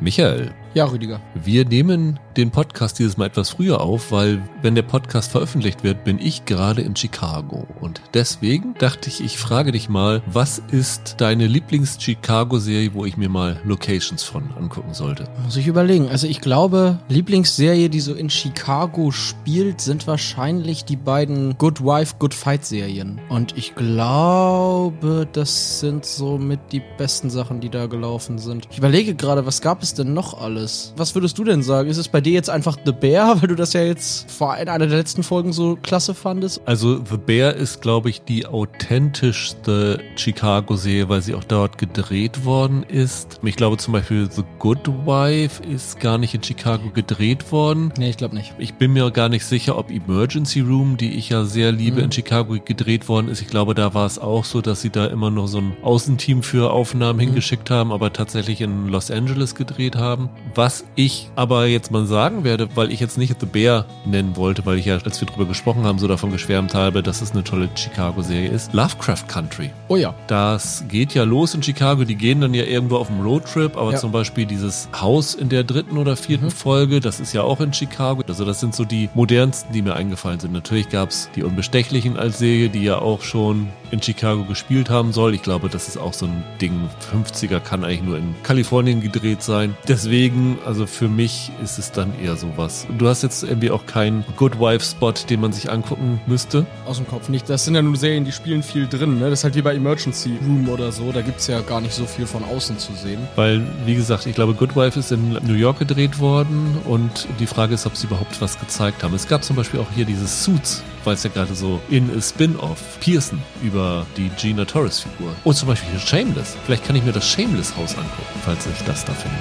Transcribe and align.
Michael, 0.00 0.48
Ja, 0.72 0.84
Rüdiger. 0.84 1.20
wir 1.34 1.64
nehmen 1.64 2.20
den 2.36 2.52
Podcast 2.52 3.00
dieses 3.00 3.16
Mal 3.16 3.26
etwas 3.26 3.50
früher 3.50 3.80
auf, 3.80 4.12
weil 4.12 4.40
wenn 4.62 4.76
der 4.76 4.82
Podcast 4.82 5.32
veröffentlicht 5.32 5.82
wird, 5.82 6.04
bin 6.04 6.20
ich 6.20 6.44
gerade 6.44 6.80
in 6.80 6.94
Chicago. 6.94 7.66
Und 7.80 8.00
deswegen 8.14 8.74
dachte 8.78 9.08
ich, 9.08 9.20
ich 9.20 9.36
frage 9.36 9.72
dich 9.72 9.88
mal, 9.88 10.22
was 10.26 10.62
ist 10.70 11.16
deine 11.18 11.48
Lieblings-Chicago-Serie, 11.48 12.94
wo 12.94 13.04
ich 13.04 13.16
mir 13.16 13.28
mal 13.28 13.60
Locations 13.64 14.22
von 14.22 14.44
angucken 14.56 14.94
sollte? 14.94 15.28
Muss 15.44 15.56
ich 15.56 15.66
überlegen. 15.66 16.08
Also 16.08 16.28
ich 16.28 16.40
glaube, 16.40 17.00
Lieblingsserie, 17.08 17.88
die 17.90 18.00
so 18.00 18.14
in 18.14 18.30
Chicago 18.30 19.10
spielt, 19.10 19.80
sind 19.80 20.06
wahrscheinlich 20.06 20.84
die 20.84 20.96
beiden 20.96 21.58
Good 21.58 21.80
Wife, 21.82 22.14
Good 22.20 22.32
Fight 22.32 22.64
Serien. 22.64 23.20
Und 23.28 23.58
ich 23.58 23.74
glaube, 23.74 25.26
das 25.32 25.80
sind 25.80 26.06
so 26.06 26.38
mit 26.38 26.60
die 26.70 26.82
besten 26.96 27.28
Sachen, 27.28 27.58
die 27.60 27.70
da 27.70 27.86
gelaufen 27.86 28.38
sind. 28.38 28.68
Ich 28.70 28.78
überlege 28.78 29.16
gerade, 29.16 29.44
was 29.46 29.60
gab 29.60 29.82
es 29.82 29.94
denn 29.94 30.14
noch 30.14 30.40
alles? 30.40 30.59
Was 30.96 31.14
würdest 31.14 31.38
du 31.38 31.44
denn 31.44 31.62
sagen? 31.62 31.88
Ist 31.88 31.96
es 31.96 32.08
bei 32.08 32.20
dir 32.20 32.32
jetzt 32.32 32.50
einfach 32.50 32.76
The 32.84 32.92
Bear, 32.92 33.36
weil 33.40 33.48
du 33.48 33.54
das 33.56 33.72
ja 33.72 33.82
jetzt 33.82 34.30
vor 34.30 34.56
in 34.56 34.68
einer 34.68 34.86
der 34.86 34.98
letzten 34.98 35.22
Folgen 35.22 35.52
so 35.52 35.76
klasse 35.82 36.14
fandest? 36.14 36.60
Also 36.66 36.96
The 37.04 37.16
Bear 37.16 37.54
ist, 37.54 37.80
glaube 37.82 38.10
ich, 38.10 38.22
die 38.22 38.46
authentischste 38.46 40.00
Chicago-Serie, 40.16 41.08
weil 41.08 41.22
sie 41.22 41.34
auch 41.34 41.44
dort 41.44 41.78
gedreht 41.78 42.44
worden 42.44 42.82
ist. 42.82 43.40
Ich 43.42 43.56
glaube 43.56 43.76
zum 43.76 43.92
Beispiel 43.92 44.28
The 44.30 44.42
Good 44.58 44.88
Wife 45.06 45.62
ist 45.62 46.00
gar 46.00 46.18
nicht 46.18 46.34
in 46.34 46.42
Chicago 46.42 46.90
gedreht 46.90 47.52
worden. 47.52 47.92
Nee, 47.98 48.10
ich 48.10 48.16
glaube 48.16 48.34
nicht. 48.36 48.54
Ich 48.58 48.74
bin 48.74 48.92
mir 48.92 49.10
gar 49.10 49.28
nicht 49.28 49.44
sicher, 49.44 49.76
ob 49.78 49.90
Emergency 49.90 50.60
Room, 50.60 50.96
die 50.96 51.14
ich 51.16 51.28
ja 51.30 51.44
sehr 51.44 51.72
liebe, 51.72 51.98
Mhm. 51.98 52.04
in 52.04 52.12
Chicago 52.12 52.56
gedreht 52.64 53.08
worden 53.08 53.28
ist. 53.28 53.40
Ich 53.42 53.48
glaube, 53.48 53.74
da 53.74 53.94
war 53.94 54.06
es 54.06 54.18
auch 54.18 54.44
so, 54.44 54.60
dass 54.60 54.80
sie 54.80 54.90
da 54.90 55.06
immer 55.06 55.30
noch 55.30 55.46
so 55.48 55.58
ein 55.58 55.72
Außenteam 55.82 56.42
für 56.42 56.70
Aufnahmen 56.72 57.16
Mhm. 57.16 57.20
hingeschickt 57.20 57.70
haben, 57.70 57.92
aber 57.92 58.12
tatsächlich 58.12 58.60
in 58.60 58.88
Los 58.88 59.10
Angeles 59.10 59.54
gedreht 59.54 59.96
haben. 59.96 60.28
Was 60.54 60.84
ich 60.96 61.30
aber 61.36 61.66
jetzt 61.66 61.90
mal 61.90 62.06
sagen 62.06 62.44
werde, 62.44 62.68
weil 62.74 62.90
ich 62.92 63.00
jetzt 63.00 63.18
nicht 63.18 63.38
The 63.40 63.46
Bear 63.46 63.86
nennen 64.04 64.36
wollte, 64.36 64.66
weil 64.66 64.78
ich 64.78 64.86
ja, 64.86 64.96
als 64.98 65.20
wir 65.20 65.26
drüber 65.28 65.46
gesprochen 65.46 65.84
haben, 65.84 65.98
so 65.98 66.08
davon 66.08 66.32
geschwärmt 66.32 66.74
habe, 66.74 67.02
dass 67.02 67.20
es 67.22 67.32
eine 67.32 67.44
tolle 67.44 67.68
Chicago-Serie 67.74 68.48
ist. 68.50 68.72
Lovecraft 68.72 69.24
Country. 69.28 69.70
Oh 69.88 69.96
ja. 69.96 70.14
Das 70.26 70.84
geht 70.88 71.14
ja 71.14 71.24
los 71.24 71.54
in 71.54 71.62
Chicago. 71.62 72.04
Die 72.04 72.16
gehen 72.16 72.40
dann 72.40 72.54
ja 72.54 72.64
irgendwo 72.64 72.96
auf 72.96 73.10
einen 73.10 73.22
Roadtrip, 73.22 73.76
aber 73.76 73.92
Ja. 73.92 73.98
zum 73.98 74.12
Beispiel 74.12 74.46
dieses 74.46 74.88
Haus 75.00 75.34
in 75.34 75.48
der 75.48 75.64
dritten 75.64 75.96
oder 75.98 76.16
vierten 76.16 76.46
Mhm. 76.46 76.50
Folge, 76.50 77.00
das 77.00 77.20
ist 77.20 77.32
ja 77.32 77.42
auch 77.42 77.60
in 77.60 77.72
Chicago. 77.72 78.22
Also 78.26 78.44
das 78.44 78.60
sind 78.60 78.74
so 78.74 78.84
die 78.84 79.08
modernsten, 79.14 79.72
die 79.72 79.82
mir 79.82 79.94
eingefallen 79.94 80.40
sind. 80.40 80.52
Natürlich 80.52 80.88
gab 80.88 81.10
es 81.10 81.28
die 81.36 81.42
Unbestechlichen 81.42 82.16
als 82.16 82.38
Serie, 82.38 82.68
die 82.68 82.82
ja 82.82 82.98
auch 82.98 83.22
schon 83.22 83.68
in 83.90 84.02
Chicago 84.02 84.44
gespielt 84.44 84.90
haben 84.90 85.12
soll. 85.12 85.34
Ich 85.34 85.42
glaube, 85.42 85.68
das 85.68 85.88
ist 85.88 85.96
auch 85.96 86.12
so 86.12 86.26
ein 86.26 86.44
Ding. 86.60 86.88
50er 87.12 87.60
kann 87.60 87.84
eigentlich 87.84 88.02
nur 88.02 88.18
in 88.18 88.34
Kalifornien 88.42 89.00
gedreht 89.00 89.42
sein. 89.42 89.76
Deswegen, 89.88 90.58
also 90.64 90.86
für 90.86 91.08
mich 91.08 91.50
ist 91.62 91.78
es 91.78 91.92
dann 91.92 92.12
eher 92.22 92.36
sowas. 92.36 92.86
Du 92.98 93.08
hast 93.08 93.22
jetzt 93.22 93.42
irgendwie 93.42 93.70
auch 93.70 93.86
keinen 93.86 94.24
Good 94.36 94.58
Wife-Spot, 94.58 95.14
den 95.28 95.40
man 95.40 95.52
sich 95.52 95.70
angucken 95.70 96.20
müsste. 96.26 96.66
Aus 96.86 96.96
dem 96.96 97.06
Kopf 97.06 97.28
nicht. 97.28 97.48
Das 97.48 97.64
sind 97.64 97.74
ja 97.74 97.82
nur 97.82 97.96
Serien, 97.96 98.24
die 98.24 98.32
spielen 98.32 98.62
viel 98.62 98.86
drin. 98.86 99.18
Ne? 99.18 99.30
Das 99.30 99.40
ist 99.40 99.44
halt 99.44 99.54
wie 99.54 99.62
bei 99.62 99.74
Emergency 99.74 100.38
Room 100.42 100.68
oder 100.68 100.92
so. 100.92 101.12
Da 101.12 101.22
gibt's 101.22 101.46
ja 101.46 101.60
gar 101.60 101.80
nicht 101.80 101.94
so 101.94 102.06
viel 102.06 102.26
von 102.26 102.44
außen 102.44 102.78
zu 102.78 102.92
sehen. 102.94 103.20
Weil, 103.36 103.62
wie 103.84 103.94
gesagt, 103.94 104.26
ich 104.26 104.34
glaube, 104.34 104.54
Good 104.54 104.76
Wife 104.76 104.98
ist 104.98 105.12
in 105.12 105.38
New 105.42 105.54
York 105.54 105.78
gedreht 105.78 106.18
worden 106.18 106.78
und 106.84 107.26
die 107.38 107.46
Frage 107.46 107.74
ist, 107.74 107.86
ob 107.86 107.96
sie 107.96 108.06
überhaupt 108.06 108.40
was 108.40 108.58
gezeigt 108.58 109.02
haben. 109.02 109.14
Es 109.14 109.26
gab 109.26 109.44
zum 109.44 109.56
Beispiel 109.56 109.80
auch 109.80 109.90
hier 109.94 110.04
dieses 110.04 110.44
Suits, 110.44 110.82
weil 111.04 111.14
es 111.14 111.22
ja 111.22 111.30
gerade 111.30 111.54
so 111.54 111.80
in 111.88 112.10
a 112.16 112.20
Spin-off 112.20 112.98
Pearson 113.00 113.40
über 113.62 114.06
die 114.16 114.30
Gina 114.38 114.64
Torres-Figur. 114.64 115.34
Und 115.44 115.54
zum 115.54 115.68
Beispiel 115.68 115.98
Shameless. 115.98 116.56
Vielleicht 116.64 116.84
kann 116.84 116.96
ich 116.96 117.04
mir 117.04 117.12
das 117.12 117.26
Shameless-Haus 117.28 117.96
angucken, 117.96 118.40
falls 118.44 118.66
ich 118.66 118.82
das 118.84 119.04
da 119.04 119.12
finde. 119.12 119.38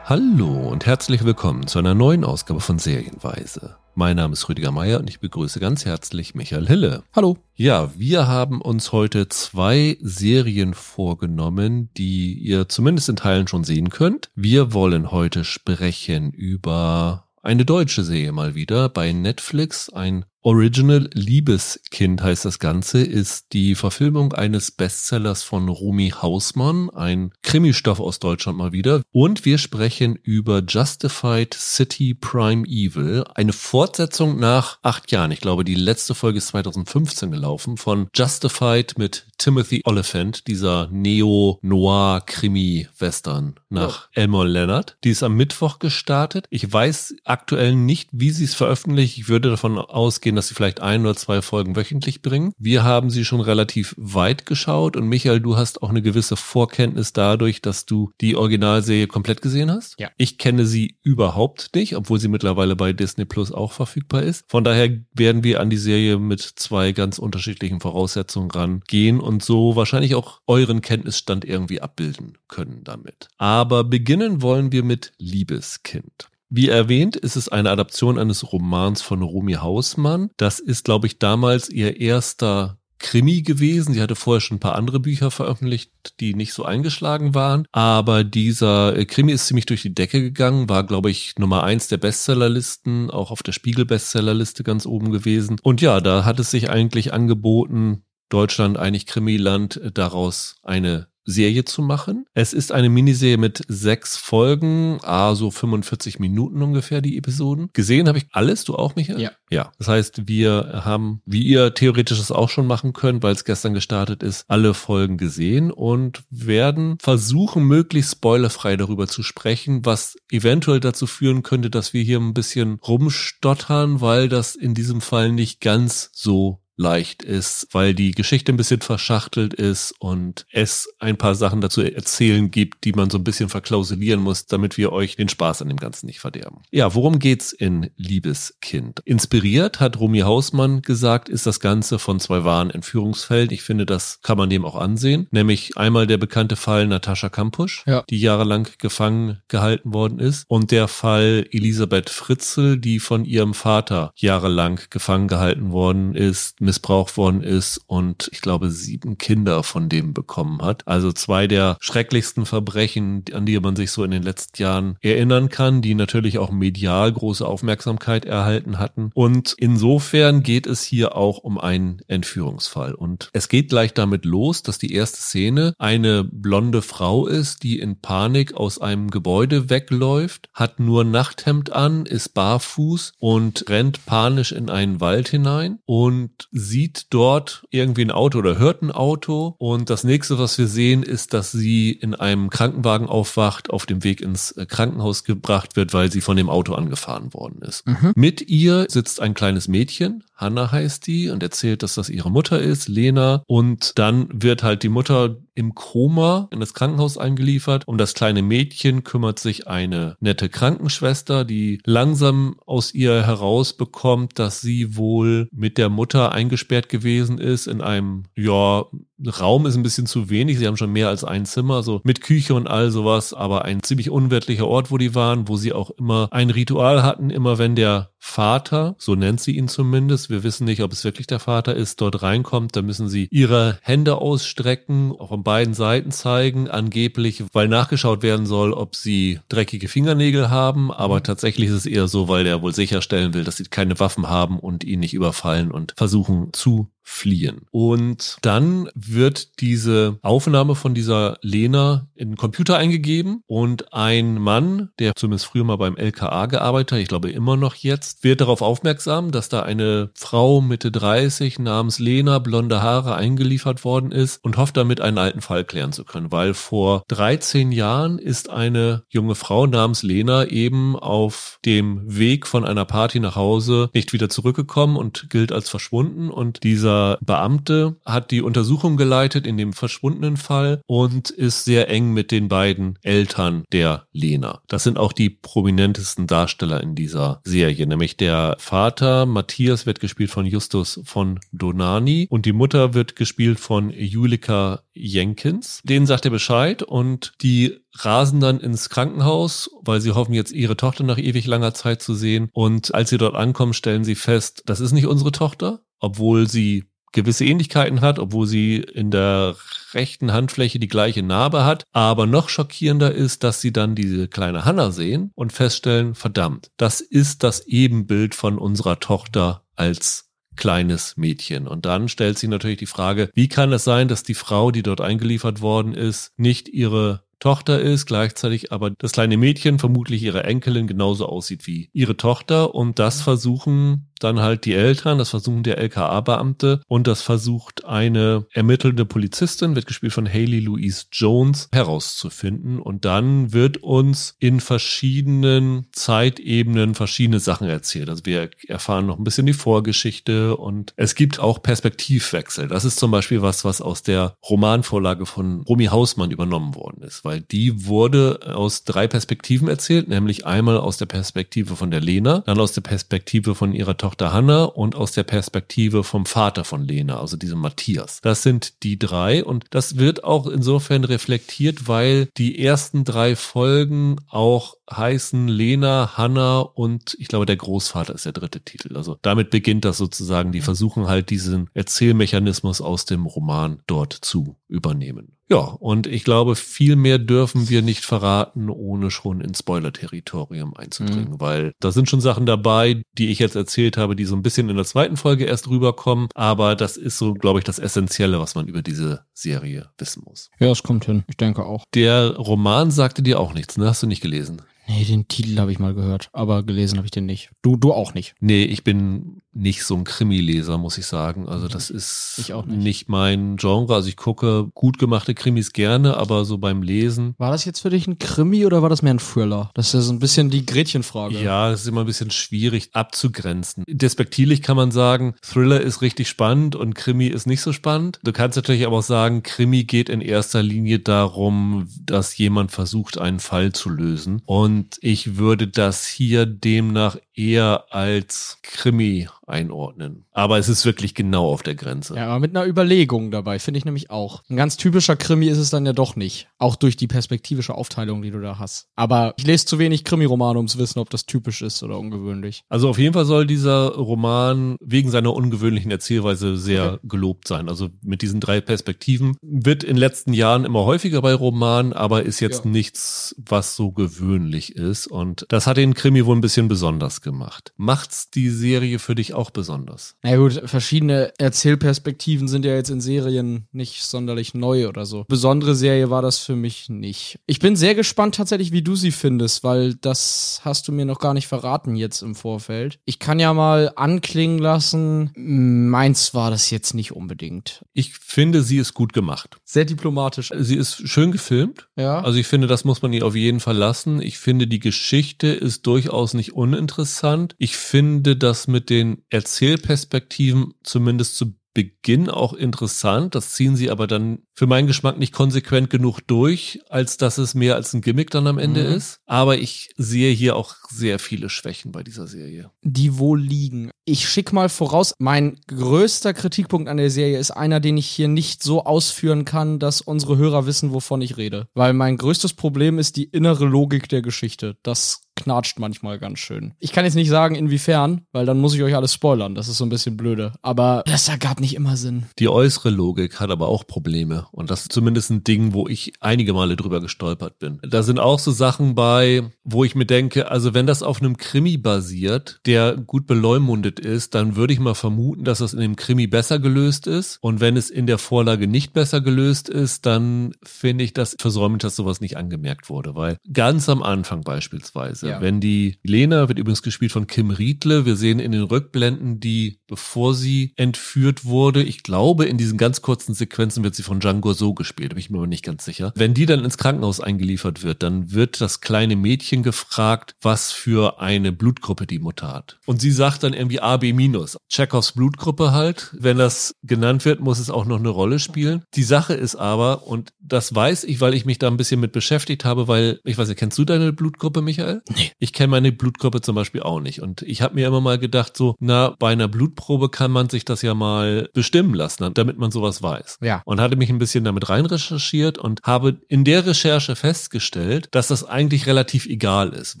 Hallo 0.04 0.70
und 0.70 0.86
herzlich 0.86 1.22
willkommen 1.24 1.66
zu 1.66 1.78
einer 1.78 1.94
neuen 1.94 2.24
Ausgabe 2.24 2.60
von 2.60 2.78
Serienweise. 2.78 3.76
Mein 3.94 4.16
Name 4.16 4.32
ist 4.32 4.48
Rüdiger 4.48 4.70
Meier 4.70 5.00
und 5.00 5.10
ich 5.10 5.20
begrüße 5.20 5.60
ganz 5.60 5.84
herzlich 5.84 6.34
Michael 6.34 6.66
Hille. 6.66 7.02
Hallo. 7.14 7.36
Ja, 7.56 7.90
wir 7.94 8.26
haben 8.26 8.62
uns 8.62 8.92
heute 8.92 9.28
zwei 9.28 9.98
Serien 10.00 10.72
vorgenommen, 10.72 11.90
die 11.96 12.32
ihr 12.32 12.68
zumindest 12.68 13.08
in 13.08 13.16
Teilen 13.16 13.48
schon 13.48 13.64
sehen 13.64 13.90
könnt. 13.90 14.30
Wir 14.34 14.72
wollen 14.72 15.10
heute 15.10 15.44
sprechen 15.44 16.30
über 16.30 17.27
eine 17.42 17.64
deutsche 17.64 18.02
Serie 18.02 18.32
mal 18.32 18.54
wieder 18.54 18.88
bei 18.88 19.12
Netflix. 19.12 19.90
Ein 19.90 20.24
Original 20.48 21.10
Liebeskind 21.12 22.22
heißt 22.22 22.46
das 22.46 22.58
Ganze, 22.58 23.02
ist 23.02 23.52
die 23.52 23.74
Verfilmung 23.74 24.32
eines 24.32 24.70
Bestsellers 24.70 25.42
von 25.42 25.68
Rumi 25.68 26.14
Hausmann, 26.22 26.88
ein 26.88 27.32
Krimistoff 27.42 28.00
aus 28.00 28.18
Deutschland 28.18 28.56
mal 28.56 28.72
wieder. 28.72 29.02
Und 29.12 29.44
wir 29.44 29.58
sprechen 29.58 30.16
über 30.16 30.62
Justified 30.66 31.52
City 31.52 32.14
Prime 32.14 32.66
Evil, 32.66 33.24
eine 33.34 33.52
Fortsetzung 33.52 34.40
nach 34.40 34.78
acht 34.80 35.12
Jahren. 35.12 35.32
Ich 35.32 35.42
glaube, 35.42 35.64
die 35.64 35.74
letzte 35.74 36.14
Folge 36.14 36.38
ist 36.38 36.48
2015 36.48 37.30
gelaufen 37.30 37.76
von 37.76 38.08
Justified 38.14 38.96
mit 38.96 39.26
Timothy 39.36 39.82
Oliphant, 39.84 40.46
dieser 40.46 40.88
Neo-Noir-Krimi-Western 40.90 43.56
nach 43.68 44.08
Elmore 44.14 44.48
Leonard. 44.48 44.96
Die 45.04 45.10
ist 45.10 45.22
am 45.22 45.36
Mittwoch 45.36 45.78
gestartet. 45.78 46.46
Ich 46.48 46.72
weiß 46.72 47.16
aktuell 47.24 47.74
nicht, 47.74 48.08
wie 48.12 48.30
sie 48.30 48.44
es 48.44 48.54
veröffentlicht. 48.54 49.18
Ich 49.18 49.28
würde 49.28 49.50
davon 49.50 49.76
ausgehen, 49.76 50.37
dass 50.38 50.48
sie 50.48 50.54
vielleicht 50.54 50.80
ein 50.80 51.02
oder 51.02 51.16
zwei 51.16 51.42
Folgen 51.42 51.74
wöchentlich 51.74 52.22
bringen. 52.22 52.52
Wir 52.58 52.84
haben 52.84 53.10
sie 53.10 53.24
schon 53.24 53.40
relativ 53.40 53.94
weit 53.98 54.46
geschaut 54.46 54.96
und 54.96 55.08
Michael, 55.08 55.40
du 55.40 55.56
hast 55.56 55.82
auch 55.82 55.90
eine 55.90 56.00
gewisse 56.00 56.36
Vorkenntnis 56.36 57.12
dadurch, 57.12 57.60
dass 57.60 57.86
du 57.86 58.12
die 58.20 58.36
Originalserie 58.36 59.08
komplett 59.08 59.42
gesehen 59.42 59.70
hast. 59.70 59.98
Ja. 59.98 60.10
Ich 60.16 60.38
kenne 60.38 60.64
sie 60.64 60.96
überhaupt 61.02 61.74
nicht, 61.74 61.96
obwohl 61.96 62.20
sie 62.20 62.28
mittlerweile 62.28 62.76
bei 62.76 62.92
Disney 62.92 63.24
Plus 63.24 63.50
auch 63.50 63.72
verfügbar 63.72 64.22
ist. 64.22 64.44
Von 64.48 64.62
daher 64.62 64.96
werden 65.12 65.42
wir 65.42 65.60
an 65.60 65.70
die 65.70 65.76
Serie 65.76 66.18
mit 66.18 66.40
zwei 66.40 66.92
ganz 66.92 67.18
unterschiedlichen 67.18 67.80
Voraussetzungen 67.80 68.52
rangehen 68.52 69.18
und 69.18 69.42
so 69.42 69.74
wahrscheinlich 69.74 70.14
auch 70.14 70.40
euren 70.46 70.82
Kenntnisstand 70.82 71.44
irgendwie 71.44 71.80
abbilden 71.80 72.38
können 72.46 72.84
damit. 72.84 73.26
Aber 73.38 73.82
beginnen 73.82 74.40
wollen 74.40 74.70
wir 74.70 74.84
mit 74.84 75.12
Liebeskind. 75.18 76.28
Wie 76.50 76.68
erwähnt, 76.68 77.16
ist 77.16 77.36
es 77.36 77.48
eine 77.48 77.70
Adaption 77.70 78.18
eines 78.18 78.52
Romans 78.52 79.02
von 79.02 79.22
Romy 79.22 79.54
Hausmann. 79.54 80.30
Das 80.36 80.60
ist, 80.60 80.84
glaube 80.84 81.06
ich, 81.06 81.18
damals 81.18 81.68
ihr 81.68 82.00
erster 82.00 82.78
Krimi 82.98 83.42
gewesen. 83.42 83.94
Sie 83.94 84.00
hatte 84.00 84.16
vorher 84.16 84.40
schon 84.40 84.56
ein 84.56 84.60
paar 84.60 84.74
andere 84.74 85.00
Bücher 85.00 85.30
veröffentlicht, 85.30 85.92
die 86.20 86.34
nicht 86.34 86.52
so 86.52 86.64
eingeschlagen 86.64 87.34
waren. 87.34 87.66
Aber 87.72 88.24
dieser 88.24 88.96
äh, 88.96 89.04
Krimi 89.04 89.32
ist 89.32 89.46
ziemlich 89.46 89.66
durch 89.66 89.82
die 89.82 89.94
Decke 89.94 90.20
gegangen, 90.20 90.68
war, 90.68 90.84
glaube 90.84 91.10
ich, 91.10 91.34
Nummer 91.38 91.64
eins 91.64 91.88
der 91.88 91.98
Bestsellerlisten, 91.98 93.10
auch 93.10 93.30
auf 93.30 93.42
der 93.42 93.52
Spiegel-Bestsellerliste 93.52 94.64
ganz 94.64 94.86
oben 94.86 95.12
gewesen. 95.12 95.58
Und 95.62 95.80
ja, 95.80 96.00
da 96.00 96.24
hat 96.24 96.40
es 96.40 96.50
sich 96.50 96.70
eigentlich 96.70 97.12
angeboten, 97.12 98.04
Deutschland, 98.28 98.78
eigentlich 98.78 99.06
Krimiland, 99.06 99.76
äh, 99.76 99.92
daraus 99.92 100.56
eine 100.62 101.08
Serie 101.28 101.64
zu 101.64 101.82
machen. 101.82 102.24
Es 102.32 102.54
ist 102.54 102.72
eine 102.72 102.88
Miniserie 102.88 103.36
mit 103.36 103.62
sechs 103.68 104.16
Folgen, 104.16 104.98
ah, 105.02 105.34
so 105.34 105.50
45 105.50 106.18
Minuten 106.18 106.62
ungefähr 106.62 107.02
die 107.02 107.18
Episoden. 107.18 107.68
Gesehen 107.74 108.08
habe 108.08 108.18
ich 108.18 108.26
alles, 108.32 108.64
du 108.64 108.74
auch, 108.74 108.96
Michael? 108.96 109.20
Ja. 109.20 109.32
Ja. 109.50 109.72
Das 109.78 109.88
heißt, 109.88 110.26
wir 110.26 110.80
haben, 110.84 111.20
wie 111.26 111.42
ihr 111.42 111.74
theoretisch 111.74 112.18
es 112.18 112.32
auch 112.32 112.48
schon 112.48 112.66
machen 112.66 112.94
könnt, 112.94 113.22
weil 113.22 113.34
es 113.34 113.44
gestern 113.44 113.74
gestartet 113.74 114.22
ist, 114.22 114.44
alle 114.48 114.72
Folgen 114.72 115.18
gesehen 115.18 115.70
und 115.70 116.22
werden 116.30 116.96
versuchen, 116.98 117.64
möglichst 117.64 118.12
spoilerfrei 118.12 118.78
darüber 118.78 119.06
zu 119.06 119.22
sprechen, 119.22 119.84
was 119.84 120.16
eventuell 120.30 120.80
dazu 120.80 121.06
führen 121.06 121.42
könnte, 121.42 121.68
dass 121.68 121.92
wir 121.92 122.02
hier 122.02 122.20
ein 122.20 122.34
bisschen 122.34 122.78
rumstottern, 122.86 124.00
weil 124.00 124.30
das 124.30 124.54
in 124.54 124.72
diesem 124.72 125.02
Fall 125.02 125.32
nicht 125.32 125.60
ganz 125.60 126.10
so 126.14 126.62
leicht 126.78 127.22
ist, 127.22 127.68
weil 127.72 127.92
die 127.92 128.12
Geschichte 128.12 128.52
ein 128.52 128.56
bisschen 128.56 128.80
verschachtelt 128.80 129.52
ist 129.52 129.94
und 129.98 130.46
es 130.52 130.88
ein 131.00 131.18
paar 131.18 131.34
Sachen 131.34 131.60
dazu 131.60 131.82
erzählen 131.82 132.50
gibt, 132.50 132.84
die 132.84 132.92
man 132.92 133.10
so 133.10 133.18
ein 133.18 133.24
bisschen 133.24 133.48
verklausulieren 133.48 134.20
muss, 134.20 134.46
damit 134.46 134.78
wir 134.78 134.92
euch 134.92 135.16
den 135.16 135.28
Spaß 135.28 135.60
an 135.62 135.68
dem 135.68 135.76
Ganzen 135.76 136.06
nicht 136.06 136.20
verderben. 136.20 136.62
Ja, 136.70 136.94
worum 136.94 137.18
geht's 137.18 137.52
in 137.52 137.90
Liebeskind? 137.96 139.00
Inspiriert, 139.04 139.80
hat 139.80 139.98
Romy 139.98 140.20
Hausmann 140.20 140.82
gesagt, 140.82 141.28
ist 141.28 141.46
das 141.46 141.60
Ganze 141.60 141.98
von 141.98 142.20
zwei 142.20 142.44
wahren 142.44 142.70
Entführungsfällen. 142.70 143.50
Ich 143.50 143.62
finde, 143.62 143.84
das 143.86 144.20
kann 144.22 144.38
man 144.38 144.48
dem 144.50 144.64
auch 144.64 144.76
ansehen. 144.76 145.26
Nämlich 145.30 145.76
einmal 145.76 146.06
der 146.06 146.18
bekannte 146.18 146.56
Fall 146.56 146.86
Natascha 146.86 147.28
Kampusch, 147.28 147.82
Ja. 147.86 148.04
die 148.08 148.20
jahrelang 148.20 148.68
gefangen 148.78 149.42
gehalten 149.48 149.92
worden 149.92 150.20
ist 150.20 150.44
und 150.48 150.70
der 150.70 150.86
Fall 150.88 151.46
Elisabeth 151.50 152.10
Fritzl, 152.10 152.76
die 152.78 153.00
von 153.00 153.24
ihrem 153.24 153.54
Vater 153.54 154.12
jahrelang 154.16 154.80
gefangen 154.90 155.26
gehalten 155.28 155.72
worden 155.72 156.14
ist 156.14 156.60
missbraucht 156.68 157.16
worden 157.16 157.42
ist 157.42 157.80
und 157.86 158.28
ich 158.30 158.42
glaube 158.42 158.70
sieben 158.70 159.16
Kinder 159.16 159.62
von 159.62 159.88
dem 159.88 160.12
bekommen 160.12 160.60
hat. 160.60 160.86
Also 160.86 161.12
zwei 161.12 161.46
der 161.46 161.78
schrecklichsten 161.80 162.44
Verbrechen, 162.44 163.24
an 163.32 163.46
die 163.46 163.58
man 163.58 163.74
sich 163.74 163.90
so 163.90 164.04
in 164.04 164.10
den 164.10 164.22
letzten 164.22 164.60
Jahren 164.60 164.98
erinnern 165.00 165.48
kann, 165.48 165.80
die 165.80 165.94
natürlich 165.94 166.36
auch 166.36 166.50
medial 166.50 167.10
große 167.10 167.46
Aufmerksamkeit 167.46 168.26
erhalten 168.26 168.78
hatten. 168.78 169.10
Und 169.14 169.54
insofern 169.56 170.42
geht 170.42 170.66
es 170.66 170.82
hier 170.82 171.16
auch 171.16 171.38
um 171.38 171.56
einen 171.56 172.02
Entführungsfall. 172.06 172.92
Und 172.92 173.30
es 173.32 173.48
geht 173.48 173.70
gleich 173.70 173.94
damit 173.94 174.26
los, 174.26 174.62
dass 174.62 174.76
die 174.76 174.92
erste 174.92 175.22
Szene 175.22 175.72
eine 175.78 176.22
blonde 176.22 176.82
Frau 176.82 177.26
ist, 177.26 177.62
die 177.62 177.78
in 177.78 177.98
Panik 177.98 178.52
aus 178.52 178.78
einem 178.78 179.10
Gebäude 179.10 179.70
wegläuft, 179.70 180.50
hat 180.52 180.80
nur 180.80 181.04
Nachthemd 181.04 181.72
an, 181.72 182.04
ist 182.04 182.34
barfuß 182.34 183.14
und 183.18 183.64
rennt 183.70 184.04
panisch 184.04 184.52
in 184.52 184.68
einen 184.68 185.00
Wald 185.00 185.30
hinein 185.30 185.78
und 185.86 186.48
sieht 186.58 187.06
dort 187.10 187.66
irgendwie 187.70 188.02
ein 188.02 188.10
Auto 188.10 188.38
oder 188.38 188.58
hört 188.58 188.82
ein 188.82 188.90
Auto. 188.90 189.54
Und 189.58 189.90
das 189.90 190.04
nächste, 190.04 190.38
was 190.38 190.58
wir 190.58 190.66
sehen, 190.66 191.02
ist, 191.02 191.32
dass 191.32 191.52
sie 191.52 191.92
in 191.92 192.14
einem 192.14 192.50
Krankenwagen 192.50 193.06
aufwacht, 193.06 193.70
auf 193.70 193.86
dem 193.86 194.04
Weg 194.04 194.20
ins 194.20 194.52
äh, 194.52 194.66
Krankenhaus 194.66 195.24
gebracht 195.24 195.76
wird, 195.76 195.94
weil 195.94 196.10
sie 196.10 196.20
von 196.20 196.36
dem 196.36 196.50
Auto 196.50 196.74
angefahren 196.74 197.32
worden 197.32 197.62
ist. 197.62 197.86
Mhm. 197.86 198.12
Mit 198.14 198.48
ihr 198.48 198.86
sitzt 198.88 199.20
ein 199.20 199.34
kleines 199.34 199.68
Mädchen, 199.68 200.24
Hanna 200.38 200.70
heißt 200.70 201.06
die, 201.08 201.30
und 201.30 201.42
erzählt, 201.42 201.82
dass 201.82 201.96
das 201.96 202.08
ihre 202.08 202.30
Mutter 202.30 202.60
ist, 202.60 202.88
Lena. 202.88 203.42
Und 203.48 203.98
dann 203.98 204.28
wird 204.32 204.62
halt 204.62 204.84
die 204.84 204.88
Mutter 204.88 205.36
im 205.58 205.74
Koma 205.74 206.48
in 206.52 206.60
das 206.60 206.72
Krankenhaus 206.72 207.18
eingeliefert. 207.18 207.82
Um 207.88 207.98
das 207.98 208.14
kleine 208.14 208.42
Mädchen 208.42 209.02
kümmert 209.02 209.40
sich 209.40 209.66
eine 209.66 210.16
nette 210.20 210.48
Krankenschwester, 210.48 211.44
die 211.44 211.80
langsam 211.84 212.54
aus 212.64 212.94
ihr 212.94 213.26
herausbekommt, 213.26 214.38
dass 214.38 214.60
sie 214.60 214.96
wohl 214.96 215.48
mit 215.50 215.76
der 215.76 215.88
Mutter 215.88 216.30
eingesperrt 216.30 216.88
gewesen 216.88 217.38
ist 217.38 217.66
in 217.66 217.80
einem, 217.80 218.26
ja, 218.36 218.84
Raum 219.26 219.66
ist 219.66 219.76
ein 219.76 219.82
bisschen 219.82 220.06
zu 220.06 220.30
wenig. 220.30 220.58
Sie 220.58 220.66
haben 220.66 220.76
schon 220.76 220.92
mehr 220.92 221.08
als 221.08 221.24
ein 221.24 221.46
Zimmer, 221.46 221.82
so 221.82 222.00
mit 222.04 222.20
Küche 222.20 222.54
und 222.54 222.66
all 222.66 222.90
sowas, 222.90 223.34
aber 223.34 223.64
ein 223.64 223.82
ziemlich 223.82 224.10
unwirtlicher 224.10 224.66
Ort, 224.66 224.90
wo 224.90 224.98
die 224.98 225.14
waren, 225.14 225.48
wo 225.48 225.56
sie 225.56 225.72
auch 225.72 225.90
immer 225.90 226.28
ein 226.30 226.50
Ritual 226.50 227.02
hatten, 227.02 227.30
immer 227.30 227.58
wenn 227.58 227.74
der 227.74 228.10
Vater, 228.20 228.96
so 228.98 229.14
nennt 229.14 229.40
sie 229.40 229.56
ihn 229.56 229.68
zumindest, 229.68 230.28
wir 230.28 230.42
wissen 230.42 230.64
nicht, 230.64 230.82
ob 230.82 230.92
es 230.92 231.04
wirklich 231.04 231.28
der 231.28 231.38
Vater 231.38 231.74
ist, 231.74 232.00
dort 232.00 232.22
reinkommt, 232.22 232.74
da 232.74 232.82
müssen 232.82 233.08
sie 233.08 233.28
ihre 233.30 233.78
Hände 233.82 234.16
ausstrecken, 234.16 235.12
auch 235.12 235.28
von 235.28 235.44
beiden 235.44 235.72
Seiten 235.72 236.10
zeigen, 236.10 236.68
angeblich, 236.68 237.44
weil 237.52 237.68
nachgeschaut 237.68 238.22
werden 238.22 238.44
soll, 238.44 238.72
ob 238.72 238.96
sie 238.96 239.40
dreckige 239.48 239.88
Fingernägel 239.88 240.50
haben, 240.50 240.92
aber 240.92 241.16
mhm. 241.16 241.24
tatsächlich 241.24 241.68
ist 241.68 241.74
es 241.74 241.86
eher 241.86 242.08
so, 242.08 242.28
weil 242.28 242.46
er 242.46 242.60
wohl 242.60 242.74
sicherstellen 242.74 243.34
will, 243.34 243.44
dass 243.44 243.56
sie 243.56 243.64
keine 243.64 243.98
Waffen 244.00 244.28
haben 244.28 244.58
und 244.58 244.84
ihn 244.84 245.00
nicht 245.00 245.14
überfallen 245.14 245.70
und 245.70 245.94
versuchen 245.96 246.52
zu 246.52 246.88
fliehen. 247.08 247.62
Und 247.70 248.36
dann 248.42 248.90
wird 248.94 249.60
diese 249.60 250.18
Aufnahme 250.22 250.74
von 250.74 250.94
dieser 250.94 251.38
Lena 251.40 252.06
in 252.14 252.30
den 252.30 252.36
Computer 252.36 252.76
eingegeben 252.76 253.42
und 253.46 253.94
ein 253.94 254.34
Mann, 254.34 254.90
der 254.98 255.14
zumindest 255.16 255.46
früher 255.46 255.64
mal 255.64 255.76
beim 255.76 255.96
LKA 255.96 256.46
gearbeitet 256.46 256.92
hat, 256.92 257.00
ich 257.00 257.08
glaube 257.08 257.30
immer 257.30 257.56
noch 257.56 257.74
jetzt, 257.74 258.24
wird 258.24 258.42
darauf 258.42 258.60
aufmerksam, 258.60 259.30
dass 259.30 259.48
da 259.48 259.62
eine 259.62 260.10
Frau 260.14 260.60
Mitte 260.60 260.92
30 260.92 261.58
namens 261.58 261.98
Lena, 261.98 262.38
blonde 262.40 262.82
Haare 262.82 263.14
eingeliefert 263.14 263.84
worden 263.84 264.12
ist 264.12 264.44
und 264.44 264.58
hofft 264.58 264.76
damit 264.76 265.00
einen 265.00 265.18
alten 265.18 265.40
Fall 265.40 265.64
klären 265.64 265.92
zu 265.92 266.04
können, 266.04 266.30
weil 266.30 266.52
vor 266.52 267.04
13 267.08 267.72
Jahren 267.72 268.18
ist 268.18 268.50
eine 268.50 269.04
junge 269.08 269.34
Frau 269.34 269.66
namens 269.66 270.02
Lena 270.02 270.44
eben 270.44 270.94
auf 270.94 271.58
dem 271.64 272.02
Weg 272.04 272.46
von 272.46 272.66
einer 272.66 272.84
Party 272.84 273.18
nach 273.18 273.34
Hause 273.34 273.88
nicht 273.94 274.12
wieder 274.12 274.28
zurückgekommen 274.28 274.96
und 274.96 275.30
gilt 275.30 275.52
als 275.52 275.70
verschwunden 275.70 276.30
und 276.30 276.62
dieser 276.64 276.97
Beamte 277.20 277.96
hat 278.04 278.30
die 278.30 278.42
Untersuchung 278.42 278.96
geleitet 278.96 279.46
in 279.46 279.56
dem 279.56 279.72
verschwundenen 279.72 280.36
Fall 280.36 280.80
und 280.86 281.30
ist 281.30 281.64
sehr 281.64 281.88
eng 281.88 282.12
mit 282.12 282.30
den 282.30 282.48
beiden 282.48 282.98
Eltern 283.02 283.64
der 283.72 284.06
Lena. 284.12 284.60
Das 284.68 284.84
sind 284.84 284.98
auch 284.98 285.12
die 285.12 285.30
prominentesten 285.30 286.26
Darsteller 286.26 286.82
in 286.82 286.94
dieser 286.94 287.40
Serie, 287.44 287.86
nämlich 287.86 288.16
der 288.16 288.56
Vater 288.58 289.26
Matthias 289.26 289.86
wird 289.86 290.00
gespielt 290.00 290.30
von 290.30 290.46
Justus 290.46 291.00
von 291.04 291.40
Donani 291.52 292.26
und 292.30 292.46
die 292.46 292.52
Mutter 292.52 292.94
wird 292.94 293.16
gespielt 293.16 293.60
von 293.60 293.90
Julika 293.90 294.80
Jenkins. 294.92 295.80
Denen 295.84 296.06
sagt 296.06 296.24
er 296.24 296.30
Bescheid 296.30 296.82
und 296.82 297.32
die 297.40 297.78
rasen 297.94 298.40
dann 298.40 298.60
ins 298.60 298.90
Krankenhaus, 298.90 299.70
weil 299.82 300.00
sie 300.00 300.12
hoffen 300.12 300.34
jetzt 300.34 300.52
ihre 300.52 300.76
Tochter 300.76 301.04
nach 301.04 301.18
ewig 301.18 301.46
langer 301.46 301.74
Zeit 301.74 302.02
zu 302.02 302.14
sehen. 302.14 302.48
Und 302.52 302.94
als 302.94 303.10
sie 303.10 303.18
dort 303.18 303.34
ankommen, 303.34 303.74
stellen 303.74 304.04
sie 304.04 304.14
fest, 304.14 304.62
das 304.66 304.80
ist 304.80 304.92
nicht 304.92 305.06
unsere 305.06 305.32
Tochter, 305.32 305.80
obwohl 306.00 306.48
sie 306.48 306.84
gewisse 307.12 307.44
Ähnlichkeiten 307.44 308.00
hat, 308.00 308.18
obwohl 308.18 308.46
sie 308.46 308.76
in 308.76 309.10
der 309.10 309.56
rechten 309.92 310.32
Handfläche 310.32 310.78
die 310.78 310.88
gleiche 310.88 311.22
Narbe 311.22 311.64
hat. 311.64 311.84
Aber 311.92 312.26
noch 312.26 312.48
schockierender 312.48 313.12
ist, 313.12 313.44
dass 313.44 313.60
sie 313.60 313.72
dann 313.72 313.94
diese 313.94 314.28
kleine 314.28 314.64
Hanna 314.64 314.90
sehen 314.90 315.30
und 315.34 315.52
feststellen, 315.52 316.14
verdammt, 316.14 316.70
das 316.76 317.00
ist 317.00 317.42
das 317.42 317.66
Ebenbild 317.66 318.34
von 318.34 318.58
unserer 318.58 319.00
Tochter 319.00 319.62
als 319.76 320.28
kleines 320.56 321.16
Mädchen. 321.16 321.66
Und 321.66 321.86
dann 321.86 322.08
stellt 322.08 322.38
sich 322.38 322.48
natürlich 322.50 322.78
die 322.78 322.86
Frage, 322.86 323.30
wie 323.34 323.48
kann 323.48 323.72
es 323.72 323.84
sein, 323.84 324.08
dass 324.08 324.24
die 324.24 324.34
Frau, 324.34 324.70
die 324.70 324.82
dort 324.82 325.00
eingeliefert 325.00 325.60
worden 325.60 325.94
ist, 325.94 326.32
nicht 326.36 326.68
ihre 326.68 327.22
Tochter 327.38 327.80
ist, 327.80 328.06
gleichzeitig 328.06 328.72
aber 328.72 328.90
das 328.90 329.12
kleine 329.12 329.36
Mädchen, 329.36 329.78
vermutlich 329.78 330.24
ihre 330.24 330.42
Enkelin, 330.42 330.88
genauso 330.88 331.26
aussieht 331.26 331.68
wie 331.68 331.88
ihre 331.92 332.16
Tochter. 332.16 332.74
Und 332.74 332.98
das 332.98 333.22
versuchen 333.22 334.07
dann 334.18 334.40
halt 334.40 334.64
die 334.64 334.74
Eltern, 334.74 335.18
das 335.18 335.30
versuchen 335.30 335.62
der 335.62 335.78
LKA-Beamte 335.78 336.80
und 336.86 337.06
das 337.06 337.22
versucht 337.22 337.84
eine 337.84 338.46
ermittelnde 338.52 339.04
Polizistin, 339.04 339.74
wird 339.74 339.86
gespielt 339.86 340.12
von 340.12 340.28
Haley 340.28 340.60
Louise 340.60 341.06
Jones, 341.12 341.68
herauszufinden. 341.72 342.80
Und 342.80 343.04
dann 343.04 343.52
wird 343.52 343.78
uns 343.78 344.34
in 344.38 344.60
verschiedenen 344.60 345.86
Zeitebenen 345.92 346.94
verschiedene 346.94 347.40
Sachen 347.40 347.68
erzählt. 347.68 348.08
Also 348.08 348.26
wir 348.26 348.50
erfahren 348.66 349.06
noch 349.06 349.18
ein 349.18 349.24
bisschen 349.24 349.46
die 349.46 349.52
Vorgeschichte 349.52 350.56
und 350.56 350.92
es 350.96 351.14
gibt 351.14 351.40
auch 351.40 351.62
Perspektivwechsel. 351.62 352.68
Das 352.68 352.84
ist 352.84 352.98
zum 352.98 353.10
Beispiel 353.10 353.42
was, 353.42 353.64
was 353.64 353.80
aus 353.80 354.02
der 354.02 354.34
Romanvorlage 354.48 355.26
von 355.26 355.62
Romy 355.62 355.86
Hausmann 355.86 356.30
übernommen 356.30 356.74
worden 356.74 357.02
ist, 357.02 357.24
weil 357.24 357.40
die 357.40 357.86
wurde 357.86 358.40
aus 358.54 358.84
drei 358.84 359.06
Perspektiven 359.06 359.68
erzählt, 359.68 360.08
nämlich 360.08 360.46
einmal 360.46 360.78
aus 360.78 360.96
der 360.96 361.06
Perspektive 361.06 361.76
von 361.76 361.90
der 361.90 362.00
Lena, 362.00 362.40
dann 362.40 362.58
aus 362.58 362.72
der 362.72 362.80
Perspektive 362.82 363.54
von 363.54 363.72
ihrer 363.72 363.96
Tochter 363.96 364.07
Tochter 364.08 364.32
Hanna 364.32 364.64
und 364.64 364.94
aus 364.94 365.12
der 365.12 365.22
Perspektive 365.22 366.02
vom 366.02 366.24
Vater 366.24 366.64
von 366.64 366.82
Lena, 366.82 367.20
also 367.20 367.36
diesem 367.36 367.58
Matthias. 367.58 368.20
Das 368.22 368.42
sind 368.42 368.82
die 368.82 368.98
drei 368.98 369.44
und 369.44 369.66
das 369.68 369.98
wird 369.98 370.24
auch 370.24 370.46
insofern 370.46 371.04
reflektiert, 371.04 371.88
weil 371.88 372.30
die 372.38 372.58
ersten 372.58 373.04
drei 373.04 373.36
Folgen 373.36 374.16
auch 374.30 374.76
heißen 374.90 375.46
Lena, 375.48 376.16
Hanna 376.16 376.60
und 376.60 377.16
ich 377.18 377.28
glaube 377.28 377.44
der 377.44 377.58
Großvater 377.58 378.14
ist 378.14 378.24
der 378.24 378.32
dritte 378.32 378.60
Titel. 378.60 378.96
Also 378.96 379.18
damit 379.20 379.50
beginnt 379.50 379.84
das 379.84 379.98
sozusagen. 379.98 380.52
Die 380.52 380.62
versuchen 380.62 381.06
halt 381.06 381.28
diesen 381.28 381.68
Erzählmechanismus 381.74 382.80
aus 382.80 383.04
dem 383.04 383.26
Roman 383.26 383.82
dort 383.86 384.14
zu 384.14 384.56
übernehmen. 384.68 385.37
Ja, 385.50 385.58
und 385.58 386.06
ich 386.06 386.24
glaube, 386.24 386.56
viel 386.56 386.96
mehr 386.96 387.18
dürfen 387.18 387.68
wir 387.68 387.82
nicht 387.82 388.04
verraten, 388.04 388.68
ohne 388.68 389.10
schon 389.10 389.40
ins 389.40 389.60
Spoiler-Territorium 389.60 390.74
einzudringen, 390.74 391.32
mhm. 391.32 391.40
weil 391.40 391.72
da 391.80 391.90
sind 391.90 392.10
schon 392.10 392.20
Sachen 392.20 392.44
dabei, 392.44 393.02
die 393.16 393.28
ich 393.28 393.38
jetzt 393.38 393.56
erzählt 393.56 393.96
habe, 393.96 394.14
die 394.14 394.26
so 394.26 394.36
ein 394.36 394.42
bisschen 394.42 394.68
in 394.68 394.76
der 394.76 394.84
zweiten 394.84 395.16
Folge 395.16 395.44
erst 395.46 395.68
rüberkommen, 395.68 396.28
aber 396.34 396.76
das 396.76 396.96
ist 396.96 397.18
so, 397.18 397.32
glaube 397.32 397.60
ich, 397.60 397.64
das 397.64 397.78
Essentielle, 397.78 398.40
was 398.40 398.54
man 398.54 398.68
über 398.68 398.82
diese 398.82 399.24
Serie 399.32 399.88
wissen 399.96 400.22
muss. 400.26 400.50
Ja, 400.58 400.70
es 400.70 400.82
kommt 400.82 401.06
hin. 401.06 401.24
Ich 401.28 401.36
denke 401.36 401.64
auch. 401.64 401.84
Der 401.94 402.36
Roman 402.36 402.90
sagte 402.90 403.22
dir 403.22 403.40
auch 403.40 403.54
nichts, 403.54 403.78
ne? 403.78 403.86
Hast 403.86 404.02
du 404.02 404.06
nicht 404.06 404.20
gelesen? 404.20 404.62
Nee, 404.88 405.04
den 405.04 405.28
Titel 405.28 405.58
habe 405.58 405.70
ich 405.70 405.78
mal 405.78 405.92
gehört, 405.92 406.30
aber 406.32 406.62
gelesen 406.62 406.96
habe 406.96 407.06
ich 407.06 407.10
den 407.10 407.26
nicht. 407.26 407.50
Du, 407.60 407.76
du 407.76 407.92
auch 407.92 408.14
nicht. 408.14 408.34
Nee, 408.40 408.64
ich 408.64 408.84
bin 408.84 409.42
nicht 409.58 409.84
so 409.84 409.94
ein 409.96 410.04
Krimi-Leser, 410.04 410.78
muss 410.78 410.98
ich 410.98 411.06
sagen. 411.06 411.48
Also 411.48 411.68
das 411.68 411.90
ist 411.90 412.36
nicht. 412.38 412.66
nicht. 412.66 413.08
mein 413.08 413.56
Genre. 413.56 413.94
Also 413.94 414.08
ich 414.08 414.16
gucke 414.16 414.68
gut 414.74 414.98
gemachte 414.98 415.34
Krimis 415.34 415.72
gerne, 415.72 416.16
aber 416.16 416.44
so 416.44 416.58
beim 416.58 416.82
Lesen. 416.82 417.34
War 417.38 417.50
das 417.50 417.64
jetzt 417.64 417.80
für 417.80 417.90
dich 417.90 418.06
ein 418.06 418.18
Krimi 418.18 418.64
oder 418.64 418.82
war 418.82 418.88
das 418.88 419.02
mehr 419.02 419.14
ein 419.14 419.18
Thriller? 419.18 419.70
Das 419.74 419.88
ist 419.88 419.94
ja 419.94 420.00
so 420.00 420.12
ein 420.12 420.18
bisschen 420.18 420.50
die 420.50 420.64
Gretchenfrage. 420.64 421.40
Ja, 421.40 421.70
das 421.70 421.82
ist 421.82 421.88
immer 421.88 422.00
ein 422.00 422.06
bisschen 422.06 422.30
schwierig 422.30 422.90
abzugrenzen. 422.92 423.84
Despektierlich 423.88 424.62
kann 424.62 424.76
man 424.76 424.90
sagen, 424.90 425.34
Thriller 425.42 425.80
ist 425.80 426.02
richtig 426.02 426.28
spannend 426.28 426.76
und 426.76 426.94
Krimi 426.94 427.26
ist 427.26 427.46
nicht 427.46 427.60
so 427.60 427.72
spannend. 427.72 428.20
Du 428.22 428.32
kannst 428.32 428.56
natürlich 428.56 428.86
aber 428.86 428.98
auch 428.98 429.02
sagen, 429.02 429.42
Krimi 429.42 429.84
geht 429.84 430.08
in 430.08 430.20
erster 430.20 430.62
Linie 430.62 431.00
darum, 431.00 431.88
dass 432.00 432.38
jemand 432.38 432.70
versucht, 432.70 433.18
einen 433.18 433.40
Fall 433.40 433.72
zu 433.72 433.90
lösen. 433.90 434.42
Und 434.46 434.98
ich 435.00 435.36
würde 435.36 435.66
das 435.68 436.06
hier 436.06 436.46
demnach 436.46 437.16
eher 437.38 437.84
als 437.90 438.58
Krimi 438.62 439.28
einordnen. 439.46 440.24
Aber 440.32 440.58
es 440.58 440.68
ist 440.68 440.84
wirklich 440.84 441.14
genau 441.14 441.46
auf 441.46 441.62
der 441.62 441.74
Grenze. 441.76 442.16
Ja, 442.16 442.26
aber 442.26 442.40
mit 442.40 442.54
einer 442.54 442.66
Überlegung 442.66 443.30
dabei, 443.30 443.58
finde 443.58 443.78
ich 443.78 443.84
nämlich 443.84 444.10
auch. 444.10 444.42
Ein 444.50 444.56
ganz 444.56 444.76
typischer 444.76 445.16
Krimi 445.16 445.46
ist 445.46 445.58
es 445.58 445.70
dann 445.70 445.86
ja 445.86 445.92
doch 445.92 446.16
nicht. 446.16 446.48
Auch 446.58 446.76
durch 446.76 446.96
die 446.96 447.06
perspektivische 447.06 447.74
Aufteilung, 447.74 448.22
die 448.22 448.30
du 448.30 448.40
da 448.40 448.58
hast. 448.58 448.88
Aber 448.96 449.34
ich 449.38 449.46
lese 449.46 449.66
zu 449.66 449.78
wenig 449.78 450.04
Krimi-Romane, 450.04 450.58
um 450.58 450.68
zu 450.68 450.78
wissen, 450.78 450.98
ob 450.98 451.10
das 451.10 451.26
typisch 451.26 451.62
ist 451.62 451.82
oder 451.82 451.98
ungewöhnlich. 451.98 452.64
Also 452.68 452.90
auf 452.90 452.98
jeden 452.98 453.14
Fall 453.14 453.24
soll 453.24 453.46
dieser 453.46 453.94
Roman 453.94 454.76
wegen 454.80 455.10
seiner 455.10 455.32
ungewöhnlichen 455.32 455.90
Erzählweise 455.90 456.56
sehr 456.56 456.94
okay. 456.94 457.00
gelobt 457.04 457.48
sein. 457.48 457.68
Also 457.68 457.88
mit 458.02 458.20
diesen 458.22 458.40
drei 458.40 458.60
Perspektiven 458.60 459.36
wird 459.40 459.84
in 459.84 459.94
den 459.94 459.98
letzten 459.98 460.32
Jahren 460.32 460.64
immer 460.64 460.84
häufiger 460.84 461.22
bei 461.22 461.32
Romanen, 461.32 461.92
aber 461.92 462.24
ist 462.24 462.40
jetzt 462.40 462.64
ja. 462.64 462.70
nichts, 462.70 463.34
was 463.38 463.76
so 463.76 463.92
gewöhnlich 463.92 464.74
ist. 464.76 465.06
Und 465.06 465.46
das 465.48 465.66
hat 465.68 465.76
den 465.76 465.94
Krimi 465.94 466.26
wohl 466.26 466.36
ein 466.36 466.42
bisschen 466.42 466.68
besonders 466.68 467.20
gemacht. 467.20 467.27
Macht's 467.76 468.30
die 468.30 468.48
Serie 468.48 468.98
für 468.98 469.14
dich 469.14 469.34
auch 469.34 469.50
besonders? 469.50 470.16
Na 470.22 470.36
gut, 470.36 470.62
verschiedene 470.64 471.32
Erzählperspektiven 471.38 472.48
sind 472.48 472.64
ja 472.64 472.74
jetzt 472.74 472.90
in 472.90 473.00
Serien 473.00 473.66
nicht 473.72 474.02
sonderlich 474.02 474.54
neu 474.54 474.88
oder 474.88 475.06
so. 475.06 475.24
Besondere 475.28 475.74
Serie 475.74 476.10
war 476.10 476.22
das 476.22 476.38
für 476.38 476.56
mich 476.56 476.88
nicht. 476.88 477.38
Ich 477.46 477.58
bin 477.58 477.76
sehr 477.76 477.94
gespannt 477.94 478.36
tatsächlich, 478.36 478.72
wie 478.72 478.82
du 478.82 478.96
sie 478.96 479.12
findest, 479.12 479.64
weil 479.64 479.94
das 479.94 480.60
hast 480.64 480.88
du 480.88 480.92
mir 480.92 481.04
noch 481.04 481.18
gar 481.18 481.34
nicht 481.34 481.46
verraten 481.46 481.96
jetzt 481.96 482.22
im 482.22 482.34
Vorfeld. 482.34 482.98
Ich 483.04 483.18
kann 483.18 483.38
ja 483.38 483.52
mal 483.52 483.92
anklingen 483.96 484.58
lassen, 484.58 485.30
meins 485.34 486.34
war 486.34 486.50
das 486.50 486.70
jetzt 486.70 486.94
nicht 486.94 487.12
unbedingt. 487.12 487.84
Ich 487.92 488.14
finde, 488.14 488.62
sie 488.62 488.78
ist 488.78 488.94
gut 488.94 489.12
gemacht. 489.12 489.58
Sehr 489.64 489.84
diplomatisch. 489.84 490.50
Sie 490.58 490.76
ist 490.76 491.08
schön 491.08 491.32
gefilmt. 491.32 491.88
Ja. 491.96 492.20
Also 492.20 492.38
ich 492.38 492.46
finde, 492.46 492.66
das 492.66 492.84
muss 492.84 493.02
man 493.02 493.12
ihr 493.12 493.26
auf 493.26 493.34
jeden 493.34 493.60
Fall 493.60 493.76
lassen. 493.76 494.20
Ich 494.22 494.38
finde, 494.38 494.66
die 494.66 494.80
Geschichte 494.80 495.48
ist 495.48 495.86
durchaus 495.86 496.34
nicht 496.34 496.52
uninteressant. 496.54 497.17
Ich 497.58 497.76
finde 497.76 498.36
das 498.36 498.68
mit 498.68 498.90
den 498.90 499.22
Erzählperspektiven 499.30 500.74
zumindest 500.82 501.36
zu 501.36 501.58
Beginn 501.78 502.28
auch 502.28 502.54
interessant. 502.54 503.36
Das 503.36 503.52
ziehen 503.52 503.76
sie 503.76 503.88
aber 503.88 504.08
dann 504.08 504.40
für 504.52 504.66
meinen 504.66 504.88
Geschmack 504.88 505.16
nicht 505.16 505.32
konsequent 505.32 505.90
genug 505.90 506.18
durch, 506.26 506.80
als 506.88 507.18
dass 507.18 507.38
es 507.38 507.54
mehr 507.54 507.76
als 507.76 507.94
ein 507.94 508.00
Gimmick 508.00 508.30
dann 508.30 508.48
am 508.48 508.58
Ende 508.58 508.82
mhm. 508.82 508.96
ist. 508.96 509.20
Aber 509.26 509.58
ich 509.58 509.90
sehe 509.96 510.32
hier 510.32 510.56
auch 510.56 510.74
sehr 510.90 511.20
viele 511.20 511.48
Schwächen 511.48 511.92
bei 511.92 512.02
dieser 512.02 512.26
Serie. 512.26 512.72
Die 512.82 513.18
wohl 513.18 513.40
liegen. 513.40 513.92
Ich 514.04 514.28
schick 514.28 514.52
mal 514.52 514.68
voraus, 514.68 515.14
mein 515.20 515.60
größter 515.68 516.34
Kritikpunkt 516.34 516.88
an 516.88 516.96
der 516.96 517.10
Serie 517.10 517.38
ist 517.38 517.52
einer, 517.52 517.78
den 517.78 517.96
ich 517.96 518.08
hier 518.08 518.26
nicht 518.26 518.62
so 518.64 518.84
ausführen 518.84 519.44
kann, 519.44 519.78
dass 519.78 520.00
unsere 520.00 520.36
Hörer 520.36 520.66
wissen, 520.66 520.92
wovon 520.92 521.20
ich 521.20 521.36
rede. 521.36 521.68
Weil 521.74 521.92
mein 521.92 522.16
größtes 522.16 522.54
Problem 522.54 522.98
ist 522.98 523.16
die 523.16 523.24
innere 523.24 523.66
Logik 523.66 524.08
der 524.08 524.22
Geschichte. 524.22 524.78
Das 524.82 525.27
knatscht 525.38 525.78
manchmal 525.78 526.18
ganz 526.18 526.38
schön. 526.38 526.74
Ich 526.78 526.92
kann 526.92 527.04
jetzt 527.04 527.14
nicht 527.14 527.28
sagen, 527.28 527.54
inwiefern, 527.54 528.22
weil 528.32 528.46
dann 528.46 528.60
muss 528.60 528.74
ich 528.74 528.82
euch 528.82 528.94
alles 528.94 529.12
spoilern. 529.12 529.54
Das 529.54 529.68
ist 529.68 529.78
so 529.78 529.84
ein 529.84 529.88
bisschen 529.88 530.16
blöde. 530.16 530.52
Aber 530.62 531.02
das 531.06 531.28
ergab 531.28 531.60
nicht 531.60 531.74
immer 531.74 531.96
Sinn. 531.96 532.26
Die 532.38 532.48
äußere 532.48 532.90
Logik 532.90 533.40
hat 533.40 533.50
aber 533.50 533.68
auch 533.68 533.86
Probleme. 533.86 534.46
Und 534.52 534.70
das 534.70 534.82
ist 534.82 534.92
zumindest 534.92 535.30
ein 535.30 535.44
Ding, 535.44 535.72
wo 535.72 535.88
ich 535.88 536.12
einige 536.20 536.52
Male 536.52 536.76
drüber 536.76 537.00
gestolpert 537.00 537.58
bin. 537.58 537.78
Da 537.82 538.02
sind 538.02 538.18
auch 538.18 538.38
so 538.38 538.50
Sachen 538.50 538.94
bei, 538.94 539.50
wo 539.64 539.84
ich 539.84 539.94
mir 539.94 540.06
denke, 540.06 540.50
also 540.50 540.74
wenn 540.74 540.86
das 540.86 541.02
auf 541.02 541.20
einem 541.20 541.36
Krimi 541.36 541.76
basiert, 541.76 542.60
der 542.66 542.96
gut 542.96 543.26
beleumundet 543.26 544.00
ist, 544.00 544.34
dann 544.34 544.56
würde 544.56 544.72
ich 544.72 544.80
mal 544.80 544.94
vermuten, 544.94 545.44
dass 545.44 545.58
das 545.58 545.74
in 545.74 545.80
dem 545.80 545.96
Krimi 545.96 546.26
besser 546.26 546.58
gelöst 546.58 547.06
ist. 547.06 547.38
Und 547.40 547.60
wenn 547.60 547.76
es 547.76 547.90
in 547.90 548.06
der 548.06 548.18
Vorlage 548.18 548.66
nicht 548.66 548.92
besser 548.92 549.20
gelöst 549.20 549.68
ist, 549.68 550.06
dann 550.06 550.52
finde 550.62 551.04
ich 551.04 551.12
das 551.12 551.36
versäumend, 551.38 551.84
dass 551.84 551.96
sowas 551.96 552.20
nicht 552.20 552.36
angemerkt 552.36 552.90
wurde. 552.90 553.14
Weil 553.14 553.38
ganz 553.52 553.88
am 553.88 554.02
Anfang 554.02 554.42
beispielsweise, 554.42 555.27
ja. 555.28 555.40
wenn 555.40 555.60
die 555.60 555.98
Lena 556.02 556.48
wird 556.48 556.58
übrigens 556.58 556.82
gespielt 556.82 557.12
von 557.12 557.26
Kim 557.26 557.50
Riedle, 557.50 558.06
wir 558.06 558.16
sehen 558.16 558.38
in 558.38 558.52
den 558.52 558.62
Rückblenden 558.62 559.40
die, 559.40 559.80
bevor 559.86 560.34
sie 560.34 560.72
entführt 560.76 561.44
wurde, 561.44 561.82
ich 561.82 562.02
glaube, 562.02 562.46
in 562.46 562.58
diesen 562.58 562.78
ganz 562.78 563.02
kurzen 563.02 563.34
Sequenzen 563.34 563.84
wird 563.84 563.94
sie 563.94 564.02
von 564.02 564.20
Django 564.20 564.52
so 564.52 564.74
gespielt, 564.74 565.10
bin 565.10 565.18
ich 565.18 565.30
mir 565.30 565.38
aber 565.38 565.46
nicht 565.46 565.64
ganz 565.64 565.84
sicher. 565.84 566.12
Wenn 566.14 566.34
die 566.34 566.46
dann 566.46 566.64
ins 566.64 566.78
Krankenhaus 566.78 567.20
eingeliefert 567.20 567.82
wird, 567.82 568.02
dann 568.02 568.32
wird 568.32 568.60
das 568.60 568.80
kleine 568.80 569.16
Mädchen 569.16 569.62
gefragt, 569.62 570.34
was 570.40 570.72
für 570.72 571.20
eine 571.20 571.52
Blutgruppe 571.52 572.06
die 572.06 572.18
Mutter 572.18 572.52
hat. 572.52 572.78
Und 572.86 573.00
sie 573.00 573.10
sagt 573.10 573.42
dann 573.42 573.52
irgendwie 573.52 573.80
AB 573.80 574.12
minus. 574.12 574.56
Chekhovs 574.68 575.12
Blutgruppe 575.12 575.72
halt. 575.72 576.14
Wenn 576.18 576.38
das 576.38 576.74
genannt 576.82 577.24
wird, 577.24 577.40
muss 577.40 577.58
es 577.58 577.70
auch 577.70 577.84
noch 577.84 577.98
eine 577.98 578.08
Rolle 578.08 578.38
spielen. 578.38 578.82
Die 578.94 579.02
Sache 579.02 579.34
ist 579.34 579.56
aber, 579.56 580.06
und 580.06 580.32
das 580.40 580.74
weiß 580.74 581.04
ich, 581.04 581.20
weil 581.20 581.34
ich 581.34 581.44
mich 581.44 581.58
da 581.58 581.68
ein 581.68 581.76
bisschen 581.76 582.00
mit 582.00 582.12
beschäftigt 582.12 582.64
habe, 582.64 582.88
weil, 582.88 583.20
ich 583.24 583.38
weiß 583.38 583.48
nicht, 583.48 583.58
kennst 583.58 583.78
du 583.78 583.84
deine 583.84 584.12
Blutgruppe, 584.12 584.62
Michael? 584.62 585.02
Nee. 585.18 585.32
Ich 585.38 585.52
kenne 585.52 585.68
meine 585.68 585.92
Blutgruppe 585.92 586.40
zum 586.40 586.54
Beispiel 586.54 586.82
auch 586.82 587.00
nicht. 587.00 587.20
Und 587.20 587.42
ich 587.42 587.62
habe 587.62 587.74
mir 587.74 587.86
immer 587.86 588.00
mal 588.00 588.18
gedacht, 588.18 588.56
so, 588.56 588.74
na, 588.78 589.14
bei 589.18 589.30
einer 589.30 589.48
Blutprobe 589.48 590.08
kann 590.08 590.30
man 590.30 590.48
sich 590.48 590.64
das 590.64 590.82
ja 590.82 590.94
mal 590.94 591.48
bestimmen 591.52 591.94
lassen, 591.94 592.32
damit 592.34 592.58
man 592.58 592.70
sowas 592.70 593.02
weiß. 593.02 593.38
Ja. 593.42 593.62
Und 593.64 593.80
hatte 593.80 593.96
mich 593.96 594.10
ein 594.10 594.18
bisschen 594.18 594.44
damit 594.44 594.68
rein 594.68 594.86
recherchiert 594.86 595.58
und 595.58 595.80
habe 595.82 596.20
in 596.28 596.44
der 596.44 596.66
Recherche 596.66 597.16
festgestellt, 597.16 598.08
dass 598.12 598.28
das 598.28 598.44
eigentlich 598.44 598.86
relativ 598.86 599.26
egal 599.26 599.70
ist, 599.70 600.00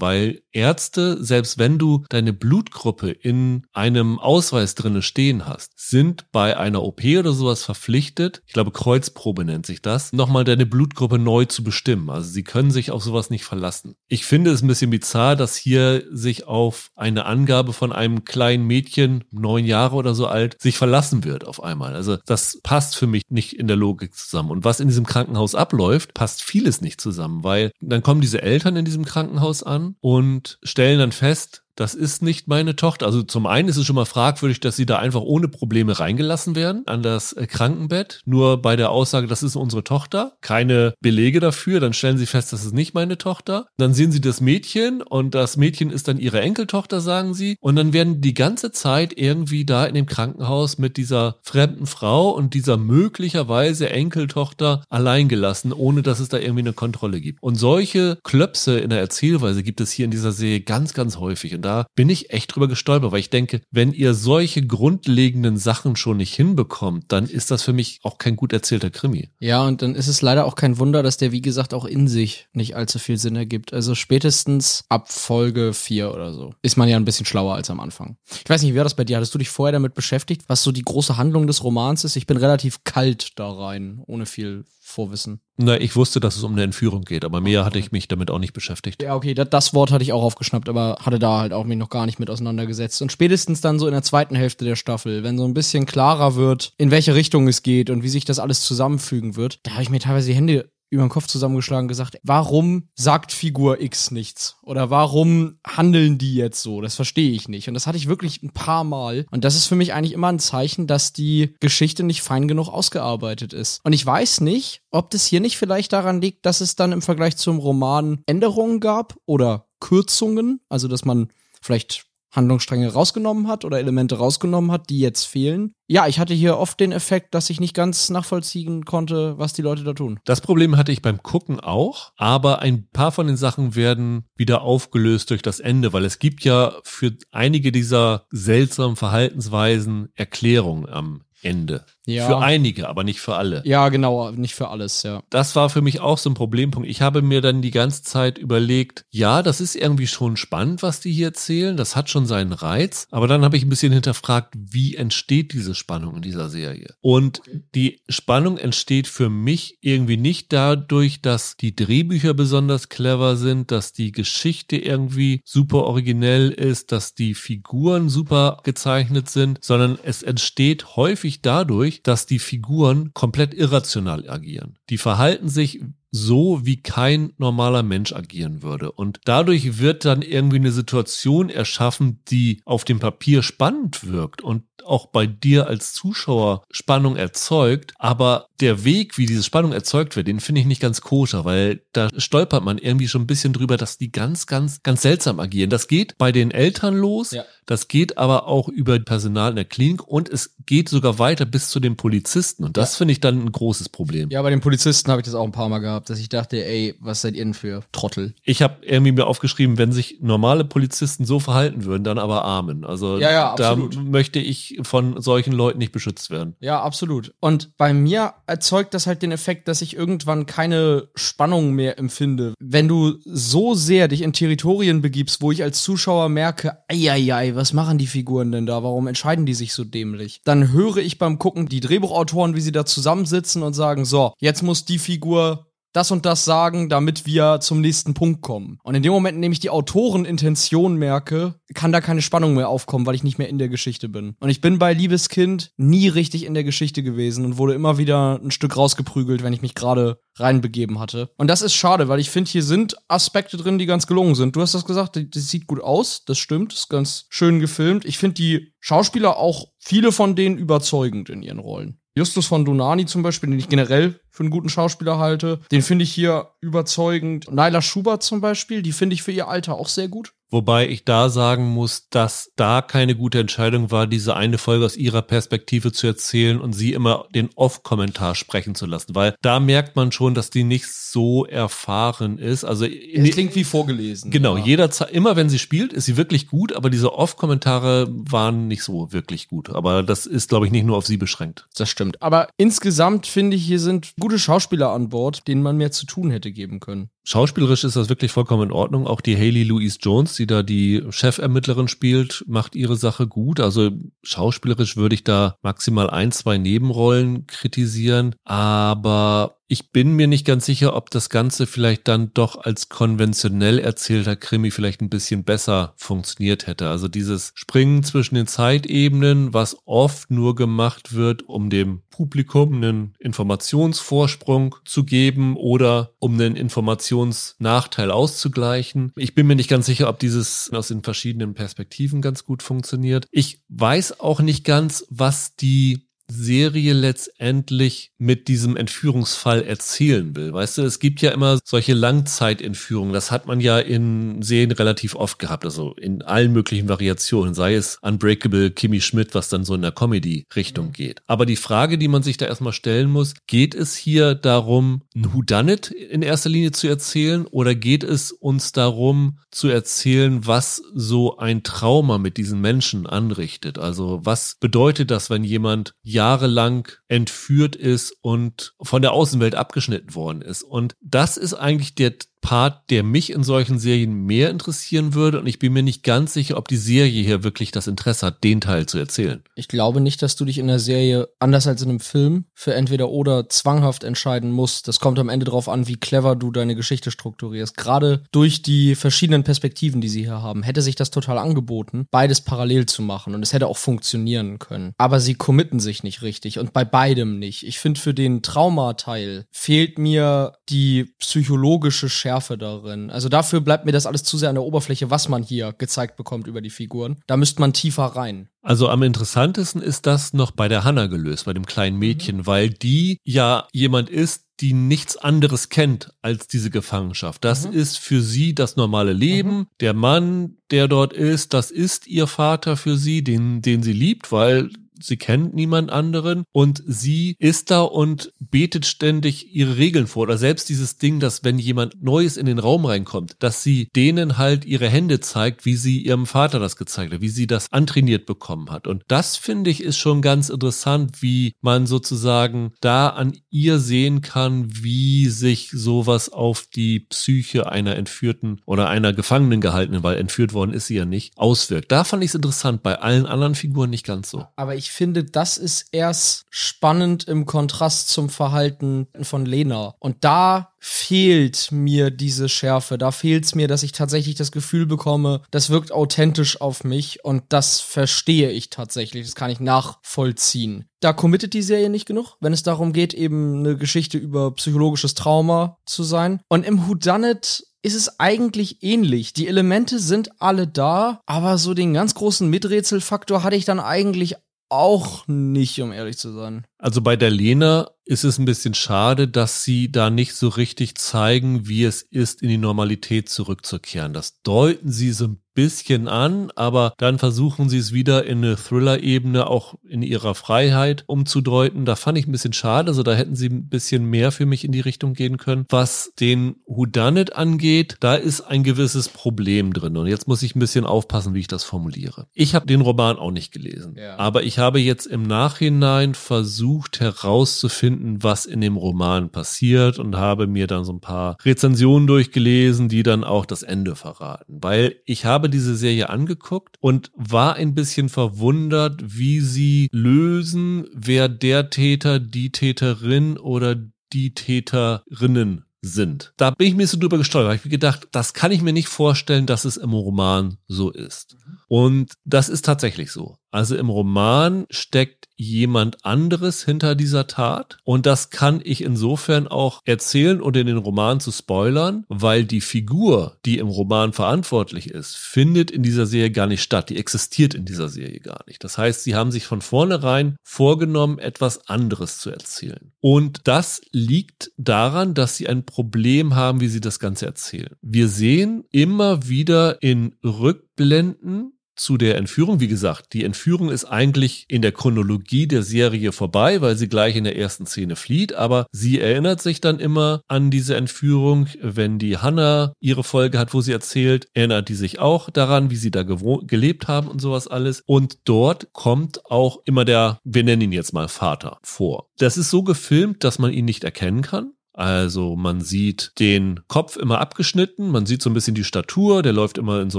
weil 0.00 0.40
Ärzte, 0.52 1.22
selbst 1.22 1.58
wenn 1.58 1.78
du 1.78 2.04
deine 2.08 2.32
Blutgruppe 2.32 3.10
in 3.10 3.66
einem 3.72 4.18
Ausweis 4.18 4.74
drinne 4.74 5.02
stehen 5.02 5.46
hast, 5.46 5.72
sind 5.76 6.26
bei 6.32 6.56
einer 6.56 6.82
OP 6.82 7.02
oder 7.04 7.32
sowas 7.32 7.64
verpflichtet, 7.64 8.42
ich 8.46 8.52
glaube 8.52 8.70
Kreuzprobe 8.70 9.44
nennt 9.44 9.66
sich 9.66 9.82
das, 9.82 10.12
nochmal 10.12 10.44
deine 10.44 10.66
Blutgruppe 10.66 11.18
neu 11.18 11.44
zu 11.44 11.64
bestimmen. 11.64 12.10
Also 12.10 12.30
sie 12.30 12.44
können 12.44 12.70
sich 12.70 12.90
auf 12.90 13.02
sowas 13.02 13.30
nicht 13.30 13.44
verlassen. 13.44 13.94
Ich 14.08 14.24
finde 14.24 14.50
es 14.50 14.62
ein 14.62 14.68
bisschen 14.68 14.90
bizarr, 14.90 15.07
dass 15.14 15.56
hier 15.56 16.04
sich 16.10 16.46
auf 16.46 16.90
eine 16.96 17.26
Angabe 17.26 17.72
von 17.72 17.92
einem 17.92 18.24
kleinen 18.24 18.66
Mädchen, 18.66 19.24
neun 19.30 19.64
Jahre 19.64 19.96
oder 19.96 20.14
so 20.14 20.26
alt, 20.26 20.60
sich 20.60 20.76
verlassen 20.76 21.24
wird 21.24 21.46
auf 21.46 21.62
einmal. 21.62 21.94
Also 21.94 22.16
das 22.26 22.60
passt 22.62 22.96
für 22.96 23.06
mich 23.06 23.22
nicht 23.28 23.54
in 23.54 23.66
der 23.66 23.76
Logik 23.76 24.14
zusammen. 24.14 24.50
Und 24.50 24.64
was 24.64 24.80
in 24.80 24.88
diesem 24.88 25.06
Krankenhaus 25.06 25.54
abläuft, 25.54 26.14
passt 26.14 26.42
vieles 26.42 26.80
nicht 26.80 27.00
zusammen, 27.00 27.44
weil 27.44 27.72
dann 27.80 28.02
kommen 28.02 28.20
diese 28.20 28.42
Eltern 28.42 28.76
in 28.76 28.84
diesem 28.84 29.04
Krankenhaus 29.04 29.62
an 29.62 29.96
und 30.00 30.58
stellen 30.62 30.98
dann 30.98 31.12
fest, 31.12 31.62
das 31.78 31.94
ist 31.94 32.22
nicht 32.22 32.48
meine 32.48 32.74
Tochter. 32.74 33.06
Also 33.06 33.22
zum 33.22 33.46
einen 33.46 33.68
ist 33.68 33.76
es 33.76 33.86
schon 33.86 33.94
mal 33.94 34.04
fragwürdig, 34.04 34.58
dass 34.58 34.74
sie 34.74 34.84
da 34.84 34.98
einfach 34.98 35.20
ohne 35.20 35.46
Probleme 35.46 35.98
reingelassen 35.98 36.56
werden 36.56 36.82
an 36.86 37.02
das 37.04 37.32
äh, 37.34 37.46
Krankenbett. 37.46 38.20
Nur 38.24 38.60
bei 38.60 38.74
der 38.74 38.90
Aussage, 38.90 39.28
das 39.28 39.44
ist 39.44 39.54
unsere 39.54 39.84
Tochter. 39.84 40.32
Keine 40.40 40.94
Belege 41.00 41.38
dafür. 41.38 41.78
Dann 41.78 41.92
stellen 41.92 42.18
sie 42.18 42.26
fest, 42.26 42.52
das 42.52 42.64
ist 42.64 42.74
nicht 42.74 42.94
meine 42.94 43.16
Tochter. 43.16 43.68
Dann 43.76 43.94
sehen 43.94 44.10
sie 44.10 44.20
das 44.20 44.40
Mädchen 44.40 45.02
und 45.02 45.36
das 45.36 45.56
Mädchen 45.56 45.90
ist 45.90 46.08
dann 46.08 46.18
ihre 46.18 46.40
Enkeltochter, 46.40 47.00
sagen 47.00 47.32
sie. 47.32 47.56
Und 47.60 47.76
dann 47.76 47.92
werden 47.92 48.20
die 48.20 48.34
ganze 48.34 48.72
Zeit 48.72 49.16
irgendwie 49.16 49.64
da 49.64 49.86
in 49.86 49.94
dem 49.94 50.06
Krankenhaus 50.06 50.78
mit 50.78 50.96
dieser 50.96 51.36
fremden 51.42 51.86
Frau 51.86 52.30
und 52.30 52.54
dieser 52.54 52.76
möglicherweise 52.76 53.88
Enkeltochter 53.88 54.82
allein 54.88 55.28
gelassen, 55.28 55.72
ohne 55.72 56.02
dass 56.02 56.18
es 56.18 56.28
da 56.28 56.38
irgendwie 56.38 56.62
eine 56.62 56.72
Kontrolle 56.72 57.20
gibt. 57.20 57.40
Und 57.40 57.54
solche 57.54 58.18
Klöpse 58.24 58.80
in 58.80 58.90
der 58.90 58.98
Erzählweise 58.98 59.62
gibt 59.62 59.80
es 59.80 59.92
hier 59.92 60.06
in 60.06 60.10
dieser 60.10 60.32
Serie 60.32 60.60
ganz, 60.60 60.92
ganz 60.92 61.18
häufig. 61.18 61.54
Und 61.54 61.67
da 61.68 61.86
bin 61.94 62.08
ich 62.08 62.30
echt 62.30 62.54
drüber 62.54 62.66
gestolpert, 62.66 63.12
weil 63.12 63.20
ich 63.20 63.28
denke, 63.30 63.60
wenn 63.70 63.92
ihr 63.92 64.14
solche 64.14 64.66
grundlegenden 64.66 65.58
Sachen 65.58 65.96
schon 65.96 66.16
nicht 66.16 66.34
hinbekommt, 66.34 67.04
dann 67.08 67.26
ist 67.26 67.50
das 67.50 67.62
für 67.62 67.74
mich 67.74 68.00
auch 68.02 68.16
kein 68.16 68.36
gut 68.36 68.54
erzählter 68.54 68.88
Krimi. 68.88 69.28
Ja, 69.38 69.66
und 69.66 69.82
dann 69.82 69.94
ist 69.94 70.08
es 70.08 70.22
leider 70.22 70.46
auch 70.46 70.54
kein 70.54 70.78
Wunder, 70.78 71.02
dass 71.02 71.18
der, 71.18 71.30
wie 71.30 71.42
gesagt, 71.42 71.74
auch 71.74 71.84
in 71.84 72.08
sich 72.08 72.48
nicht 72.54 72.74
allzu 72.74 72.98
viel 72.98 73.18
Sinn 73.18 73.36
ergibt. 73.36 73.74
Also 73.74 73.94
spätestens 73.94 74.84
ab 74.88 75.12
Folge 75.12 75.74
4 75.74 76.14
oder 76.14 76.32
so 76.32 76.54
ist 76.62 76.76
man 76.76 76.88
ja 76.88 76.96
ein 76.96 77.04
bisschen 77.04 77.26
schlauer 77.26 77.54
als 77.54 77.68
am 77.68 77.80
Anfang. 77.80 78.16
Ich 78.30 78.48
weiß 78.48 78.62
nicht, 78.62 78.72
wie 78.72 78.78
war 78.78 78.84
das 78.84 78.96
bei 78.96 79.04
dir? 79.04 79.16
Hattest 79.16 79.34
du 79.34 79.38
dich 79.38 79.50
vorher 79.50 79.72
damit 79.72 79.94
beschäftigt, 79.94 80.44
was 80.48 80.62
so 80.62 80.72
die 80.72 80.82
große 80.82 81.18
Handlung 81.18 81.46
des 81.46 81.62
Romans 81.62 82.04
ist? 82.04 82.16
Ich 82.16 82.26
bin 82.26 82.38
relativ 82.38 82.84
kalt 82.84 83.38
da 83.38 83.50
rein, 83.50 84.02
ohne 84.06 84.24
viel 84.24 84.64
Vorwissen. 84.88 85.40
Na, 85.58 85.78
ich 85.78 85.96
wusste, 85.96 86.18
dass 86.18 86.36
es 86.36 86.44
um 86.44 86.52
eine 86.52 86.62
Entführung 86.62 87.02
geht, 87.02 87.24
aber 87.24 87.40
mehr 87.40 87.64
hatte 87.64 87.78
ich 87.78 87.92
mich 87.92 88.08
damit 88.08 88.30
auch 88.30 88.38
nicht 88.38 88.52
beschäftigt. 88.52 89.02
Ja, 89.02 89.14
okay, 89.14 89.34
das, 89.34 89.50
das, 89.50 89.74
Wort 89.74 89.90
hatte 89.90 90.04
ich 90.04 90.12
auch 90.12 90.22
aufgeschnappt, 90.22 90.68
aber 90.68 90.98
hatte 91.00 91.18
da 91.18 91.40
halt 91.40 91.52
auch 91.52 91.57
mich 91.66 91.78
noch 91.78 91.90
gar 91.90 92.06
nicht 92.06 92.18
mit 92.18 92.30
auseinandergesetzt. 92.30 93.02
Und 93.02 93.12
spätestens 93.12 93.60
dann 93.60 93.78
so 93.78 93.86
in 93.86 93.92
der 93.92 94.02
zweiten 94.02 94.34
Hälfte 94.34 94.64
der 94.64 94.76
Staffel, 94.76 95.22
wenn 95.22 95.38
so 95.38 95.44
ein 95.44 95.54
bisschen 95.54 95.86
klarer 95.86 96.34
wird, 96.36 96.72
in 96.78 96.90
welche 96.90 97.14
Richtung 97.14 97.48
es 97.48 97.62
geht 97.62 97.90
und 97.90 98.02
wie 98.02 98.08
sich 98.08 98.24
das 98.24 98.38
alles 98.38 98.62
zusammenfügen 98.62 99.36
wird, 99.36 99.60
da 99.64 99.72
habe 99.72 99.82
ich 99.82 99.90
mir 99.90 100.00
teilweise 100.00 100.28
die 100.28 100.36
Hände 100.36 100.70
über 100.90 101.04
den 101.04 101.10
Kopf 101.10 101.26
zusammengeschlagen 101.26 101.84
und 101.84 101.88
gesagt, 101.88 102.18
warum 102.22 102.88
sagt 102.94 103.32
Figur 103.32 103.80
X 103.80 104.10
nichts? 104.10 104.56
Oder 104.62 104.90
warum 104.90 105.58
handeln 105.66 106.18
die 106.18 106.34
jetzt 106.34 106.62
so? 106.62 106.80
Das 106.80 106.96
verstehe 106.96 107.32
ich 107.32 107.48
nicht. 107.48 107.68
Und 107.68 107.74
das 107.74 107.86
hatte 107.86 107.98
ich 107.98 108.08
wirklich 108.08 108.42
ein 108.42 108.52
paar 108.52 108.84
Mal. 108.84 109.26
Und 109.30 109.44
das 109.44 109.54
ist 109.54 109.66
für 109.66 109.76
mich 109.76 109.92
eigentlich 109.92 110.12
immer 110.12 110.28
ein 110.28 110.38
Zeichen, 110.38 110.86
dass 110.86 111.12
die 111.12 111.54
Geschichte 111.60 112.04
nicht 112.04 112.22
fein 112.22 112.48
genug 112.48 112.68
ausgearbeitet 112.68 113.52
ist. 113.52 113.80
Und 113.84 113.92
ich 113.92 114.04
weiß 114.04 114.40
nicht, 114.40 114.82
ob 114.90 115.10
das 115.10 115.26
hier 115.26 115.40
nicht 115.40 115.58
vielleicht 115.58 115.92
daran 115.92 116.20
liegt, 116.20 116.46
dass 116.46 116.60
es 116.60 116.76
dann 116.76 116.92
im 116.92 117.02
Vergleich 117.02 117.36
zum 117.36 117.58
Roman 117.58 118.22
Änderungen 118.26 118.80
gab 118.80 119.16
oder 119.26 119.66
Kürzungen. 119.80 120.60
Also, 120.68 120.88
dass 120.88 121.04
man 121.04 121.28
vielleicht 121.62 122.08
Handlungsstränge 122.32 122.92
rausgenommen 122.92 123.48
hat 123.48 123.64
oder 123.64 123.78
Elemente 123.78 124.18
rausgenommen 124.18 124.70
hat, 124.70 124.90
die 124.90 124.98
jetzt 124.98 125.24
fehlen. 125.24 125.72
Ja, 125.86 126.06
ich 126.06 126.18
hatte 126.18 126.34
hier 126.34 126.58
oft 126.58 126.78
den 126.78 126.92
Effekt, 126.92 127.34
dass 127.34 127.48
ich 127.48 127.60
nicht 127.60 127.74
ganz 127.74 128.10
nachvollziehen 128.10 128.84
konnte, 128.84 129.38
was 129.38 129.54
die 129.54 129.62
Leute 129.62 129.84
da 129.84 129.94
tun. 129.94 130.20
Das 130.24 130.40
Problem 130.40 130.76
hatte 130.76 130.92
ich 130.92 131.00
beim 131.00 131.22
Gucken 131.22 131.58
auch, 131.60 132.12
aber 132.16 132.60
ein 132.60 132.88
paar 132.90 133.12
von 133.12 133.26
den 133.26 133.36
Sachen 133.36 133.74
werden 133.74 134.24
wieder 134.36 134.62
aufgelöst 134.62 135.30
durch 135.30 135.42
das 135.42 135.60
Ende, 135.60 135.92
weil 135.92 136.04
es 136.04 136.18
gibt 136.18 136.44
ja 136.44 136.74
für 136.84 137.16
einige 137.30 137.72
dieser 137.72 138.26
seltsamen 138.30 138.96
Verhaltensweisen 138.96 140.10
Erklärungen 140.14 140.88
am 140.88 141.22
Ende. 141.42 141.86
Ja. 142.08 142.26
Für 142.26 142.38
einige, 142.38 142.88
aber 142.88 143.04
nicht 143.04 143.20
für 143.20 143.34
alle. 143.34 143.62
Ja, 143.66 143.90
genau, 143.90 144.30
nicht 144.30 144.54
für 144.54 144.68
alles, 144.68 145.02
ja. 145.02 145.22
Das 145.28 145.54
war 145.56 145.68
für 145.68 145.82
mich 145.82 146.00
auch 146.00 146.16
so 146.16 146.30
ein 146.30 146.34
Problempunkt. 146.34 146.88
Ich 146.88 147.02
habe 147.02 147.20
mir 147.20 147.42
dann 147.42 147.60
die 147.60 147.70
ganze 147.70 148.02
Zeit 148.02 148.38
überlegt, 148.38 149.04
ja, 149.10 149.42
das 149.42 149.60
ist 149.60 149.76
irgendwie 149.76 150.06
schon 150.06 150.38
spannend, 150.38 150.82
was 150.82 151.00
die 151.00 151.12
hier 151.12 151.26
erzählen. 151.26 151.76
Das 151.76 151.96
hat 151.96 152.08
schon 152.08 152.24
seinen 152.24 152.54
Reiz. 152.54 153.06
Aber 153.10 153.28
dann 153.28 153.44
habe 153.44 153.58
ich 153.58 153.62
ein 153.62 153.68
bisschen 153.68 153.92
hinterfragt, 153.92 154.54
wie 154.56 154.94
entsteht 154.94 155.52
diese 155.52 155.74
Spannung 155.74 156.16
in 156.16 156.22
dieser 156.22 156.48
Serie? 156.48 156.94
Und 157.02 157.42
die 157.74 158.00
Spannung 158.08 158.56
entsteht 158.56 159.06
für 159.06 159.28
mich 159.28 159.76
irgendwie 159.82 160.16
nicht 160.16 160.50
dadurch, 160.50 161.20
dass 161.20 161.58
die 161.58 161.76
Drehbücher 161.76 162.32
besonders 162.32 162.88
clever 162.88 163.36
sind, 163.36 163.70
dass 163.70 163.92
die 163.92 164.12
Geschichte 164.12 164.78
irgendwie 164.78 165.42
super 165.44 165.84
originell 165.84 166.48
ist, 166.52 166.90
dass 166.90 167.14
die 167.14 167.34
Figuren 167.34 168.08
super 168.08 168.60
gezeichnet 168.64 169.28
sind, 169.28 169.58
sondern 169.62 169.98
es 170.02 170.22
entsteht 170.22 170.96
häufig 170.96 171.42
dadurch, 171.42 171.97
dass 172.02 172.26
die 172.26 172.38
Figuren 172.38 173.12
komplett 173.14 173.54
irrational 173.54 174.28
agieren. 174.28 174.78
Die 174.90 174.98
verhalten 174.98 175.48
sich 175.48 175.80
so, 176.10 176.64
wie 176.64 176.80
kein 176.80 177.32
normaler 177.36 177.82
Mensch 177.82 178.12
agieren 178.12 178.62
würde. 178.62 178.92
Und 178.92 179.20
dadurch 179.24 179.78
wird 179.78 180.04
dann 180.04 180.22
irgendwie 180.22 180.56
eine 180.56 180.72
Situation 180.72 181.50
erschaffen, 181.50 182.20
die 182.30 182.62
auf 182.64 182.84
dem 182.84 182.98
Papier 182.98 183.42
spannend 183.42 184.06
wirkt 184.06 184.42
und 184.42 184.64
auch 184.88 185.06
bei 185.06 185.26
dir 185.26 185.66
als 185.66 185.92
Zuschauer 185.92 186.62
Spannung 186.70 187.16
erzeugt. 187.16 187.94
Aber 187.98 188.48
der 188.60 188.84
Weg, 188.84 189.18
wie 189.18 189.26
diese 189.26 189.42
Spannung 189.42 189.72
erzeugt 189.72 190.16
wird, 190.16 190.26
den 190.26 190.40
finde 190.40 190.60
ich 190.60 190.66
nicht 190.66 190.80
ganz 190.80 191.00
koscher, 191.00 191.44
weil 191.44 191.82
da 191.92 192.08
stolpert 192.16 192.64
man 192.64 192.78
irgendwie 192.78 193.08
schon 193.08 193.22
ein 193.22 193.26
bisschen 193.26 193.52
drüber, 193.52 193.76
dass 193.76 193.98
die 193.98 194.10
ganz, 194.10 194.46
ganz, 194.46 194.82
ganz 194.82 195.02
seltsam 195.02 195.38
agieren. 195.38 195.70
Das 195.70 195.86
geht 195.86 196.18
bei 196.18 196.32
den 196.32 196.50
Eltern 196.50 196.96
los. 196.96 197.30
Ja. 197.30 197.44
Das 197.66 197.86
geht 197.86 198.16
aber 198.16 198.48
auch 198.48 198.68
über 198.68 198.98
Personal 198.98 199.50
in 199.50 199.56
der 199.56 199.64
Klinik 199.66 200.06
und 200.08 200.28
es 200.30 200.54
geht 200.64 200.88
sogar 200.88 201.18
weiter 201.18 201.44
bis 201.44 201.68
zu 201.68 201.80
den 201.80 201.96
Polizisten. 201.96 202.64
Und 202.64 202.76
das 202.76 202.94
ja. 202.94 202.98
finde 202.98 203.12
ich 203.12 203.20
dann 203.20 203.44
ein 203.44 203.52
großes 203.52 203.90
Problem. 203.90 204.30
Ja, 204.30 204.40
bei 204.42 204.50
den 204.50 204.60
Polizisten 204.60 205.10
habe 205.10 205.20
ich 205.20 205.26
das 205.26 205.34
auch 205.34 205.44
ein 205.44 205.52
paar 205.52 205.68
Mal 205.68 205.80
gehabt, 205.80 206.08
dass 206.08 206.18
ich 206.18 206.28
dachte, 206.28 206.64
ey, 206.64 206.94
was 206.98 207.20
seid 207.20 207.34
ihr 207.34 207.44
denn 207.44 207.54
für 207.54 207.82
Trottel? 207.92 208.34
Ich 208.42 208.62
habe 208.62 208.78
irgendwie 208.82 209.12
mir 209.12 209.26
aufgeschrieben, 209.26 209.76
wenn 209.76 209.92
sich 209.92 210.18
normale 210.20 210.64
Polizisten 210.64 211.26
so 211.26 211.40
verhalten 211.40 211.84
würden, 211.84 212.04
dann 212.04 212.18
aber 212.18 212.44
Amen. 212.44 212.84
Also 212.84 213.18
ja, 213.18 213.30
ja, 213.30 213.54
da 213.56 213.76
möchte 213.76 214.38
ich 214.38 214.77
von 214.82 215.20
solchen 215.20 215.52
Leuten 215.52 215.78
nicht 215.78 215.92
beschützt 215.92 216.30
werden. 216.30 216.56
Ja, 216.60 216.80
absolut. 216.82 217.34
Und 217.40 217.76
bei 217.76 217.92
mir 217.92 218.34
erzeugt 218.46 218.94
das 218.94 219.06
halt 219.06 219.22
den 219.22 219.32
Effekt, 219.32 219.68
dass 219.68 219.82
ich 219.82 219.96
irgendwann 219.96 220.46
keine 220.46 221.08
Spannung 221.14 221.72
mehr 221.72 221.98
empfinde. 221.98 222.54
Wenn 222.58 222.88
du 222.88 223.16
so 223.24 223.74
sehr 223.74 224.08
dich 224.08 224.22
in 224.22 224.32
Territorien 224.32 225.00
begibst, 225.00 225.40
wo 225.42 225.52
ich 225.52 225.62
als 225.62 225.82
Zuschauer 225.82 226.28
merke, 226.28 226.78
ei, 226.88 227.52
was 227.54 227.72
machen 227.72 227.98
die 227.98 228.06
Figuren 228.06 228.52
denn 228.52 228.66
da? 228.66 228.82
Warum 228.82 229.06
entscheiden 229.06 229.46
die 229.46 229.54
sich 229.54 229.72
so 229.72 229.84
dämlich? 229.84 230.40
Dann 230.44 230.72
höre 230.72 230.98
ich 230.98 231.18
beim 231.18 231.38
Gucken 231.38 231.68
die 231.68 231.80
Drehbuchautoren, 231.80 232.56
wie 232.56 232.60
sie 232.60 232.72
da 232.72 232.84
zusammensitzen 232.84 233.62
und 233.62 233.74
sagen, 233.74 234.04
so, 234.04 234.32
jetzt 234.38 234.62
muss 234.62 234.84
die 234.84 234.98
Figur 234.98 235.67
das 235.92 236.10
und 236.10 236.26
das 236.26 236.44
sagen, 236.44 236.88
damit 236.88 237.26
wir 237.26 237.60
zum 237.60 237.80
nächsten 237.80 238.14
Punkt 238.14 238.42
kommen. 238.42 238.78
Und 238.82 238.94
in 238.94 239.02
dem 239.02 239.12
Moment, 239.12 239.36
in 239.36 239.42
dem 239.42 239.52
ich 239.52 239.60
die 239.60 239.70
Autorenintention 239.70 240.96
merke, 240.96 241.54
kann 241.74 241.92
da 241.92 242.00
keine 242.00 242.22
Spannung 242.22 242.54
mehr 242.54 242.68
aufkommen, 242.68 243.06
weil 243.06 243.14
ich 243.14 243.24
nicht 243.24 243.38
mehr 243.38 243.48
in 243.48 243.58
der 243.58 243.68
Geschichte 243.68 244.08
bin. 244.08 244.34
Und 244.40 244.50
ich 244.50 244.60
bin 244.60 244.78
bei 244.78 244.92
Liebeskind 244.92 245.72
nie 245.76 246.08
richtig 246.08 246.44
in 246.44 246.54
der 246.54 246.64
Geschichte 246.64 247.02
gewesen 247.02 247.44
und 247.44 247.58
wurde 247.58 247.74
immer 247.74 247.98
wieder 247.98 248.40
ein 248.42 248.50
Stück 248.50 248.76
rausgeprügelt, 248.76 249.42
wenn 249.42 249.52
ich 249.52 249.62
mich 249.62 249.74
gerade 249.74 250.20
reinbegeben 250.36 250.98
hatte. 250.98 251.30
Und 251.36 251.48
das 251.48 251.62
ist 251.62 251.74
schade, 251.74 252.08
weil 252.08 252.20
ich 252.20 252.30
finde, 252.30 252.50
hier 252.50 252.62
sind 252.62 252.96
Aspekte 253.08 253.56
drin, 253.56 253.78
die 253.78 253.86
ganz 253.86 254.06
gelungen 254.06 254.34
sind. 254.34 254.56
Du 254.56 254.60
hast 254.60 254.74
das 254.74 254.84
gesagt, 254.84 255.16
das 255.16 255.48
sieht 255.48 255.66
gut 255.66 255.80
aus, 255.80 256.24
das 256.24 256.38
stimmt, 256.38 256.72
ist 256.72 256.88
ganz 256.88 257.26
schön 257.28 257.60
gefilmt. 257.60 258.04
Ich 258.04 258.18
finde 258.18 258.34
die 258.34 258.72
Schauspieler 258.80 259.36
auch 259.36 259.68
viele 259.78 260.12
von 260.12 260.36
denen 260.36 260.58
überzeugend 260.58 261.30
in 261.30 261.42
ihren 261.42 261.58
Rollen. 261.58 261.97
Justus 262.18 262.46
von 262.46 262.64
Donani 262.64 263.06
zum 263.06 263.22
Beispiel, 263.22 263.48
den 263.48 263.60
ich 263.60 263.68
generell 263.68 264.18
für 264.30 264.42
einen 264.42 264.50
guten 264.50 264.68
Schauspieler 264.68 265.18
halte, 265.18 265.60
den 265.70 265.82
finde 265.82 266.02
ich 266.02 266.12
hier 266.12 266.48
überzeugend. 266.60 267.50
Naila 267.52 267.80
Schubert 267.80 268.24
zum 268.24 268.40
Beispiel, 268.40 268.82
die 268.82 268.90
finde 268.90 269.14
ich 269.14 269.22
für 269.22 269.30
ihr 269.30 269.46
Alter 269.46 269.74
auch 269.74 269.88
sehr 269.88 270.08
gut. 270.08 270.32
Wobei 270.50 270.88
ich 270.88 271.04
da 271.04 271.28
sagen 271.28 271.66
muss, 271.68 272.08
dass 272.08 272.52
da 272.56 272.80
keine 272.80 273.14
gute 273.14 273.38
Entscheidung 273.38 273.90
war, 273.90 274.06
diese 274.06 274.34
eine 274.34 274.56
Folge 274.56 274.86
aus 274.86 274.96
ihrer 274.96 275.22
Perspektive 275.22 275.92
zu 275.92 276.06
erzählen 276.06 276.60
und 276.60 276.72
sie 276.72 276.94
immer 276.94 277.26
den 277.34 277.50
Off-Kommentar 277.54 278.34
sprechen 278.34 278.74
zu 278.74 278.86
lassen, 278.86 279.14
weil 279.14 279.34
da 279.42 279.60
merkt 279.60 279.96
man 279.96 280.10
schon, 280.10 280.34
dass 280.34 280.50
die 280.50 280.64
nicht 280.64 280.86
so 280.86 281.44
erfahren 281.44 282.38
ist. 282.38 282.64
Also 282.64 282.86
es 282.86 283.30
klingt 283.30 283.54
wie 283.54 283.64
vorgelesen. 283.64 284.30
Genau, 284.30 284.56
ja. 284.56 284.64
jederzeit, 284.64 285.10
immer 285.10 285.36
wenn 285.36 285.50
sie 285.50 285.58
spielt, 285.58 285.92
ist 285.92 286.06
sie 286.06 286.16
wirklich 286.16 286.48
gut, 286.48 286.74
aber 286.74 286.88
diese 286.88 287.12
Off-Kommentare 287.12 288.08
waren 288.10 288.68
nicht 288.68 288.82
so 288.82 289.12
wirklich 289.12 289.48
gut. 289.48 289.70
Aber 289.70 290.02
das 290.02 290.26
ist, 290.26 290.48
glaube 290.48 290.66
ich, 290.66 290.72
nicht 290.72 290.84
nur 290.84 290.96
auf 290.96 291.06
sie 291.06 291.16
beschränkt. 291.18 291.66
Das 291.76 291.90
stimmt. 291.90 292.22
Aber 292.22 292.48
insgesamt 292.56 293.26
finde 293.26 293.56
ich, 293.56 293.64
hier 293.64 293.80
sind 293.80 294.14
gute 294.18 294.38
Schauspieler 294.38 294.90
an 294.90 295.10
Bord, 295.10 295.46
denen 295.46 295.62
man 295.62 295.76
mehr 295.76 295.90
zu 295.90 296.06
tun 296.06 296.30
hätte 296.30 296.52
geben 296.52 296.80
können. 296.80 297.10
Schauspielerisch 297.24 297.84
ist 297.84 297.96
das 297.96 298.08
wirklich 298.08 298.32
vollkommen 298.32 298.70
in 298.70 298.72
Ordnung. 298.72 299.06
Auch 299.06 299.20
die 299.20 299.36
Haley 299.36 299.62
Louise 299.62 299.98
Jones, 300.00 300.34
die 300.38 300.46
da 300.46 300.62
die 300.62 301.02
Chefermittlerin 301.10 301.88
spielt, 301.88 302.44
macht 302.46 302.74
ihre 302.74 302.96
Sache 302.96 303.26
gut. 303.26 303.60
Also 303.60 303.90
schauspielerisch 304.22 304.96
würde 304.96 305.14
ich 305.14 305.24
da 305.24 305.56
maximal 305.62 306.08
ein, 306.10 306.32
zwei 306.32 306.58
Nebenrollen 306.58 307.46
kritisieren. 307.46 308.34
Aber 308.44 309.57
ich 309.68 309.90
bin 309.90 310.14
mir 310.14 310.26
nicht 310.26 310.46
ganz 310.46 310.64
sicher, 310.64 310.96
ob 310.96 311.10
das 311.10 311.28
Ganze 311.28 311.66
vielleicht 311.66 312.08
dann 312.08 312.32
doch 312.32 312.56
als 312.56 312.88
konventionell 312.88 313.78
erzählter 313.78 314.34
Krimi 314.34 314.70
vielleicht 314.70 315.02
ein 315.02 315.10
bisschen 315.10 315.44
besser 315.44 315.92
funktioniert 315.96 316.66
hätte. 316.66 316.88
Also 316.88 317.06
dieses 317.06 317.52
Springen 317.54 318.02
zwischen 318.02 318.34
den 318.34 318.46
Zeitebenen, 318.46 319.52
was 319.52 319.76
oft 319.84 320.30
nur 320.30 320.54
gemacht 320.54 321.14
wird, 321.14 321.46
um 321.46 321.68
dem 321.68 322.00
Publikum 322.08 322.76
einen 322.76 323.14
Informationsvorsprung 323.18 324.74
zu 324.86 325.04
geben 325.04 325.54
oder 325.56 326.12
um 326.18 326.34
einen 326.34 326.56
Informationsnachteil 326.56 328.10
auszugleichen. 328.10 329.12
Ich 329.16 329.34
bin 329.34 329.46
mir 329.46 329.54
nicht 329.54 329.68
ganz 329.70 329.84
sicher, 329.84 330.08
ob 330.08 330.18
dieses 330.18 330.70
aus 330.72 330.88
den 330.88 331.02
verschiedenen 331.02 331.52
Perspektiven 331.52 332.22
ganz 332.22 332.44
gut 332.44 332.62
funktioniert. 332.62 333.28
Ich 333.30 333.60
weiß 333.68 334.20
auch 334.20 334.40
nicht 334.40 334.64
ganz, 334.64 335.04
was 335.10 335.54
die 335.56 336.07
Serie 336.30 336.92
letztendlich 336.92 338.12
mit 338.18 338.48
diesem 338.48 338.76
Entführungsfall 338.76 339.62
erzählen 339.62 340.36
will. 340.36 340.52
Weißt 340.52 340.78
du, 340.78 340.82
es 340.82 340.98
gibt 340.98 341.20
ja 341.22 341.30
immer 341.30 341.58
solche 341.64 341.94
Langzeitentführungen. 341.94 343.12
Das 343.12 343.30
hat 343.30 343.46
man 343.46 343.60
ja 343.60 343.78
in 343.78 344.42
Serien 344.42 344.72
relativ 344.72 345.14
oft 345.14 345.38
gehabt, 345.38 345.64
also 345.64 345.94
in 345.94 346.22
allen 346.22 346.52
möglichen 346.52 346.88
Variationen, 346.88 347.54
sei 347.54 347.74
es 347.74 347.98
Unbreakable, 348.02 348.70
Kimmy 348.70 349.00
Schmidt, 349.00 349.34
was 349.34 349.48
dann 349.48 349.64
so 349.64 349.74
in 349.74 349.82
der 349.82 349.92
Comedy-Richtung 349.92 350.88
mhm. 350.88 350.92
geht. 350.92 351.22
Aber 351.26 351.46
die 351.46 351.56
Frage, 351.56 351.98
die 351.98 352.08
man 352.08 352.22
sich 352.22 352.36
da 352.36 352.46
erstmal 352.46 352.72
stellen 352.72 353.10
muss, 353.10 353.34
geht 353.46 353.74
es 353.74 353.96
hier 353.96 354.34
darum, 354.34 355.02
ein 355.14 355.32
Whodunit 355.32 355.90
in 355.90 356.22
erster 356.22 356.50
Linie 356.50 356.72
zu 356.72 356.88
erzählen 356.88 357.46
oder 357.46 357.74
geht 357.74 358.04
es 358.04 358.32
uns 358.32 358.72
darum 358.72 359.38
zu 359.50 359.68
erzählen, 359.68 360.46
was 360.46 360.82
so 360.94 361.38
ein 361.38 361.62
Trauma 361.62 362.18
mit 362.18 362.36
diesen 362.36 362.60
Menschen 362.60 363.06
anrichtet? 363.06 363.78
Also 363.78 364.20
was 364.22 364.56
bedeutet 364.60 365.10
das, 365.10 365.30
wenn 365.30 365.44
jemand 365.44 365.94
jahrelang 366.18 366.88
entführt 367.06 367.76
ist 367.76 368.12
und 368.22 368.74
von 368.82 369.02
der 369.02 369.12
Außenwelt 369.12 369.54
abgeschnitten 369.54 370.16
worden 370.16 370.42
ist. 370.42 370.64
Und 370.64 370.96
das 371.00 371.36
ist 371.36 371.54
eigentlich 371.54 371.94
der 371.94 372.14
Part, 372.40 372.90
der 372.90 373.02
mich 373.02 373.30
in 373.30 373.42
solchen 373.42 373.78
Serien 373.78 374.24
mehr 374.24 374.50
interessieren 374.50 375.14
würde. 375.14 375.40
Und 375.40 375.46
ich 375.46 375.58
bin 375.58 375.72
mir 375.72 375.82
nicht 375.82 376.02
ganz 376.02 376.32
sicher, 376.32 376.56
ob 376.56 376.68
die 376.68 376.76
Serie 376.76 377.22
hier 377.22 377.44
wirklich 377.44 377.72
das 377.72 377.86
Interesse 377.86 378.26
hat, 378.26 378.44
den 378.44 378.60
Teil 378.60 378.86
zu 378.86 378.98
erzählen. 378.98 379.42
Ich 379.54 379.68
glaube 379.68 380.00
nicht, 380.00 380.22
dass 380.22 380.36
du 380.36 380.44
dich 380.44 380.58
in 380.58 380.68
der 380.68 380.78
Serie, 380.78 381.28
anders 381.40 381.66
als 381.66 381.82
in 381.82 381.90
einem 381.90 382.00
Film, 382.00 382.46
für 382.54 382.74
entweder 382.74 383.10
oder 383.10 383.48
zwanghaft 383.48 384.04
entscheiden 384.04 384.50
musst. 384.50 384.88
Das 384.88 385.00
kommt 385.00 385.18
am 385.18 385.28
Ende 385.28 385.46
darauf 385.46 385.68
an, 385.68 385.88
wie 385.88 385.96
clever 385.96 386.36
du 386.36 386.50
deine 386.50 386.74
Geschichte 386.74 387.10
strukturierst. 387.10 387.76
Gerade 387.76 388.24
durch 388.32 388.62
die 388.62 388.94
verschiedenen 388.94 389.44
Perspektiven, 389.44 390.00
die 390.00 390.08
sie 390.08 390.22
hier 390.22 390.42
haben, 390.42 390.62
hätte 390.62 390.82
sich 390.82 390.94
das 390.94 391.10
total 391.10 391.38
angeboten, 391.38 392.06
beides 392.10 392.40
parallel 392.40 392.86
zu 392.86 393.02
machen. 393.02 393.34
Und 393.34 393.42
es 393.42 393.52
hätte 393.52 393.66
auch 393.66 393.76
funktionieren 393.76 394.58
können. 394.58 394.92
Aber 394.96 395.20
sie 395.20 395.34
committen 395.34 395.80
sich 395.80 396.02
nicht 396.02 396.22
richtig. 396.22 396.58
Und 396.58 396.72
bei 396.72 396.84
beidem 396.84 397.38
nicht. 397.38 397.66
Ich 397.66 397.78
finde, 397.78 398.00
für 398.00 398.14
den 398.14 398.42
Traumateil 398.42 399.46
fehlt 399.50 399.98
mir 399.98 400.52
die 400.68 401.12
psychologische 401.18 402.08
Schärfe 402.08 402.27
Schärfe 402.28 402.58
darin. 402.58 403.10
Also 403.10 403.30
dafür 403.30 403.60
bleibt 403.62 403.86
mir 403.86 403.92
das 403.92 404.04
alles 404.04 404.22
zu 404.22 404.36
sehr 404.36 404.50
an 404.50 404.54
der 404.54 404.64
Oberfläche, 404.64 405.10
was 405.10 405.30
man 405.30 405.42
hier 405.42 405.72
gezeigt 405.72 406.16
bekommt 406.16 406.46
über 406.46 406.60
die 406.60 406.68
Figuren. 406.68 407.16
Da 407.26 407.38
müsste 407.38 407.60
man 407.60 407.72
tiefer 407.72 408.04
rein. 408.04 408.48
Also 408.60 408.90
am 408.90 409.02
interessantesten 409.02 409.80
ist 409.80 410.04
das 410.04 410.34
noch 410.34 410.50
bei 410.50 410.68
der 410.68 410.84
Hanna 410.84 411.06
gelöst, 411.06 411.46
bei 411.46 411.54
dem 411.54 411.64
kleinen 411.64 411.98
Mädchen, 411.98 412.38
mhm. 412.38 412.46
weil 412.46 412.68
die 412.68 413.18
ja 413.24 413.66
jemand 413.72 414.10
ist, 414.10 414.44
die 414.60 414.74
nichts 414.74 415.16
anderes 415.16 415.70
kennt 415.70 416.12
als 416.20 416.48
diese 416.48 416.68
Gefangenschaft. 416.68 417.44
Das 417.44 417.66
mhm. 417.66 417.72
ist 417.72 417.98
für 417.98 418.20
sie 418.20 418.54
das 418.54 418.76
normale 418.76 419.14
Leben. 419.14 419.50
Mhm. 419.50 419.66
Der 419.80 419.94
Mann, 419.94 420.58
der 420.70 420.86
dort 420.86 421.14
ist, 421.14 421.54
das 421.54 421.70
ist 421.70 422.06
ihr 422.08 422.26
Vater 422.26 422.76
für 422.76 422.98
sie, 422.98 423.24
den, 423.24 423.62
den 423.62 423.82
sie 423.82 423.94
liebt, 423.94 424.32
weil 424.32 424.68
sie 425.00 425.16
kennt 425.16 425.54
niemand 425.54 425.90
anderen 425.90 426.44
und 426.52 426.82
sie 426.86 427.36
ist 427.38 427.70
da 427.70 427.82
und 427.82 428.32
betet 428.38 428.86
ständig 428.86 429.54
ihre 429.54 429.76
Regeln 429.76 430.06
vor. 430.06 430.24
Oder 430.24 430.38
selbst 430.38 430.68
dieses 430.68 430.98
Ding, 430.98 431.20
dass 431.20 431.44
wenn 431.44 431.58
jemand 431.58 432.02
Neues 432.02 432.36
in 432.36 432.46
den 432.46 432.58
Raum 432.58 432.84
reinkommt, 432.84 433.36
dass 433.38 433.62
sie 433.62 433.88
denen 433.94 434.38
halt 434.38 434.64
ihre 434.64 434.88
Hände 434.88 435.20
zeigt, 435.20 435.64
wie 435.64 435.76
sie 435.76 436.00
ihrem 436.00 436.26
Vater 436.26 436.58
das 436.58 436.76
gezeigt 436.76 437.12
hat, 437.12 437.20
wie 437.20 437.28
sie 437.28 437.46
das 437.46 437.70
antrainiert 437.70 438.26
bekommen 438.26 438.70
hat. 438.70 438.86
Und 438.86 439.04
das 439.08 439.36
finde 439.36 439.70
ich 439.70 439.82
ist 439.82 439.98
schon 439.98 440.22
ganz 440.22 440.48
interessant, 440.48 441.22
wie 441.22 441.54
man 441.60 441.86
sozusagen 441.86 442.72
da 442.80 443.08
an 443.08 443.32
ihr 443.50 443.78
sehen 443.78 444.20
kann, 444.20 444.68
wie 444.70 445.28
sich 445.28 445.70
sowas 445.72 446.30
auf 446.30 446.66
die 446.74 447.00
Psyche 447.00 447.70
einer 447.70 447.96
entführten 447.96 448.60
oder 448.66 448.88
einer 448.88 449.12
Gefangenen 449.12 449.60
gehaltenen, 449.60 450.02
weil 450.02 450.16
entführt 450.16 450.52
worden 450.52 450.72
ist 450.72 450.86
sie 450.86 450.96
ja 450.96 451.04
nicht, 451.04 451.36
auswirkt. 451.36 451.92
Da 451.92 452.04
fand 452.04 452.22
ich 452.22 452.30
es 452.30 452.34
interessant, 452.34 452.82
bei 452.82 453.00
allen 453.00 453.26
anderen 453.26 453.54
Figuren 453.54 453.90
nicht 453.90 454.06
ganz 454.06 454.30
so. 454.30 454.46
Aber 454.56 454.76
ich 454.76 454.87
finde, 454.90 455.24
das 455.24 455.58
ist 455.58 455.86
erst 455.92 456.46
spannend 456.50 457.24
im 457.24 457.46
Kontrast 457.46 458.08
zum 458.08 458.28
Verhalten 458.28 459.08
von 459.22 459.46
Lena. 459.46 459.94
Und 459.98 460.24
da 460.24 460.72
fehlt 460.80 461.70
mir 461.72 462.10
diese 462.10 462.48
Schärfe. 462.48 462.98
Da 462.98 463.10
fehlt 463.10 463.44
es 463.44 463.54
mir, 463.54 463.68
dass 463.68 463.82
ich 463.82 463.92
tatsächlich 463.92 464.36
das 464.36 464.52
Gefühl 464.52 464.86
bekomme, 464.86 465.42
das 465.50 465.70
wirkt 465.70 465.92
authentisch 465.92 466.60
auf 466.60 466.84
mich 466.84 467.24
und 467.24 467.44
das 467.48 467.80
verstehe 467.80 468.50
ich 468.50 468.70
tatsächlich. 468.70 469.26
Das 469.26 469.34
kann 469.34 469.50
ich 469.50 469.60
nachvollziehen. 469.60 470.88
Da 471.00 471.12
committet 471.12 471.52
die 471.52 471.62
Serie 471.62 471.90
nicht 471.90 472.06
genug, 472.06 472.36
wenn 472.40 472.52
es 472.52 472.62
darum 472.62 472.92
geht, 472.92 473.14
eben 473.14 473.60
eine 473.60 473.76
Geschichte 473.76 474.18
über 474.18 474.54
psychologisches 474.54 475.14
Trauma 475.14 475.78
zu 475.86 476.02
sein. 476.02 476.40
Und 476.48 476.64
im 476.64 476.88
Whodunit 476.88 477.64
ist 477.82 477.94
es 477.94 478.18
eigentlich 478.18 478.82
ähnlich. 478.82 479.32
Die 479.32 479.46
Elemente 479.46 479.98
sind 479.98 480.40
alle 480.40 480.66
da, 480.66 481.20
aber 481.26 481.58
so 481.58 481.74
den 481.74 481.94
ganz 481.94 482.14
großen 482.14 482.48
Miträtselfaktor 482.48 483.42
hatte 483.42 483.56
ich 483.56 483.64
dann 483.64 483.80
eigentlich 483.80 484.36
auch 484.68 485.26
nicht, 485.26 485.80
um 485.80 485.92
ehrlich 485.92 486.18
zu 486.18 486.32
sein. 486.32 486.66
Also 486.78 487.02
bei 487.02 487.16
der 487.16 487.30
Lena 487.30 487.88
ist 488.08 488.24
es 488.24 488.38
ein 488.38 488.46
bisschen 488.46 488.72
schade, 488.72 489.28
dass 489.28 489.64
sie 489.64 489.92
da 489.92 490.08
nicht 490.08 490.34
so 490.34 490.48
richtig 490.48 490.94
zeigen, 490.94 491.68
wie 491.68 491.84
es 491.84 492.00
ist, 492.00 492.40
in 492.40 492.48
die 492.48 492.56
Normalität 492.56 493.28
zurückzukehren. 493.28 494.14
Das 494.14 494.40
deuten 494.42 494.90
sie 494.90 495.12
so 495.12 495.26
ein 495.26 495.42
bisschen 495.52 496.08
an, 496.08 496.52
aber 496.54 496.94
dann 496.98 497.18
versuchen 497.18 497.68
sie 497.68 497.78
es 497.78 497.92
wieder 497.92 498.24
in 498.24 498.38
eine 498.38 498.56
Thriller-Ebene 498.56 499.48
auch 499.48 499.74
in 499.82 500.02
ihrer 500.02 500.36
Freiheit 500.36 501.02
umzudeuten. 501.06 501.84
Da 501.84 501.96
fand 501.96 502.16
ich 502.16 502.28
ein 502.28 502.32
bisschen 502.32 502.52
schade, 502.52 502.88
also 502.88 503.02
da 503.02 503.12
hätten 503.14 503.34
sie 503.34 503.48
ein 503.48 503.68
bisschen 503.68 504.04
mehr 504.04 504.30
für 504.30 504.46
mich 504.46 504.64
in 504.64 504.70
die 504.70 504.80
Richtung 504.80 505.14
gehen 505.14 505.36
können. 505.36 505.66
Was 505.68 506.12
den 506.18 506.56
Whodunit 506.64 507.34
angeht, 507.34 507.96
da 508.00 508.14
ist 508.14 508.42
ein 508.42 508.62
gewisses 508.62 509.08
Problem 509.08 509.72
drin 509.72 509.96
und 509.96 510.06
jetzt 510.06 510.28
muss 510.28 510.44
ich 510.44 510.54
ein 510.54 510.60
bisschen 510.60 510.86
aufpassen, 510.86 511.34
wie 511.34 511.40
ich 511.40 511.48
das 511.48 511.64
formuliere. 511.64 512.28
Ich 512.32 512.54
habe 512.54 512.66
den 512.66 512.80
Roman 512.80 513.18
auch 513.18 513.32
nicht 513.32 513.52
gelesen, 513.52 513.96
ja. 513.98 514.16
aber 514.16 514.44
ich 514.44 514.60
habe 514.60 514.78
jetzt 514.78 515.06
im 515.06 515.24
Nachhinein 515.24 516.14
versucht 516.14 516.67
herauszufinden, 516.98 518.22
was 518.22 518.46
in 518.46 518.60
dem 518.60 518.76
Roman 518.76 519.30
passiert 519.30 519.98
und 519.98 520.16
habe 520.16 520.46
mir 520.46 520.66
dann 520.66 520.84
so 520.84 520.92
ein 520.92 521.00
paar 521.00 521.36
Rezensionen 521.44 522.06
durchgelesen, 522.06 522.88
die 522.88 523.02
dann 523.02 523.24
auch 523.24 523.46
das 523.46 523.62
Ende 523.62 523.96
verraten, 523.96 524.58
weil 524.60 524.96
ich 525.04 525.24
habe 525.24 525.50
diese 525.50 525.76
Serie 525.76 526.10
angeguckt 526.10 526.76
und 526.80 527.10
war 527.14 527.54
ein 527.54 527.74
bisschen 527.74 528.08
verwundert, 528.08 529.00
wie 529.04 529.40
sie 529.40 529.88
lösen, 529.92 530.86
wer 530.92 531.28
der 531.28 531.70
Täter, 531.70 532.18
die 532.18 532.50
Täterin 532.50 533.36
oder 533.38 533.76
die 534.12 534.34
Täterinnen 534.34 535.64
sind. 535.80 536.32
Da 536.36 536.50
bin 536.50 536.66
ich 536.66 536.74
mir 536.74 536.86
so 536.86 536.98
drüber 536.98 537.18
gesteuert. 537.18 537.54
Ich 537.54 537.60
habe 537.60 537.68
gedacht, 537.68 538.08
das 538.12 538.34
kann 538.34 538.52
ich 538.52 538.62
mir 538.62 538.72
nicht 538.72 538.88
vorstellen, 538.88 539.46
dass 539.46 539.64
es 539.64 539.76
im 539.76 539.92
Roman 539.92 540.58
so 540.66 540.90
ist. 540.90 541.34
Mhm. 541.34 541.58
Und 541.68 542.12
das 542.24 542.48
ist 542.48 542.64
tatsächlich 542.64 543.12
so. 543.12 543.38
Also 543.50 543.76
im 543.76 543.88
Roman 543.88 544.66
steckt 544.70 545.28
jemand 545.38 546.04
anderes 546.04 546.64
hinter 546.64 546.94
dieser 546.96 547.28
Tat 547.28 547.78
und 547.84 548.06
das 548.06 548.30
kann 548.30 548.60
ich 548.62 548.82
insofern 548.82 549.46
auch 549.46 549.82
erzählen 549.84 550.40
und 550.40 550.56
in 550.56 550.66
den 550.66 550.78
Roman 550.78 551.20
zu 551.20 551.30
spoilern, 551.30 552.04
weil 552.08 552.44
die 552.44 552.60
Figur, 552.60 553.38
die 553.46 553.58
im 553.58 553.68
Roman 553.68 554.12
verantwortlich 554.12 554.90
ist, 554.90 555.16
findet 555.16 555.70
in 555.70 555.84
dieser 555.84 556.06
Serie 556.06 556.32
gar 556.32 556.48
nicht 556.48 556.62
statt. 556.62 556.90
Die 556.90 556.96
existiert 556.98 557.54
in 557.54 557.64
dieser 557.64 557.88
Serie 557.88 558.18
gar 558.18 558.44
nicht. 558.48 558.64
Das 558.64 558.78
heißt, 558.78 559.04
sie 559.04 559.14
haben 559.14 559.30
sich 559.30 559.46
von 559.46 559.62
vornherein 559.62 560.36
vorgenommen, 560.42 561.20
etwas 561.20 561.68
anderes 561.68 562.18
zu 562.18 562.30
erzählen. 562.30 562.92
Und 563.00 563.42
das 563.44 563.80
liegt 563.92 564.50
daran, 564.56 565.14
dass 565.14 565.36
sie 565.36 565.48
ein 565.48 565.64
Problem 565.64 566.34
haben, 566.34 566.60
wie 566.60 566.68
sie 566.68 566.80
das 566.80 566.98
Ganze 566.98 567.26
erzählen. 567.26 567.76
Wir 567.80 568.08
sehen 568.08 568.64
immer 568.72 569.28
wieder 569.28 569.82
in 569.82 570.16
Rückblenden 570.24 571.52
zu 571.78 571.96
der 571.96 572.16
Entführung. 572.16 572.60
Wie 572.60 572.68
gesagt, 572.68 573.12
die 573.12 573.24
Entführung 573.24 573.70
ist 573.70 573.84
eigentlich 573.84 574.44
in 574.48 574.62
der 574.62 574.72
Chronologie 574.72 575.46
der 575.46 575.62
Serie 575.62 576.12
vorbei, 576.12 576.60
weil 576.60 576.76
sie 576.76 576.88
gleich 576.88 577.16
in 577.16 577.24
der 577.24 577.36
ersten 577.36 577.66
Szene 577.66 577.96
flieht, 577.96 578.34
aber 578.34 578.66
sie 578.72 579.00
erinnert 579.00 579.40
sich 579.40 579.60
dann 579.60 579.80
immer 579.80 580.22
an 580.28 580.50
diese 580.50 580.76
Entführung. 580.76 581.48
Wenn 581.60 581.98
die 581.98 582.18
Hannah 582.18 582.72
ihre 582.80 583.04
Folge 583.04 583.38
hat, 583.38 583.54
wo 583.54 583.60
sie 583.60 583.72
erzählt, 583.72 584.28
erinnert 584.34 584.68
die 584.68 584.74
sich 584.74 584.98
auch 584.98 585.30
daran, 585.30 585.70
wie 585.70 585.76
sie 585.76 585.90
da 585.90 586.02
gelebt 586.02 586.88
haben 586.88 587.08
und 587.08 587.20
sowas 587.20 587.48
alles. 587.48 587.82
Und 587.86 588.18
dort 588.24 588.72
kommt 588.72 589.24
auch 589.26 589.60
immer 589.64 589.84
der, 589.84 590.20
wir 590.24 590.44
nennen 590.44 590.62
ihn 590.62 590.72
jetzt 590.72 590.92
mal 590.92 591.08
Vater 591.08 591.58
vor. 591.62 592.08
Das 592.18 592.36
ist 592.36 592.50
so 592.50 592.62
gefilmt, 592.62 593.24
dass 593.24 593.38
man 593.38 593.52
ihn 593.52 593.64
nicht 593.64 593.84
erkennen 593.84 594.22
kann. 594.22 594.52
Also 594.78 595.34
man 595.34 595.60
sieht 595.60 596.12
den 596.20 596.60
Kopf 596.68 596.96
immer 596.96 597.20
abgeschnitten, 597.20 597.90
man 597.90 598.06
sieht 598.06 598.22
so 598.22 598.30
ein 598.30 598.34
bisschen 598.34 598.54
die 598.54 598.62
Statur, 598.62 599.24
der 599.24 599.32
läuft 599.32 599.58
immer 599.58 599.80
in 599.80 599.90
so 599.90 599.98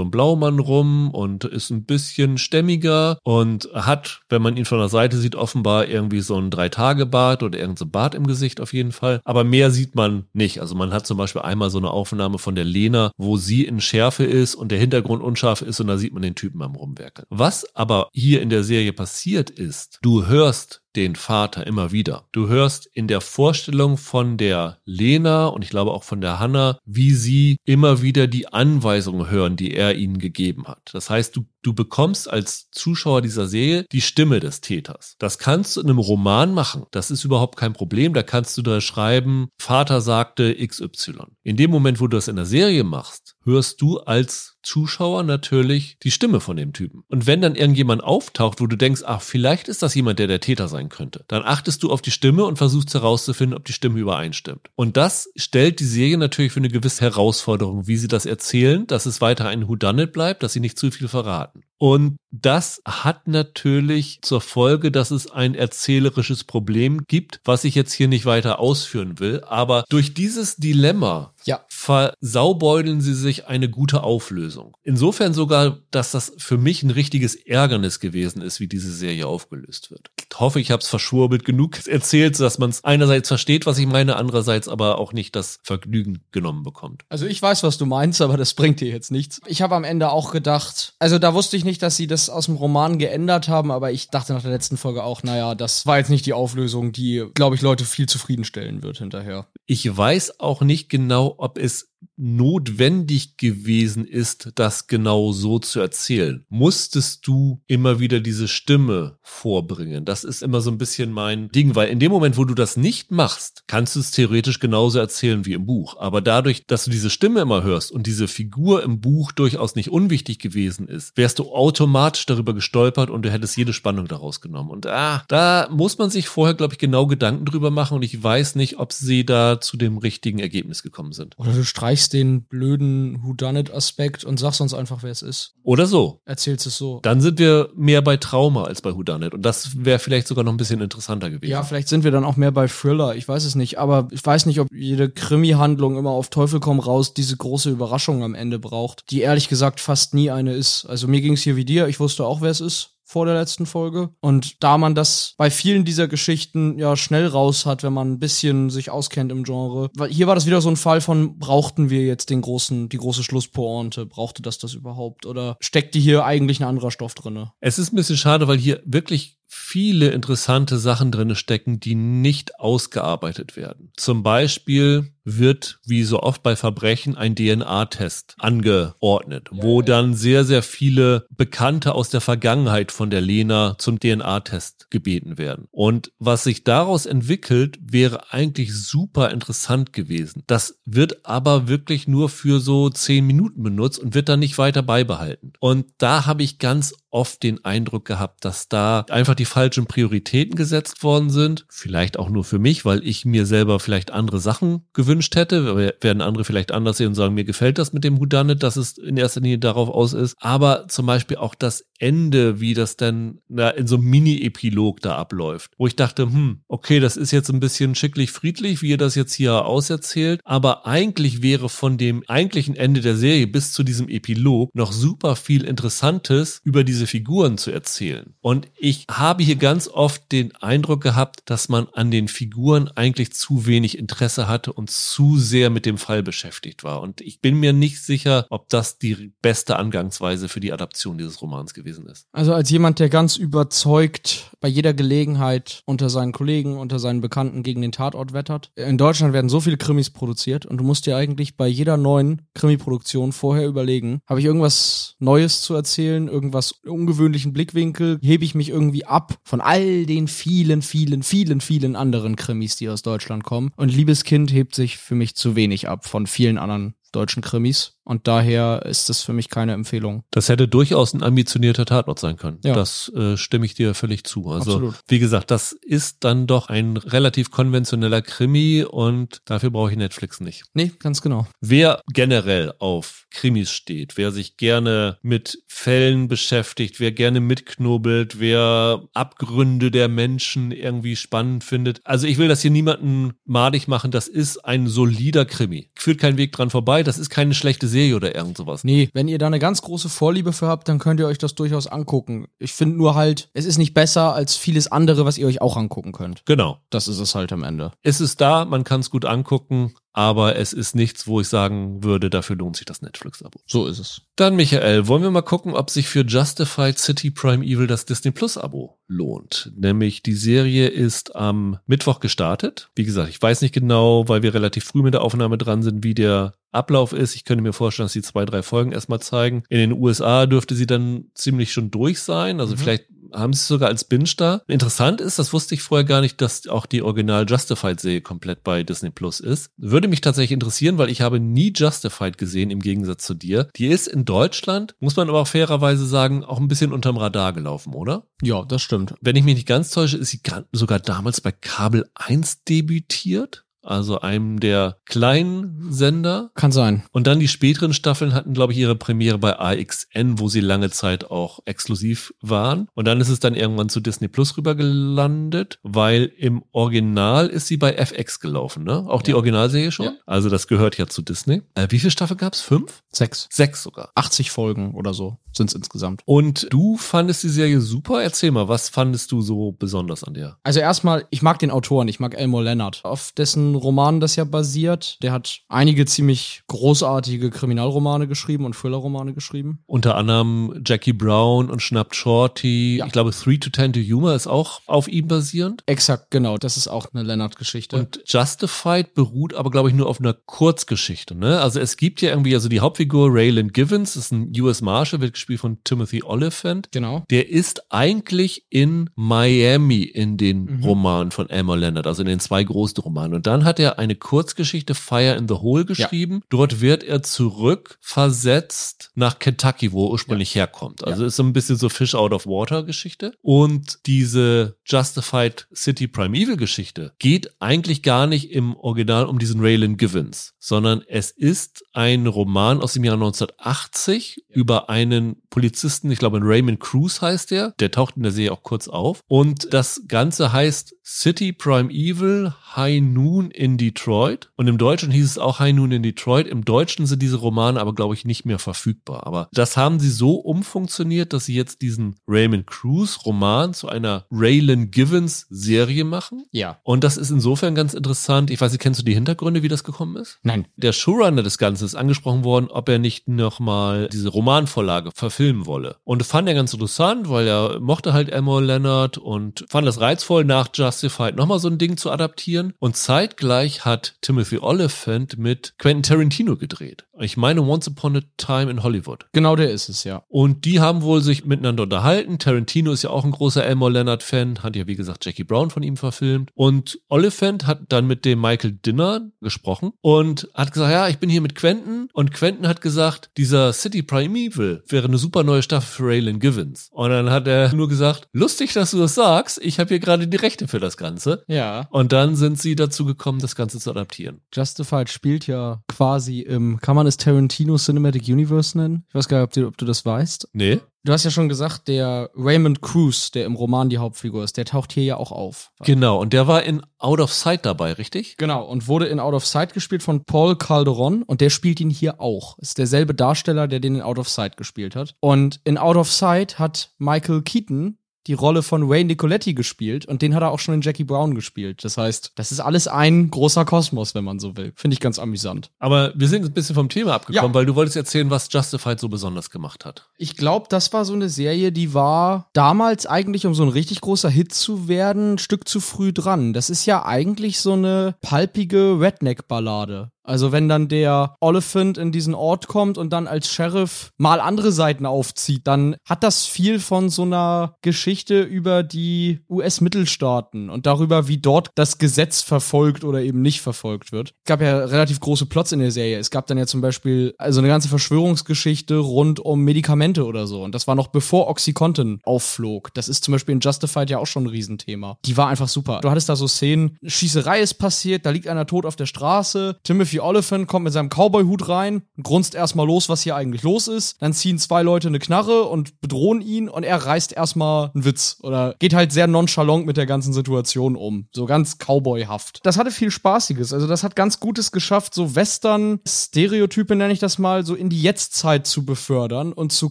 einem 0.00 0.10
Blaumann 0.10 0.58
rum 0.58 1.10
und 1.10 1.44
ist 1.44 1.68
ein 1.68 1.84
bisschen 1.84 2.38
stämmiger 2.38 3.18
und 3.22 3.68
hat, 3.74 4.22
wenn 4.30 4.40
man 4.40 4.56
ihn 4.56 4.64
von 4.64 4.78
der 4.78 4.88
Seite 4.88 5.18
sieht, 5.18 5.36
offenbar 5.36 5.86
irgendwie 5.86 6.20
so 6.20 6.38
ein 6.38 6.50
Drei-Tage-Bart 6.50 7.42
oder 7.42 7.58
irgendein 7.58 7.76
so 7.76 7.86
Bart 7.86 8.14
im 8.14 8.26
Gesicht 8.26 8.58
auf 8.58 8.72
jeden 8.72 8.92
Fall. 8.92 9.20
Aber 9.24 9.44
mehr 9.44 9.70
sieht 9.70 9.96
man 9.96 10.24
nicht. 10.32 10.62
Also 10.62 10.74
man 10.74 10.94
hat 10.94 11.06
zum 11.06 11.18
Beispiel 11.18 11.42
einmal 11.42 11.68
so 11.68 11.76
eine 11.76 11.90
Aufnahme 11.90 12.38
von 12.38 12.54
der 12.54 12.64
Lena, 12.64 13.12
wo 13.18 13.36
sie 13.36 13.66
in 13.66 13.82
Schärfe 13.82 14.24
ist 14.24 14.54
und 14.54 14.72
der 14.72 14.78
Hintergrund 14.78 15.22
unscharf 15.22 15.60
ist 15.60 15.80
und 15.80 15.88
da 15.88 15.98
sieht 15.98 16.14
man 16.14 16.22
den 16.22 16.36
Typen 16.36 16.62
am 16.62 16.74
Rumwerkeln. 16.74 17.26
Was 17.28 17.76
aber 17.76 18.08
hier 18.14 18.40
in 18.40 18.48
der 18.48 18.64
Serie 18.64 18.94
passiert 18.94 19.50
ist, 19.50 19.98
du 20.00 20.26
hörst 20.26 20.80
den 20.96 21.16
Vater 21.16 21.66
immer 21.66 21.92
wieder. 21.92 22.28
Du 22.32 22.48
hörst 22.48 22.86
in 22.86 23.06
der 23.06 23.20
Vorstellung 23.20 23.96
von 23.96 24.36
der 24.36 24.78
Lena 24.84 25.46
und 25.46 25.62
ich 25.62 25.70
glaube 25.70 25.92
auch 25.92 26.04
von 26.04 26.20
der 26.20 26.38
Hanna, 26.38 26.78
wie 26.84 27.12
sie 27.12 27.56
immer 27.64 28.02
wieder 28.02 28.26
die 28.26 28.52
Anweisungen 28.52 29.30
hören, 29.30 29.56
die 29.56 29.74
er 29.74 29.96
ihnen 29.96 30.18
gegeben 30.18 30.66
hat. 30.66 30.90
Das 30.92 31.10
heißt, 31.10 31.36
du 31.36 31.46
Du 31.62 31.74
bekommst 31.74 32.30
als 32.30 32.70
Zuschauer 32.70 33.20
dieser 33.20 33.46
Serie 33.46 33.84
die 33.92 34.00
Stimme 34.00 34.40
des 34.40 34.62
Täters. 34.62 35.16
Das 35.18 35.38
kannst 35.38 35.76
du 35.76 35.82
in 35.82 35.88
einem 35.88 35.98
Roman 35.98 36.54
machen. 36.54 36.86
Das 36.90 37.10
ist 37.10 37.24
überhaupt 37.24 37.58
kein 37.58 37.74
Problem. 37.74 38.14
Da 38.14 38.22
kannst 38.22 38.56
du 38.56 38.62
da 38.62 38.80
schreiben, 38.80 39.48
Vater 39.60 40.00
sagte 40.00 40.54
XY. 40.54 41.18
In 41.42 41.56
dem 41.56 41.70
Moment, 41.70 42.00
wo 42.00 42.06
du 42.06 42.16
das 42.16 42.28
in 42.28 42.36
der 42.36 42.46
Serie 42.46 42.82
machst, 42.82 43.36
hörst 43.44 43.82
du 43.82 43.98
als 43.98 44.49
Zuschauer 44.62 45.22
natürlich 45.22 45.96
die 46.02 46.10
Stimme 46.10 46.40
von 46.40 46.56
dem 46.56 46.72
Typen. 46.72 47.04
Und 47.08 47.26
wenn 47.26 47.40
dann 47.40 47.54
irgendjemand 47.54 48.02
auftaucht, 48.02 48.60
wo 48.60 48.66
du 48.66 48.76
denkst, 48.76 49.02
ach, 49.04 49.22
vielleicht 49.22 49.68
ist 49.68 49.82
das 49.82 49.94
jemand, 49.94 50.18
der 50.18 50.26
der 50.26 50.40
Täter 50.40 50.68
sein 50.68 50.88
könnte, 50.88 51.24
dann 51.28 51.42
achtest 51.42 51.82
du 51.82 51.90
auf 51.90 52.02
die 52.02 52.10
Stimme 52.10 52.44
und 52.44 52.58
versuchst 52.58 52.94
herauszufinden, 52.94 53.56
ob 53.56 53.64
die 53.64 53.72
Stimme 53.72 53.98
übereinstimmt. 53.98 54.70
Und 54.74 54.96
das 54.96 55.30
stellt 55.36 55.80
die 55.80 55.84
Serie 55.84 56.18
natürlich 56.18 56.52
für 56.52 56.60
eine 56.60 56.68
gewisse 56.68 57.02
Herausforderung, 57.02 57.86
wie 57.86 57.96
sie 57.96 58.08
das 58.08 58.26
erzählen, 58.26 58.86
dass 58.86 59.06
es 59.06 59.20
weiter 59.20 59.48
ein 59.48 59.68
Whodunit 59.68 60.12
bleibt, 60.12 60.42
dass 60.42 60.52
sie 60.52 60.60
nicht 60.60 60.78
zu 60.78 60.90
viel 60.90 61.08
verraten. 61.08 61.62
Und 61.82 62.18
das 62.30 62.82
hat 62.86 63.26
natürlich 63.26 64.20
zur 64.22 64.42
Folge, 64.42 64.92
dass 64.92 65.10
es 65.10 65.30
ein 65.30 65.54
erzählerisches 65.54 66.44
Problem 66.44 67.04
gibt, 67.08 67.40
was 67.44 67.64
ich 67.64 67.74
jetzt 67.74 67.92
hier 67.92 68.06
nicht 68.06 68.26
weiter 68.26 68.60
ausführen 68.60 69.18
will. 69.18 69.42
Aber 69.46 69.84
durch 69.88 70.14
dieses 70.14 70.56
Dilemma 70.56 71.32
ja. 71.44 71.64
versaubeudeln 71.68 73.00
sie 73.00 73.14
sich 73.14 73.46
eine 73.46 73.68
gute 73.68 74.04
Auflösung. 74.04 74.76
Insofern 74.82 75.32
sogar, 75.32 75.78
dass 75.90 76.12
das 76.12 76.32
für 76.36 76.58
mich 76.58 76.82
ein 76.82 76.90
richtiges 76.90 77.34
Ärgernis 77.34 77.98
gewesen 77.98 78.42
ist, 78.42 78.60
wie 78.60 78.68
diese 78.68 78.92
Serie 78.92 79.26
aufgelöst 79.26 79.90
wird. 79.90 80.10
Ich 80.18 80.38
hoffe, 80.38 80.60
ich 80.60 80.70
habe 80.70 80.82
es 80.82 80.88
verschwurbelt 80.88 81.44
genug 81.44 81.86
erzählt, 81.86 82.38
dass 82.38 82.58
man 82.58 82.70
es 82.70 82.84
einerseits 82.84 83.28
versteht, 83.28 83.66
was 83.66 83.78
ich 83.78 83.86
meine, 83.86 84.16
andererseits 84.16 84.68
aber 84.68 84.98
auch 84.98 85.12
nicht 85.12 85.34
das 85.34 85.58
Vergnügen 85.62 86.20
genommen 86.30 86.62
bekommt. 86.62 87.04
Also 87.08 87.26
ich 87.26 87.40
weiß, 87.40 87.62
was 87.62 87.78
du 87.78 87.86
meinst, 87.86 88.20
aber 88.20 88.36
das 88.36 88.54
bringt 88.54 88.80
dir 88.80 88.88
jetzt 88.88 89.10
nichts. 89.10 89.40
Ich 89.46 89.62
habe 89.62 89.74
am 89.74 89.84
Ende 89.84 90.10
auch 90.10 90.30
gedacht, 90.30 90.94
also 90.98 91.18
da 91.18 91.34
wusste 91.34 91.56
ich 91.56 91.64
nicht, 91.64 91.69
dass 91.78 91.96
sie 91.96 92.06
das 92.06 92.30
aus 92.30 92.46
dem 92.46 92.56
Roman 92.56 92.98
geändert 92.98 93.48
haben, 93.48 93.70
aber 93.70 93.92
ich 93.92 94.08
dachte 94.08 94.32
nach 94.32 94.42
der 94.42 94.50
letzten 94.50 94.76
Folge 94.76 95.04
auch, 95.04 95.22
naja, 95.22 95.54
das 95.54 95.86
war 95.86 95.98
jetzt 95.98 96.10
nicht 96.10 96.26
die 96.26 96.32
Auflösung, 96.32 96.92
die, 96.92 97.26
glaube 97.34 97.56
ich, 97.56 97.62
Leute 97.62 97.84
viel 97.84 98.06
zufriedenstellen 98.06 98.82
wird 98.82 98.98
hinterher. 98.98 99.46
Ich 99.66 99.96
weiß 99.96 100.40
auch 100.40 100.62
nicht 100.62 100.88
genau, 100.88 101.34
ob 101.38 101.58
es 101.58 101.89
notwendig 102.16 103.36
gewesen 103.38 104.04
ist, 104.04 104.52
das 104.54 104.86
genau 104.86 105.32
so 105.32 105.58
zu 105.58 105.80
erzählen. 105.80 106.44
Musstest 106.48 107.26
du 107.26 107.62
immer 107.66 107.98
wieder 107.98 108.20
diese 108.20 108.46
Stimme 108.46 109.18
vorbringen? 109.22 110.04
Das 110.04 110.24
ist 110.24 110.42
immer 110.42 110.60
so 110.60 110.70
ein 110.70 110.78
bisschen 110.78 111.12
mein 111.12 111.48
Ding, 111.48 111.74
weil 111.74 111.88
in 111.88 111.98
dem 111.98 112.12
Moment, 112.12 112.36
wo 112.36 112.44
du 112.44 112.54
das 112.54 112.76
nicht 112.76 113.10
machst, 113.10 113.64
kannst 113.66 113.96
du 113.96 114.00
es 114.00 114.10
theoretisch 114.10 114.60
genauso 114.60 114.98
erzählen 114.98 115.46
wie 115.46 115.54
im 115.54 115.64
Buch. 115.64 115.96
Aber 115.98 116.20
dadurch, 116.20 116.66
dass 116.66 116.84
du 116.84 116.90
diese 116.90 117.10
Stimme 117.10 117.40
immer 117.40 117.62
hörst 117.62 117.90
und 117.90 118.06
diese 118.06 118.28
Figur 118.28 118.82
im 118.82 119.00
Buch 119.00 119.32
durchaus 119.32 119.74
nicht 119.74 119.90
unwichtig 119.90 120.38
gewesen 120.38 120.88
ist, 120.88 121.16
wärst 121.16 121.38
du 121.38 121.52
automatisch 121.52 122.26
darüber 122.26 122.54
gestolpert 122.54 123.08
und 123.08 123.22
du 123.22 123.30
hättest 123.30 123.56
jede 123.56 123.72
Spannung 123.72 124.08
daraus 124.08 124.40
genommen. 124.40 124.70
Und 124.70 124.86
ah, 124.86 125.24
da 125.28 125.68
muss 125.70 125.96
man 125.96 126.10
sich 126.10 126.28
vorher, 126.28 126.54
glaube 126.54 126.74
ich, 126.74 126.78
genau 126.78 127.06
Gedanken 127.06 127.46
drüber 127.46 127.70
machen 127.70 127.96
und 127.96 128.02
ich 128.02 128.22
weiß 128.22 128.56
nicht, 128.56 128.78
ob 128.78 128.92
sie 128.92 129.24
da 129.24 129.60
zu 129.60 129.76
dem 129.76 129.96
richtigen 129.96 130.38
Ergebnis 130.38 130.82
gekommen 130.82 131.12
sind. 131.12 131.38
Oder 131.38 131.52
du 131.52 131.64
streichst 131.90 132.12
den 132.12 132.44
blöden 132.44 133.20
Whodunit-Aspekt 133.24 134.22
und 134.22 134.38
sagst 134.38 134.60
uns 134.60 134.74
einfach, 134.74 135.02
wer 135.02 135.10
es 135.10 135.22
ist. 135.22 135.54
Oder 135.64 135.86
so. 135.86 136.20
Erzählst 136.24 136.66
es 136.66 136.76
so. 136.76 137.00
Dann 137.02 137.20
sind 137.20 137.40
wir 137.40 137.70
mehr 137.74 138.00
bei 138.00 138.16
Trauma 138.16 138.64
als 138.64 138.80
bei 138.80 138.94
Whodunit. 138.94 139.34
Und 139.34 139.42
das 139.42 139.84
wäre 139.84 139.98
vielleicht 139.98 140.28
sogar 140.28 140.44
noch 140.44 140.52
ein 140.52 140.56
bisschen 140.56 140.80
interessanter 140.80 141.30
gewesen. 141.30 141.50
Ja, 141.50 141.64
vielleicht 141.64 141.88
sind 141.88 142.04
wir 142.04 142.12
dann 142.12 142.24
auch 142.24 142.36
mehr 142.36 142.52
bei 142.52 142.68
Thriller. 142.68 143.16
Ich 143.16 143.26
weiß 143.26 143.44
es 143.44 143.56
nicht. 143.56 143.78
Aber 143.78 144.06
ich 144.12 144.24
weiß 144.24 144.46
nicht, 144.46 144.60
ob 144.60 144.68
jede 144.72 145.10
Krimi-Handlung 145.10 145.98
immer 145.98 146.10
auf 146.10 146.28
Teufel 146.30 146.60
komm 146.60 146.78
raus 146.78 147.12
diese 147.12 147.36
große 147.36 147.70
Überraschung 147.70 148.22
am 148.22 148.36
Ende 148.36 148.60
braucht, 148.60 149.02
die 149.10 149.22
ehrlich 149.22 149.48
gesagt 149.48 149.80
fast 149.80 150.14
nie 150.14 150.30
eine 150.30 150.54
ist. 150.54 150.86
Also 150.86 151.08
mir 151.08 151.20
ging 151.20 151.32
es 151.32 151.42
hier 151.42 151.56
wie 151.56 151.64
dir. 151.64 151.88
Ich 151.88 151.98
wusste 151.98 152.24
auch, 152.24 152.40
wer 152.40 152.50
es 152.50 152.60
ist 152.60 152.99
vor 153.10 153.26
der 153.26 153.34
letzten 153.34 153.66
Folge. 153.66 154.10
Und 154.20 154.62
da 154.62 154.78
man 154.78 154.94
das 154.94 155.34
bei 155.36 155.50
vielen 155.50 155.84
dieser 155.84 156.06
Geschichten 156.06 156.78
ja 156.78 156.94
schnell 156.94 157.26
raus 157.26 157.66
hat, 157.66 157.82
wenn 157.82 157.92
man 157.92 158.12
ein 158.12 158.18
bisschen 158.20 158.70
sich 158.70 158.90
auskennt 158.90 159.32
im 159.32 159.42
Genre, 159.42 159.90
weil 159.96 160.10
hier 160.10 160.28
war 160.28 160.36
das 160.36 160.46
wieder 160.46 160.60
so 160.60 160.68
ein 160.68 160.76
Fall 160.76 161.00
von, 161.00 161.36
brauchten 161.36 161.90
wir 161.90 162.04
jetzt 162.04 162.30
den 162.30 162.40
großen, 162.40 162.88
die 162.88 162.98
große 162.98 163.24
Schlusspointe? 163.24 164.06
Brauchte 164.06 164.42
das 164.42 164.58
das 164.58 164.74
überhaupt? 164.74 165.26
Oder 165.26 165.56
steckte 165.58 165.98
hier 165.98 166.24
eigentlich 166.24 166.60
ein 166.60 166.68
anderer 166.68 166.92
Stoff 166.92 167.14
drinne? 167.14 167.52
Es 167.60 167.80
ist 167.80 167.92
ein 167.92 167.96
bisschen 167.96 168.16
schade, 168.16 168.46
weil 168.46 168.58
hier 168.58 168.80
wirklich 168.84 169.40
viele 169.52 170.10
interessante 170.10 170.78
Sachen 170.78 171.10
drinne 171.10 171.34
stecken, 171.34 171.80
die 171.80 171.96
nicht 171.96 172.60
ausgearbeitet 172.60 173.56
werden. 173.56 173.90
Zum 173.96 174.22
Beispiel 174.22 175.12
wird, 175.24 175.78
wie 175.84 176.02
so 176.02 176.20
oft 176.20 176.42
bei 176.42 176.56
Verbrechen, 176.56 177.16
ein 177.16 177.34
DNA-Test 177.34 178.34
angeordnet, 178.38 179.48
wo 179.52 179.82
dann 179.82 180.14
sehr, 180.14 180.44
sehr 180.44 180.62
viele 180.62 181.26
Bekannte 181.30 181.94
aus 181.94 182.08
der 182.08 182.20
Vergangenheit 182.20 182.92
von 182.92 183.10
der 183.10 183.20
Lena 183.20 183.76
zum 183.78 184.00
DNA-Test 184.00 184.90
gebeten 184.90 185.38
werden. 185.38 185.66
Und 185.70 186.12
was 186.18 186.44
sich 186.44 186.64
daraus 186.64 187.06
entwickelt, 187.06 187.78
wäre 187.82 188.32
eigentlich 188.32 188.74
super 188.74 189.30
interessant 189.30 189.92
gewesen. 189.92 190.42
Das 190.46 190.80
wird 190.84 191.26
aber 191.26 191.68
wirklich 191.68 192.08
nur 192.08 192.28
für 192.28 192.60
so 192.60 192.90
zehn 192.90 193.26
Minuten 193.26 193.62
benutzt 193.62 193.98
und 193.98 194.14
wird 194.14 194.28
dann 194.28 194.40
nicht 194.40 194.58
weiter 194.58 194.82
beibehalten. 194.82 195.52
Und 195.60 195.86
da 195.98 196.26
habe 196.26 196.42
ich 196.42 196.58
ganz 196.58 196.94
oft 197.10 197.42
den 197.42 197.64
Eindruck 197.64 198.04
gehabt, 198.04 198.44
dass 198.44 198.68
da 198.68 199.04
einfach 199.08 199.34
die 199.34 199.44
falschen 199.44 199.86
Prioritäten 199.86 200.54
gesetzt 200.54 201.02
worden 201.02 201.30
sind. 201.30 201.66
Vielleicht 201.68 202.18
auch 202.18 202.28
nur 202.28 202.44
für 202.44 202.60
mich, 202.60 202.84
weil 202.84 203.04
ich 203.04 203.24
mir 203.24 203.46
selber 203.46 203.80
vielleicht 203.80 204.12
andere 204.12 204.38
Sachen 204.38 204.84
gewünscht 204.92 205.09
hätte. 205.34 205.94
Werden 206.00 206.22
andere 206.22 206.44
vielleicht 206.44 206.72
anders 206.72 206.98
sehen 206.98 207.08
und 207.08 207.14
sagen, 207.14 207.34
mir 207.34 207.44
gefällt 207.44 207.78
das 207.78 207.92
mit 207.92 208.04
dem 208.04 208.18
Houdanet, 208.18 208.62
dass 208.62 208.76
es 208.76 208.98
in 208.98 209.16
erster 209.16 209.40
Linie 209.40 209.58
darauf 209.58 209.88
aus 209.88 210.12
ist. 210.12 210.36
Aber 210.38 210.88
zum 210.88 211.06
Beispiel 211.06 211.36
auch 211.36 211.54
das 211.54 211.84
Ende, 212.00 212.60
wie 212.60 212.74
das 212.74 212.96
dann 212.96 213.38
na, 213.48 213.70
in 213.70 213.86
so 213.86 213.96
einem 213.96 214.06
Mini-Epilog 214.06 215.00
da 215.00 215.16
abläuft, 215.16 215.72
wo 215.76 215.86
ich 215.86 215.96
dachte, 215.96 216.22
hm, 216.22 216.62
okay, 216.66 216.98
das 216.98 217.16
ist 217.16 217.30
jetzt 217.30 217.50
ein 217.50 217.60
bisschen 217.60 217.94
schicklich 217.94 218.30
friedlich, 218.30 218.80
wie 218.80 218.88
ihr 218.88 218.96
das 218.96 219.14
jetzt 219.14 219.34
hier 219.34 219.66
auserzählt, 219.66 220.40
aber 220.44 220.86
eigentlich 220.86 221.42
wäre 221.42 221.68
von 221.68 221.98
dem 221.98 222.24
eigentlichen 222.26 222.74
Ende 222.74 223.02
der 223.02 223.16
Serie 223.16 223.46
bis 223.46 223.72
zu 223.72 223.82
diesem 223.82 224.08
Epilog 224.08 224.70
noch 224.74 224.92
super 224.92 225.36
viel 225.36 225.64
Interessantes 225.64 226.60
über 226.64 226.84
diese 226.84 227.06
Figuren 227.06 227.58
zu 227.58 227.70
erzählen. 227.70 228.34
Und 228.40 228.68
ich 228.78 229.04
habe 229.10 229.42
hier 229.42 229.56
ganz 229.56 229.86
oft 229.86 230.32
den 230.32 230.56
Eindruck 230.56 231.02
gehabt, 231.02 231.42
dass 231.44 231.68
man 231.68 231.86
an 231.92 232.10
den 232.10 232.28
Figuren 232.28 232.88
eigentlich 232.88 233.32
zu 233.32 233.66
wenig 233.66 233.98
Interesse 233.98 234.48
hatte 234.48 234.72
und 234.72 234.90
zu 235.08 235.38
sehr 235.38 235.70
mit 235.70 235.86
dem 235.86 235.98
Fall 235.98 236.22
beschäftigt 236.22 236.84
war. 236.84 237.00
Und 237.00 237.20
ich 237.20 237.40
bin 237.40 237.58
mir 237.58 237.72
nicht 237.72 238.02
sicher, 238.02 238.46
ob 238.50 238.68
das 238.68 238.98
die 238.98 239.32
beste 239.42 239.76
Angangsweise 239.76 240.48
für 240.48 240.60
die 240.60 240.72
Adaption 240.72 241.18
dieses 241.18 241.40
Romans 241.42 241.74
gewesen 241.74 242.06
ist. 242.06 242.26
Also 242.32 242.52
als 242.52 242.70
jemand, 242.70 242.98
der 242.98 243.08
ganz 243.08 243.36
überzeugt 243.36 244.50
bei 244.60 244.68
jeder 244.68 244.92
Gelegenheit 244.92 245.82
unter 245.86 246.10
seinen 246.10 246.32
Kollegen, 246.32 246.76
unter 246.76 246.98
seinen 246.98 247.20
Bekannten 247.20 247.62
gegen 247.62 247.82
den 247.82 247.92
Tatort 247.92 248.32
wettert. 248.32 248.70
In 248.76 248.98
Deutschland 248.98 249.32
werden 249.32 249.48
so 249.48 249.60
viele 249.60 249.76
Krimis 249.76 250.10
produziert 250.10 250.66
und 250.66 250.78
du 250.78 250.84
musst 250.84 251.06
dir 251.06 251.16
eigentlich 251.16 251.56
bei 251.56 251.66
jeder 251.66 251.96
neuen 251.96 252.42
Krimi-Produktion 252.54 253.32
vorher 253.32 253.66
überlegen, 253.66 254.20
habe 254.26 254.40
ich 254.40 254.46
irgendwas 254.46 255.16
Neues 255.18 255.62
zu 255.62 255.74
erzählen, 255.74 256.28
irgendwas 256.28 256.72
ungewöhnlichen 256.72 257.52
Blickwinkel, 257.52 258.18
hebe 258.22 258.44
ich 258.44 258.54
mich 258.54 258.68
irgendwie 258.68 259.06
ab 259.06 259.38
von 259.44 259.60
all 259.60 260.06
den 260.06 260.28
vielen, 260.28 260.82
vielen, 260.82 261.22
vielen, 261.22 261.60
vielen 261.60 261.96
anderen 261.96 262.36
Krimis, 262.36 262.76
die 262.76 262.88
aus 262.88 263.02
Deutschland 263.02 263.44
kommen. 263.44 263.70
Und 263.76 263.88
Liebes 263.88 264.24
Kind 264.24 264.52
hebt 264.52 264.74
sich 264.74 264.89
für 264.96 265.14
mich 265.14 265.34
zu 265.34 265.56
wenig 265.56 265.88
ab 265.88 266.06
von 266.06 266.26
vielen 266.26 266.58
anderen 266.58 266.94
deutschen 267.12 267.42
Krimis. 267.42 267.96
Und 268.10 268.26
daher 268.26 268.86
ist 268.86 269.08
das 269.08 269.22
für 269.22 269.32
mich 269.32 269.50
keine 269.50 269.72
Empfehlung. 269.72 270.24
Das 270.32 270.48
hätte 270.48 270.66
durchaus 270.66 271.14
ein 271.14 271.22
ambitionierter 271.22 271.84
Tatort 271.84 272.18
sein 272.18 272.36
können. 272.36 272.58
Ja. 272.64 272.74
Das 272.74 273.08
äh, 273.14 273.36
stimme 273.36 273.66
ich 273.66 273.74
dir 273.74 273.94
völlig 273.94 274.24
zu. 274.24 274.48
Also, 274.48 274.72
Absolut. 274.72 274.94
wie 275.06 275.20
gesagt, 275.20 275.52
das 275.52 275.72
ist 275.72 276.24
dann 276.24 276.48
doch 276.48 276.68
ein 276.68 276.96
relativ 276.96 277.52
konventioneller 277.52 278.20
Krimi 278.20 278.84
und 278.84 279.42
dafür 279.44 279.70
brauche 279.70 279.92
ich 279.92 279.96
Netflix 279.96 280.40
nicht. 280.40 280.64
Nee, 280.74 280.90
ganz 280.98 281.22
genau. 281.22 281.46
Wer 281.60 282.00
generell 282.12 282.72
auf 282.80 283.26
Krimis 283.30 283.70
steht, 283.70 284.16
wer 284.16 284.32
sich 284.32 284.56
gerne 284.56 285.18
mit 285.22 285.62
Fällen 285.68 286.26
beschäftigt, 286.26 286.98
wer 286.98 287.12
gerne 287.12 287.38
mitknobelt, 287.38 288.40
wer 288.40 289.04
Abgründe 289.14 289.92
der 289.92 290.08
Menschen 290.08 290.72
irgendwie 290.72 291.14
spannend 291.14 291.62
findet. 291.62 292.00
Also 292.04 292.26
ich 292.26 292.38
will 292.38 292.48
das 292.48 292.62
hier 292.62 292.72
niemanden 292.72 293.34
madig 293.44 293.86
machen. 293.86 294.10
Das 294.10 294.26
ist 294.26 294.64
ein 294.64 294.88
solider 294.88 295.44
Krimi. 295.44 295.90
Führt 295.94 296.18
kein 296.18 296.36
Weg 296.36 296.50
dran 296.50 296.70
vorbei. 296.70 296.99
Das 297.02 297.18
ist 297.18 297.30
keine 297.30 297.54
schlechte 297.54 297.88
Serie 297.88 298.00
Serie 298.00 298.16
oder 298.16 298.34
irgend 298.34 298.56
sowas. 298.56 298.84
Nee, 298.84 299.10
wenn 299.12 299.28
ihr 299.28 299.38
da 299.38 299.46
eine 299.46 299.58
ganz 299.58 299.82
große 299.82 300.08
Vorliebe 300.08 300.52
für 300.52 300.68
habt, 300.68 300.88
dann 300.88 300.98
könnt 300.98 301.20
ihr 301.20 301.26
euch 301.26 301.38
das 301.38 301.54
durchaus 301.54 301.86
angucken. 301.86 302.46
Ich 302.58 302.72
finde 302.72 302.96
nur 302.96 303.14
halt, 303.14 303.50
es 303.52 303.64
ist 303.64 303.78
nicht 303.78 303.94
besser 303.94 304.34
als 304.34 304.56
vieles 304.56 304.90
andere, 304.90 305.24
was 305.24 305.38
ihr 305.38 305.46
euch 305.46 305.60
auch 305.60 305.76
angucken 305.76 306.12
könnt. 306.12 306.42
Genau. 306.46 306.78
Das 306.90 307.08
ist 307.08 307.18
es 307.18 307.34
halt 307.34 307.52
am 307.52 307.62
Ende. 307.62 307.92
Es 308.02 308.20
ist 308.20 308.40
da, 308.40 308.64
man 308.64 308.84
kann 308.84 309.00
es 309.00 309.10
gut 309.10 309.24
angucken, 309.24 309.94
aber 310.12 310.56
es 310.56 310.72
ist 310.72 310.96
nichts, 310.96 311.26
wo 311.26 311.40
ich 311.40 311.48
sagen 311.48 312.02
würde, 312.02 312.30
dafür 312.30 312.56
lohnt 312.56 312.76
sich 312.76 312.86
das 312.86 313.02
Netflix-Abo. 313.02 313.60
So 313.66 313.86
ist 313.86 313.98
es. 313.98 314.22
Dann, 314.36 314.56
Michael, 314.56 315.06
wollen 315.06 315.22
wir 315.22 315.30
mal 315.30 315.42
gucken, 315.42 315.74
ob 315.74 315.90
sich 315.90 316.08
für 316.08 316.24
Justified 316.24 316.98
City 316.98 317.30
Prime 317.30 317.64
Evil 317.64 317.86
das 317.86 318.06
Disney 318.06 318.32
Plus-Abo 318.32 318.98
lohnt. 319.06 319.72
Nämlich 319.76 320.22
die 320.22 320.34
Serie 320.34 320.88
ist 320.88 321.36
am 321.36 321.78
Mittwoch 321.86 322.20
gestartet. 322.20 322.90
Wie 322.96 323.04
gesagt, 323.04 323.30
ich 323.30 323.40
weiß 323.40 323.62
nicht 323.62 323.74
genau, 323.74 324.28
weil 324.28 324.42
wir 324.42 324.54
relativ 324.54 324.84
früh 324.84 325.02
mit 325.02 325.14
der 325.14 325.22
Aufnahme 325.22 325.58
dran 325.58 325.82
sind, 325.82 326.02
wie 326.02 326.14
der 326.14 326.54
Ablauf 326.72 327.12
ist. 327.12 327.34
Ich 327.34 327.44
könnte 327.44 327.62
mir 327.62 327.72
vorstellen, 327.72 328.06
dass 328.06 328.12
die 328.12 328.22
zwei, 328.22 328.44
drei 328.44 328.62
Folgen 328.62 328.92
erstmal 328.92 329.20
zeigen. 329.20 329.64
In 329.68 329.78
den 329.78 329.92
USA 329.92 330.46
dürfte 330.46 330.74
sie 330.74 330.86
dann 330.86 331.26
ziemlich 331.34 331.72
schon 331.72 331.90
durch 331.90 332.20
sein. 332.20 332.60
Also 332.60 332.74
mhm. 332.74 332.78
vielleicht 332.78 333.04
haben 333.32 333.52
sie 333.52 333.60
es 333.60 333.68
sogar 333.68 333.88
als 333.88 334.04
Binge 334.04 334.30
da. 334.36 334.62
Interessant 334.66 335.20
ist, 335.20 335.38
das 335.38 335.52
wusste 335.52 335.74
ich 335.74 335.82
vorher 335.82 336.04
gar 336.04 336.20
nicht, 336.20 336.40
dass 336.40 336.66
auch 336.66 336.86
die 336.86 337.02
Original 337.02 337.46
Justified-Serie 337.48 338.20
komplett 338.20 338.64
bei 338.64 338.82
Disney 338.82 339.10
Plus 339.10 339.40
ist. 339.40 339.70
Würde 339.76 340.08
mich 340.08 340.20
tatsächlich 340.20 340.52
interessieren, 340.52 340.98
weil 340.98 341.10
ich 341.10 341.20
habe 341.20 341.40
nie 341.40 341.72
Justified 341.74 342.38
gesehen, 342.38 342.70
im 342.70 342.80
Gegensatz 342.80 343.24
zu 343.24 343.34
dir. 343.34 343.68
Die 343.76 343.86
ist 343.86 344.08
in 344.08 344.24
Deutschland, 344.24 344.94
muss 345.00 345.16
man 345.16 345.28
aber 345.28 345.40
auch 345.40 345.48
fairerweise 345.48 346.06
sagen, 346.06 346.44
auch 346.44 346.58
ein 346.58 346.68
bisschen 346.68 346.92
unterm 346.92 347.16
Radar 347.16 347.52
gelaufen, 347.52 347.94
oder? 347.94 348.26
Ja, 348.42 348.64
das 348.64 348.82
stimmt. 348.82 349.14
Wenn 349.20 349.36
ich 349.36 349.44
mich 349.44 349.54
nicht 349.54 349.68
ganz 349.68 349.90
täusche, 349.90 350.16
ist 350.16 350.30
sie 350.30 350.40
sogar 350.72 350.98
damals 350.98 351.40
bei 351.40 351.52
Kabel 351.52 352.08
1 352.14 352.64
debütiert 352.64 353.64
also 353.82 354.20
einem 354.20 354.60
der 354.60 354.98
kleinen 355.06 355.92
Sender. 355.92 356.50
Kann 356.54 356.72
sein. 356.72 357.04
Und 357.12 357.26
dann 357.26 357.40
die 357.40 357.48
späteren 357.48 357.92
Staffeln 357.92 358.34
hatten, 358.34 358.54
glaube 358.54 358.72
ich, 358.72 358.78
ihre 358.78 358.96
Premiere 358.96 359.38
bei 359.38 359.58
AXN, 359.58 360.38
wo 360.38 360.48
sie 360.48 360.60
lange 360.60 360.90
Zeit 360.90 361.30
auch 361.30 361.60
exklusiv 361.64 362.32
waren. 362.40 362.88
Und 362.94 363.06
dann 363.06 363.20
ist 363.20 363.28
es 363.28 363.40
dann 363.40 363.54
irgendwann 363.54 363.88
zu 363.88 364.00
Disney 364.00 364.28
Plus 364.28 364.56
rübergelandet, 364.56 365.78
weil 365.82 366.32
im 366.36 366.62
Original 366.72 367.48
ist 367.48 367.66
sie 367.66 367.76
bei 367.76 367.92
FX 367.94 368.40
gelaufen, 368.40 368.84
ne? 368.84 369.06
Auch 369.08 369.22
die 369.22 369.34
Originalserie 369.34 369.92
schon. 369.92 370.06
Ja. 370.06 370.12
Also 370.26 370.48
das 370.48 370.66
gehört 370.66 370.98
ja 370.98 371.06
zu 371.06 371.22
Disney. 371.22 371.62
Äh, 371.74 371.86
wie 371.90 371.98
viele 371.98 372.10
Staffeln 372.10 372.38
gab's? 372.38 372.60
Fünf? 372.60 373.02
Sechs. 373.12 373.48
Sechs 373.50 373.82
sogar. 373.82 374.10
80 374.14 374.50
Folgen 374.50 374.94
oder 374.94 375.14
so. 375.14 375.38
Sind 375.52 375.70
es 375.70 375.74
insgesamt. 375.74 376.22
Und 376.24 376.66
du 376.70 376.96
fandest 376.96 377.42
die 377.42 377.48
Serie 377.48 377.80
super? 377.80 378.22
Erzähl 378.22 378.50
mal, 378.50 378.68
was 378.68 378.88
fandest 378.88 379.32
du 379.32 379.42
so 379.42 379.72
besonders 379.72 380.24
an 380.24 380.34
der? 380.34 380.56
Also 380.62 380.80
erstmal, 380.80 381.26
ich 381.30 381.42
mag 381.42 381.58
den 381.58 381.70
Autoren, 381.70 382.08
ich 382.08 382.20
mag 382.20 382.34
Elmore 382.34 382.64
Leonard, 382.64 383.00
auf 383.04 383.32
dessen 383.36 383.74
Roman 383.74 384.20
das 384.20 384.36
ja 384.36 384.44
basiert. 384.44 385.18
Der 385.22 385.32
hat 385.32 385.60
einige 385.68 386.06
ziemlich 386.06 386.62
großartige 386.68 387.50
Kriminalromane 387.50 388.28
geschrieben 388.28 388.64
und 388.64 388.74
Thrillerromane 388.74 389.34
geschrieben. 389.34 389.80
Unter 389.86 390.16
anderem 390.16 390.82
Jackie 390.84 391.12
Brown 391.12 391.70
und 391.70 391.80
Schnappt 391.82 392.14
Shorty. 392.14 392.98
Ja. 392.98 393.06
Ich 393.06 393.12
glaube, 393.12 393.30
Three 393.30 393.58
to 393.58 393.70
Ten 393.70 393.92
to 393.92 394.00
Humor 394.00 394.34
ist 394.34 394.46
auch 394.46 394.80
auf 394.86 395.08
ihm 395.08 395.28
basierend. 395.28 395.82
Exakt, 395.86 396.30
genau. 396.30 396.58
Das 396.58 396.76
ist 396.76 396.88
auch 396.88 397.08
eine 397.12 397.22
Leonard-Geschichte. 397.22 397.96
Und 397.96 398.20
Justified 398.26 399.14
beruht 399.14 399.54
aber, 399.54 399.70
glaube 399.70 399.88
ich, 399.88 399.94
nur 399.94 400.06
auf 400.06 400.20
einer 400.20 400.34
Kurzgeschichte. 400.34 401.34
Ne? 401.34 401.60
Also 401.60 401.80
es 401.80 401.96
gibt 401.96 402.20
ja 402.22 402.30
irgendwie, 402.30 402.54
also 402.54 402.68
die 402.68 402.80
Hauptfigur 402.80 403.28
Raylan 403.32 403.72
Givens 403.72 404.16
ist 404.16 404.32
ein 404.32 404.52
US 404.60 404.80
Marshal, 404.80 405.20
wird 405.20 405.39
gespielt 405.40 405.60
von 405.60 405.78
Timothy 405.84 406.22
Oliphant. 406.22 406.92
Genau. 406.92 407.24
Der 407.30 407.48
ist 407.48 407.90
eigentlich 407.90 408.66
in 408.68 409.10
Miami 409.14 410.02
in 410.02 410.36
den 410.36 410.64
Mhm. 410.64 410.84
Romanen 410.84 411.30
von 411.30 411.48
Elmer 411.48 411.76
Leonard, 411.76 412.06
also 412.06 412.22
in 412.22 412.28
den 412.28 412.40
zwei 412.40 412.62
großen 412.62 412.98
Romanen. 413.02 413.34
Und 413.34 413.46
dann 413.46 413.64
hat 413.64 413.80
er 413.80 413.98
eine 413.98 414.14
Kurzgeschichte 414.14 414.94
Fire 414.94 415.34
in 415.36 415.48
the 415.48 415.54
Hole 415.54 415.84
geschrieben. 415.84 416.42
Dort 416.50 416.80
wird 416.80 417.02
er 417.02 417.22
zurückversetzt 417.22 419.10
nach 419.14 419.38
Kentucky, 419.38 419.92
wo 419.92 420.06
er 420.06 420.10
ursprünglich 420.12 420.54
herkommt. 420.54 421.04
Also 421.06 421.24
ist 421.24 421.36
so 421.36 421.42
ein 421.42 421.52
bisschen 421.52 421.76
so 421.76 421.88
Fish 421.88 422.14
out 422.14 422.32
of 422.32 422.46
water 422.46 422.82
Geschichte. 422.84 423.32
Und 423.42 423.98
diese 424.06 424.76
Justified 424.84 425.66
City 425.74 426.06
Primeval 426.06 426.56
Geschichte 426.56 427.12
geht 427.18 427.50
eigentlich 427.60 428.02
gar 428.02 428.26
nicht 428.26 428.50
im 428.52 428.76
Original 428.76 429.26
um 429.26 429.38
diesen 429.38 429.60
Raylan 429.60 429.96
Givens, 429.96 430.54
sondern 430.58 431.02
es 431.08 431.30
ist 431.30 431.84
ein 431.92 432.26
Roman 432.26 432.80
aus 432.80 432.92
dem 432.94 433.04
Jahr 433.04 433.14
1980 433.14 434.44
über 434.48 434.90
einen 434.90 435.29
Polizisten, 435.50 436.10
ich 436.10 436.18
glaube 436.18 436.40
Raymond 436.42 436.80
Cruz 436.80 437.20
heißt 437.22 437.50
der, 437.50 437.74
der 437.80 437.90
taucht 437.90 438.16
in 438.16 438.22
der 438.22 438.32
Serie 438.32 438.52
auch 438.52 438.62
kurz 438.62 438.88
auf. 438.88 439.20
Und 439.28 439.72
das 439.72 440.02
Ganze 440.08 440.52
heißt 440.52 440.96
City 441.12 441.52
Primeval 441.52 442.54
High 442.76 443.02
Noon 443.02 443.50
in 443.50 443.76
Detroit. 443.76 444.48
Und 444.56 444.68
im 444.68 444.78
Deutschen 444.78 445.10
hieß 445.10 445.24
es 445.24 445.38
auch 445.38 445.58
High 445.58 445.74
Noon 445.74 445.90
in 445.90 446.04
Detroit. 446.04 446.46
Im 446.46 446.64
Deutschen 446.64 447.04
sind 447.04 447.20
diese 447.20 447.36
Romane 447.36 447.80
aber, 447.80 447.96
glaube 447.96 448.14
ich, 448.14 448.24
nicht 448.24 448.44
mehr 448.44 448.60
verfügbar. 448.60 449.26
Aber 449.26 449.48
das 449.52 449.76
haben 449.76 449.98
sie 449.98 450.08
so 450.08 450.36
umfunktioniert, 450.36 451.32
dass 451.32 451.46
sie 451.46 451.54
jetzt 451.56 451.82
diesen 451.82 452.14
Raymond 452.28 452.68
Cruz 452.68 453.26
Roman 453.26 453.74
zu 453.74 453.88
einer 453.88 454.24
Raylan 454.30 454.92
Givens 454.92 455.48
Serie 455.50 456.04
machen. 456.04 456.44
Ja. 456.52 456.78
Und 456.84 457.02
das 457.02 457.16
ist 457.16 457.30
insofern 457.30 457.74
ganz 457.74 457.92
interessant. 457.92 458.52
Ich 458.52 458.60
weiß 458.60 458.70
nicht, 458.70 458.80
kennst 458.80 459.00
du 459.00 459.04
die 459.04 459.14
Hintergründe, 459.14 459.64
wie 459.64 459.68
das 459.68 459.82
gekommen 459.82 460.14
ist? 460.14 460.38
Nein. 460.44 460.68
Der 460.76 460.92
Showrunner 460.92 461.42
des 461.42 461.58
Ganzen 461.58 461.86
ist 461.86 461.96
angesprochen 461.96 462.44
worden, 462.44 462.68
ob 462.70 462.88
er 462.88 463.00
nicht 463.00 463.26
nochmal 463.26 464.08
diese 464.12 464.28
Romanvorlage 464.28 465.10
verfilmen 465.12 465.66
wolle. 465.66 465.96
Und 466.04 466.20
das 466.20 466.28
fand 466.28 466.46
er 466.46 466.54
ganz 466.54 466.72
interessant, 466.72 467.28
weil 467.28 467.48
er 467.48 467.80
mochte 467.80 468.12
halt 468.12 468.28
Elmore 468.28 468.62
Leonard 468.62 469.18
und 469.18 469.66
fand 469.68 469.88
das 469.88 470.00
reizvoll, 470.00 470.44
nach 470.44 470.68
Justified 471.00 471.36
nochmal 471.36 471.58
so 471.58 471.68
ein 471.68 471.78
Ding 471.78 471.96
zu 471.96 472.10
adaptieren. 472.10 472.74
Und 472.78 472.96
zeitgleich 472.96 473.84
hat 473.84 474.16
Timothy 474.20 474.58
Oliphant 474.58 475.38
mit 475.38 475.74
Quentin 475.78 476.02
Tarantino 476.02 476.56
gedreht. 476.56 477.06
Ich 477.18 477.36
meine 477.36 477.62
Once 477.62 477.86
Upon 477.86 478.16
a 478.16 478.20
Time 478.38 478.70
in 478.70 478.82
Hollywood. 478.82 479.26
Genau 479.32 479.54
der 479.54 479.70
ist 479.70 479.90
es, 479.90 480.04
ja. 480.04 480.22
Und 480.28 480.64
die 480.64 480.80
haben 480.80 481.02
wohl 481.02 481.20
sich 481.20 481.44
miteinander 481.44 481.82
unterhalten. 481.82 482.38
Tarantino 482.38 482.92
ist 482.92 483.02
ja 483.02 483.10
auch 483.10 483.24
ein 483.24 483.30
großer 483.30 483.64
Elmore 483.64 483.92
Leonard-Fan, 483.92 484.62
hat 484.62 484.74
ja 484.74 484.86
wie 484.86 484.96
gesagt 484.96 485.26
Jackie 485.26 485.44
Brown 485.44 485.70
von 485.70 485.82
ihm 485.82 485.98
verfilmt. 485.98 486.50
Und 486.54 486.98
Oliphant 487.08 487.66
hat 487.66 487.80
dann 487.90 488.06
mit 488.06 488.24
dem 488.24 488.40
Michael 488.40 488.72
Dinner 488.72 489.30
gesprochen 489.42 489.92
und 490.00 490.48
hat 490.54 490.72
gesagt, 490.72 490.92
ja, 490.92 491.08
ich 491.08 491.18
bin 491.18 491.28
hier 491.28 491.42
mit 491.42 491.54
Quentin. 491.54 492.08
Und 492.14 492.32
Quentin 492.32 492.66
hat 492.66 492.80
gesagt, 492.80 493.30
dieser 493.36 493.74
City 493.74 494.02
Primeval 494.02 494.82
wäre 494.88 495.06
eine 495.06 495.18
super 495.18 495.44
neue 495.44 495.62
Staffel 495.62 495.90
für 495.90 496.08
Raylan 496.08 496.40
Givens. 496.40 496.88
Und 496.90 497.10
dann 497.10 497.30
hat 497.30 497.46
er 497.46 497.74
nur 497.74 497.88
gesagt, 497.88 498.28
lustig, 498.32 498.72
dass 498.72 498.92
du 498.92 498.98
das 498.98 499.14
sagst. 499.14 499.60
Ich 499.62 499.78
habe 499.78 499.88
hier 499.88 500.00
gerade 500.00 500.26
die 500.26 500.36
Rechte 500.38 500.68
für 500.68 500.79
das 500.80 500.96
Ganze. 500.96 501.44
Ja. 501.46 501.86
Und 501.90 502.12
dann 502.12 502.36
sind 502.36 502.58
sie 502.58 502.76
dazu 502.76 503.04
gekommen, 503.04 503.40
das 503.40 503.56
Ganze 503.56 503.78
zu 503.78 503.90
adaptieren. 503.90 504.40
Justified 504.52 505.08
spielt 505.08 505.46
ja 505.46 505.82
quasi 505.88 506.40
im, 506.40 506.80
kann 506.80 506.96
man 506.96 507.06
es 507.06 507.16
Tarantino 507.16 507.76
Cinematic 507.76 508.28
Universe 508.28 508.76
nennen? 508.76 509.04
Ich 509.08 509.14
weiß 509.14 509.28
gar 509.28 509.38
nicht, 509.38 509.46
ob 509.46 509.52
du, 509.52 509.66
ob 509.66 509.76
du 509.76 509.84
das 509.84 510.04
weißt. 510.04 510.48
Nee? 510.52 510.80
Du 511.02 511.14
hast 511.14 511.24
ja 511.24 511.30
schon 511.30 511.48
gesagt, 511.48 511.88
der 511.88 512.30
Raymond 512.36 512.82
Cruz, 512.82 513.30
der 513.30 513.46
im 513.46 513.54
Roman 513.54 513.88
die 513.88 513.96
Hauptfigur 513.96 514.44
ist, 514.44 514.58
der 514.58 514.66
taucht 514.66 514.92
hier 514.92 515.04
ja 515.04 515.16
auch 515.16 515.32
auf. 515.32 515.72
Genau. 515.82 516.20
Und 516.20 516.34
der 516.34 516.46
war 516.46 516.62
in 516.62 516.82
Out 516.98 517.20
of 517.20 517.32
Sight 517.32 517.64
dabei, 517.64 517.94
richtig? 517.94 518.36
Genau, 518.36 518.62
und 518.66 518.86
wurde 518.86 519.06
in 519.06 519.18
Out 519.18 519.32
of 519.32 519.46
Sight 519.46 519.72
gespielt 519.72 520.02
von 520.02 520.24
Paul 520.24 520.56
Calderon 520.56 521.22
und 521.22 521.40
der 521.40 521.48
spielt 521.48 521.80
ihn 521.80 521.88
hier 521.88 522.20
auch. 522.20 522.58
Ist 522.58 522.76
derselbe 522.76 523.14
Darsteller, 523.14 523.66
der 523.66 523.80
den 523.80 523.94
in 523.94 524.02
Out 524.02 524.18
of 524.18 524.28
Sight 524.28 524.58
gespielt 524.58 524.94
hat. 524.94 525.14
Und 525.20 525.60
in 525.64 525.78
Out 525.78 525.96
of 525.96 526.12
Sight 526.12 526.58
hat 526.58 526.90
Michael 526.98 527.40
Keaton 527.42 527.96
die 528.26 528.34
Rolle 528.34 528.62
von 528.62 528.88
Wayne 528.88 529.06
Nicoletti 529.06 529.54
gespielt 529.54 530.04
und 530.06 530.22
den 530.22 530.34
hat 530.34 530.42
er 530.42 530.50
auch 530.50 530.58
schon 530.58 530.74
in 530.74 530.80
Jackie 530.82 531.04
Brown 531.04 531.34
gespielt. 531.34 531.84
Das 531.84 531.96
heißt, 531.96 532.32
das 532.34 532.52
ist 532.52 532.60
alles 532.60 532.86
ein 532.88 533.30
großer 533.30 533.64
Kosmos, 533.64 534.14
wenn 534.14 534.24
man 534.24 534.38
so 534.38 534.56
will. 534.56 534.72
Finde 534.76 534.94
ich 534.94 535.00
ganz 535.00 535.18
amüsant. 535.18 535.70
Aber 535.78 536.12
wir 536.14 536.28
sind 536.28 536.44
ein 536.44 536.52
bisschen 536.52 536.74
vom 536.74 536.88
Thema 536.88 537.14
abgekommen, 537.14 537.50
Ja. 537.50 537.54
weil 537.54 537.66
du 537.66 537.74
wolltest 537.74 537.96
erzählen, 537.96 538.30
was 538.30 538.48
Justified 538.52 539.00
so 539.00 539.08
besonders 539.08 539.50
gemacht 539.50 539.84
hat. 539.84 540.08
Ich 540.18 540.36
glaube, 540.36 540.66
das 540.68 540.92
war 540.92 541.04
so 541.04 541.14
eine 541.14 541.28
Serie, 541.28 541.72
die 541.72 541.94
war 541.94 542.48
damals 542.52 543.06
eigentlich, 543.06 543.46
um 543.46 543.54
so 543.54 543.62
ein 543.62 543.68
richtig 543.70 544.00
großer 544.00 544.28
Hit 544.28 544.52
zu 544.52 544.88
werden, 544.88 545.34
ein 545.34 545.38
Stück 545.38 545.66
zu 545.68 545.80
früh 545.80 546.12
dran. 546.12 546.52
Das 546.52 546.70
ist 546.70 546.86
ja 546.86 547.04
eigentlich 547.06 547.58
so 547.60 547.72
eine 547.72 548.14
palpige 548.20 548.98
Redneck-Ballade. 549.00 550.10
Also 550.22 550.52
wenn 550.52 550.68
dann 550.68 550.88
der 550.88 551.34
Oliphant 551.40 551.98
in 551.98 552.12
diesen 552.12 552.34
Ort 552.34 552.66
kommt 552.66 552.98
und 552.98 553.10
dann 553.12 553.26
als 553.26 553.48
Sheriff 553.48 554.10
mal 554.18 554.40
andere 554.40 554.72
Seiten 554.72 555.06
aufzieht, 555.06 555.66
dann 555.66 555.96
hat 556.08 556.22
das 556.22 556.46
viel 556.46 556.78
von 556.78 557.08
so 557.08 557.22
einer 557.22 557.74
Geschichte 557.82 558.42
über 558.42 558.82
die 558.82 559.40
US-Mittelstaaten 559.48 560.70
und 560.70 560.86
darüber, 560.86 561.28
wie 561.28 561.38
dort 561.38 561.70
das 561.74 561.98
Gesetz 561.98 562.42
verfolgt 562.42 563.04
oder 563.04 563.22
eben 563.22 563.42
nicht 563.42 563.60
verfolgt 563.60 564.12
wird. 564.12 564.30
Es 564.44 564.48
gab 564.48 564.60
ja 564.60 564.84
relativ 564.84 565.20
große 565.20 565.46
Plots 565.46 565.72
in 565.72 565.80
der 565.80 565.90
Serie. 565.90 566.18
Es 566.18 566.30
gab 566.30 566.46
dann 566.46 566.58
ja 566.58 566.66
zum 566.66 566.80
Beispiel 566.80 567.34
also 567.38 567.60
eine 567.60 567.68
ganze 567.68 567.88
Verschwörungsgeschichte 567.88 568.96
rund 568.96 569.40
um 569.40 569.62
Medikamente 569.62 570.24
oder 570.26 570.46
so. 570.46 570.62
Und 570.62 570.74
das 570.74 570.86
war 570.86 570.94
noch 570.94 571.08
bevor 571.08 571.48
Oxycontin 571.48 572.20
aufflog. 572.24 572.92
Das 572.94 573.08
ist 573.08 573.24
zum 573.24 573.32
Beispiel 573.32 573.54
in 573.54 573.60
Justified 573.60 574.10
ja 574.10 574.18
auch 574.18 574.26
schon 574.26 574.44
ein 574.44 574.50
Riesenthema. 574.50 575.18
Die 575.24 575.36
war 575.36 575.48
einfach 575.48 575.68
super. 575.68 576.00
Du 576.02 576.10
hattest 576.10 576.28
da 576.28 576.36
so 576.36 576.46
Szenen, 576.46 576.96
Schießerei 577.04 577.60
ist 577.60 577.74
passiert, 577.74 578.26
da 578.26 578.30
liegt 578.30 578.48
einer 578.48 578.66
tot 578.66 578.86
auf 578.86 578.96
der 578.96 579.06
Straße. 579.06 579.78
Timothy 579.82 580.09
Oliphant 580.18 580.66
kommt 580.66 580.84
mit 580.84 580.92
seinem 580.92 581.10
Cowboy-Hut 581.10 581.68
rein 581.68 582.02
grunzt 582.22 582.54
erstmal 582.54 582.86
los, 582.86 583.08
was 583.08 583.22
hier 583.22 583.36
eigentlich 583.36 583.62
los 583.62 583.88
ist. 583.88 584.20
Dann 584.20 584.32
ziehen 584.32 584.58
zwei 584.58 584.82
Leute 584.82 585.08
eine 585.08 585.18
Knarre 585.18 585.64
und 585.64 586.00
bedrohen 586.00 586.40
ihn 586.40 586.68
und 586.68 586.82
er 586.82 586.96
reißt 586.96 587.32
erstmal 587.32 587.90
einen 587.94 588.04
Witz 588.04 588.38
oder 588.42 588.74
geht 588.78 588.94
halt 588.94 589.12
sehr 589.12 589.26
nonchalant 589.26 589.86
mit 589.86 589.96
der 589.96 590.06
ganzen 590.06 590.32
Situation 590.32 590.96
um. 590.96 591.26
So 591.32 591.46
ganz 591.46 591.78
Cowboyhaft. 591.78 592.60
Das 592.64 592.78
hatte 592.78 592.90
viel 592.90 593.10
Spaßiges. 593.10 593.72
Also 593.72 593.86
das 593.86 594.02
hat 594.02 594.16
ganz 594.16 594.40
Gutes 594.40 594.72
geschafft, 594.72 595.14
so 595.14 595.34
Western-Stereotype 595.34 596.96
nenne 596.96 597.12
ich 597.12 597.18
das 597.18 597.38
mal, 597.38 597.64
so 597.64 597.74
in 597.74 597.88
die 597.88 598.02
Jetztzeit 598.02 598.66
zu 598.66 598.84
befördern 598.84 599.52
und 599.52 599.72
zu 599.72 599.90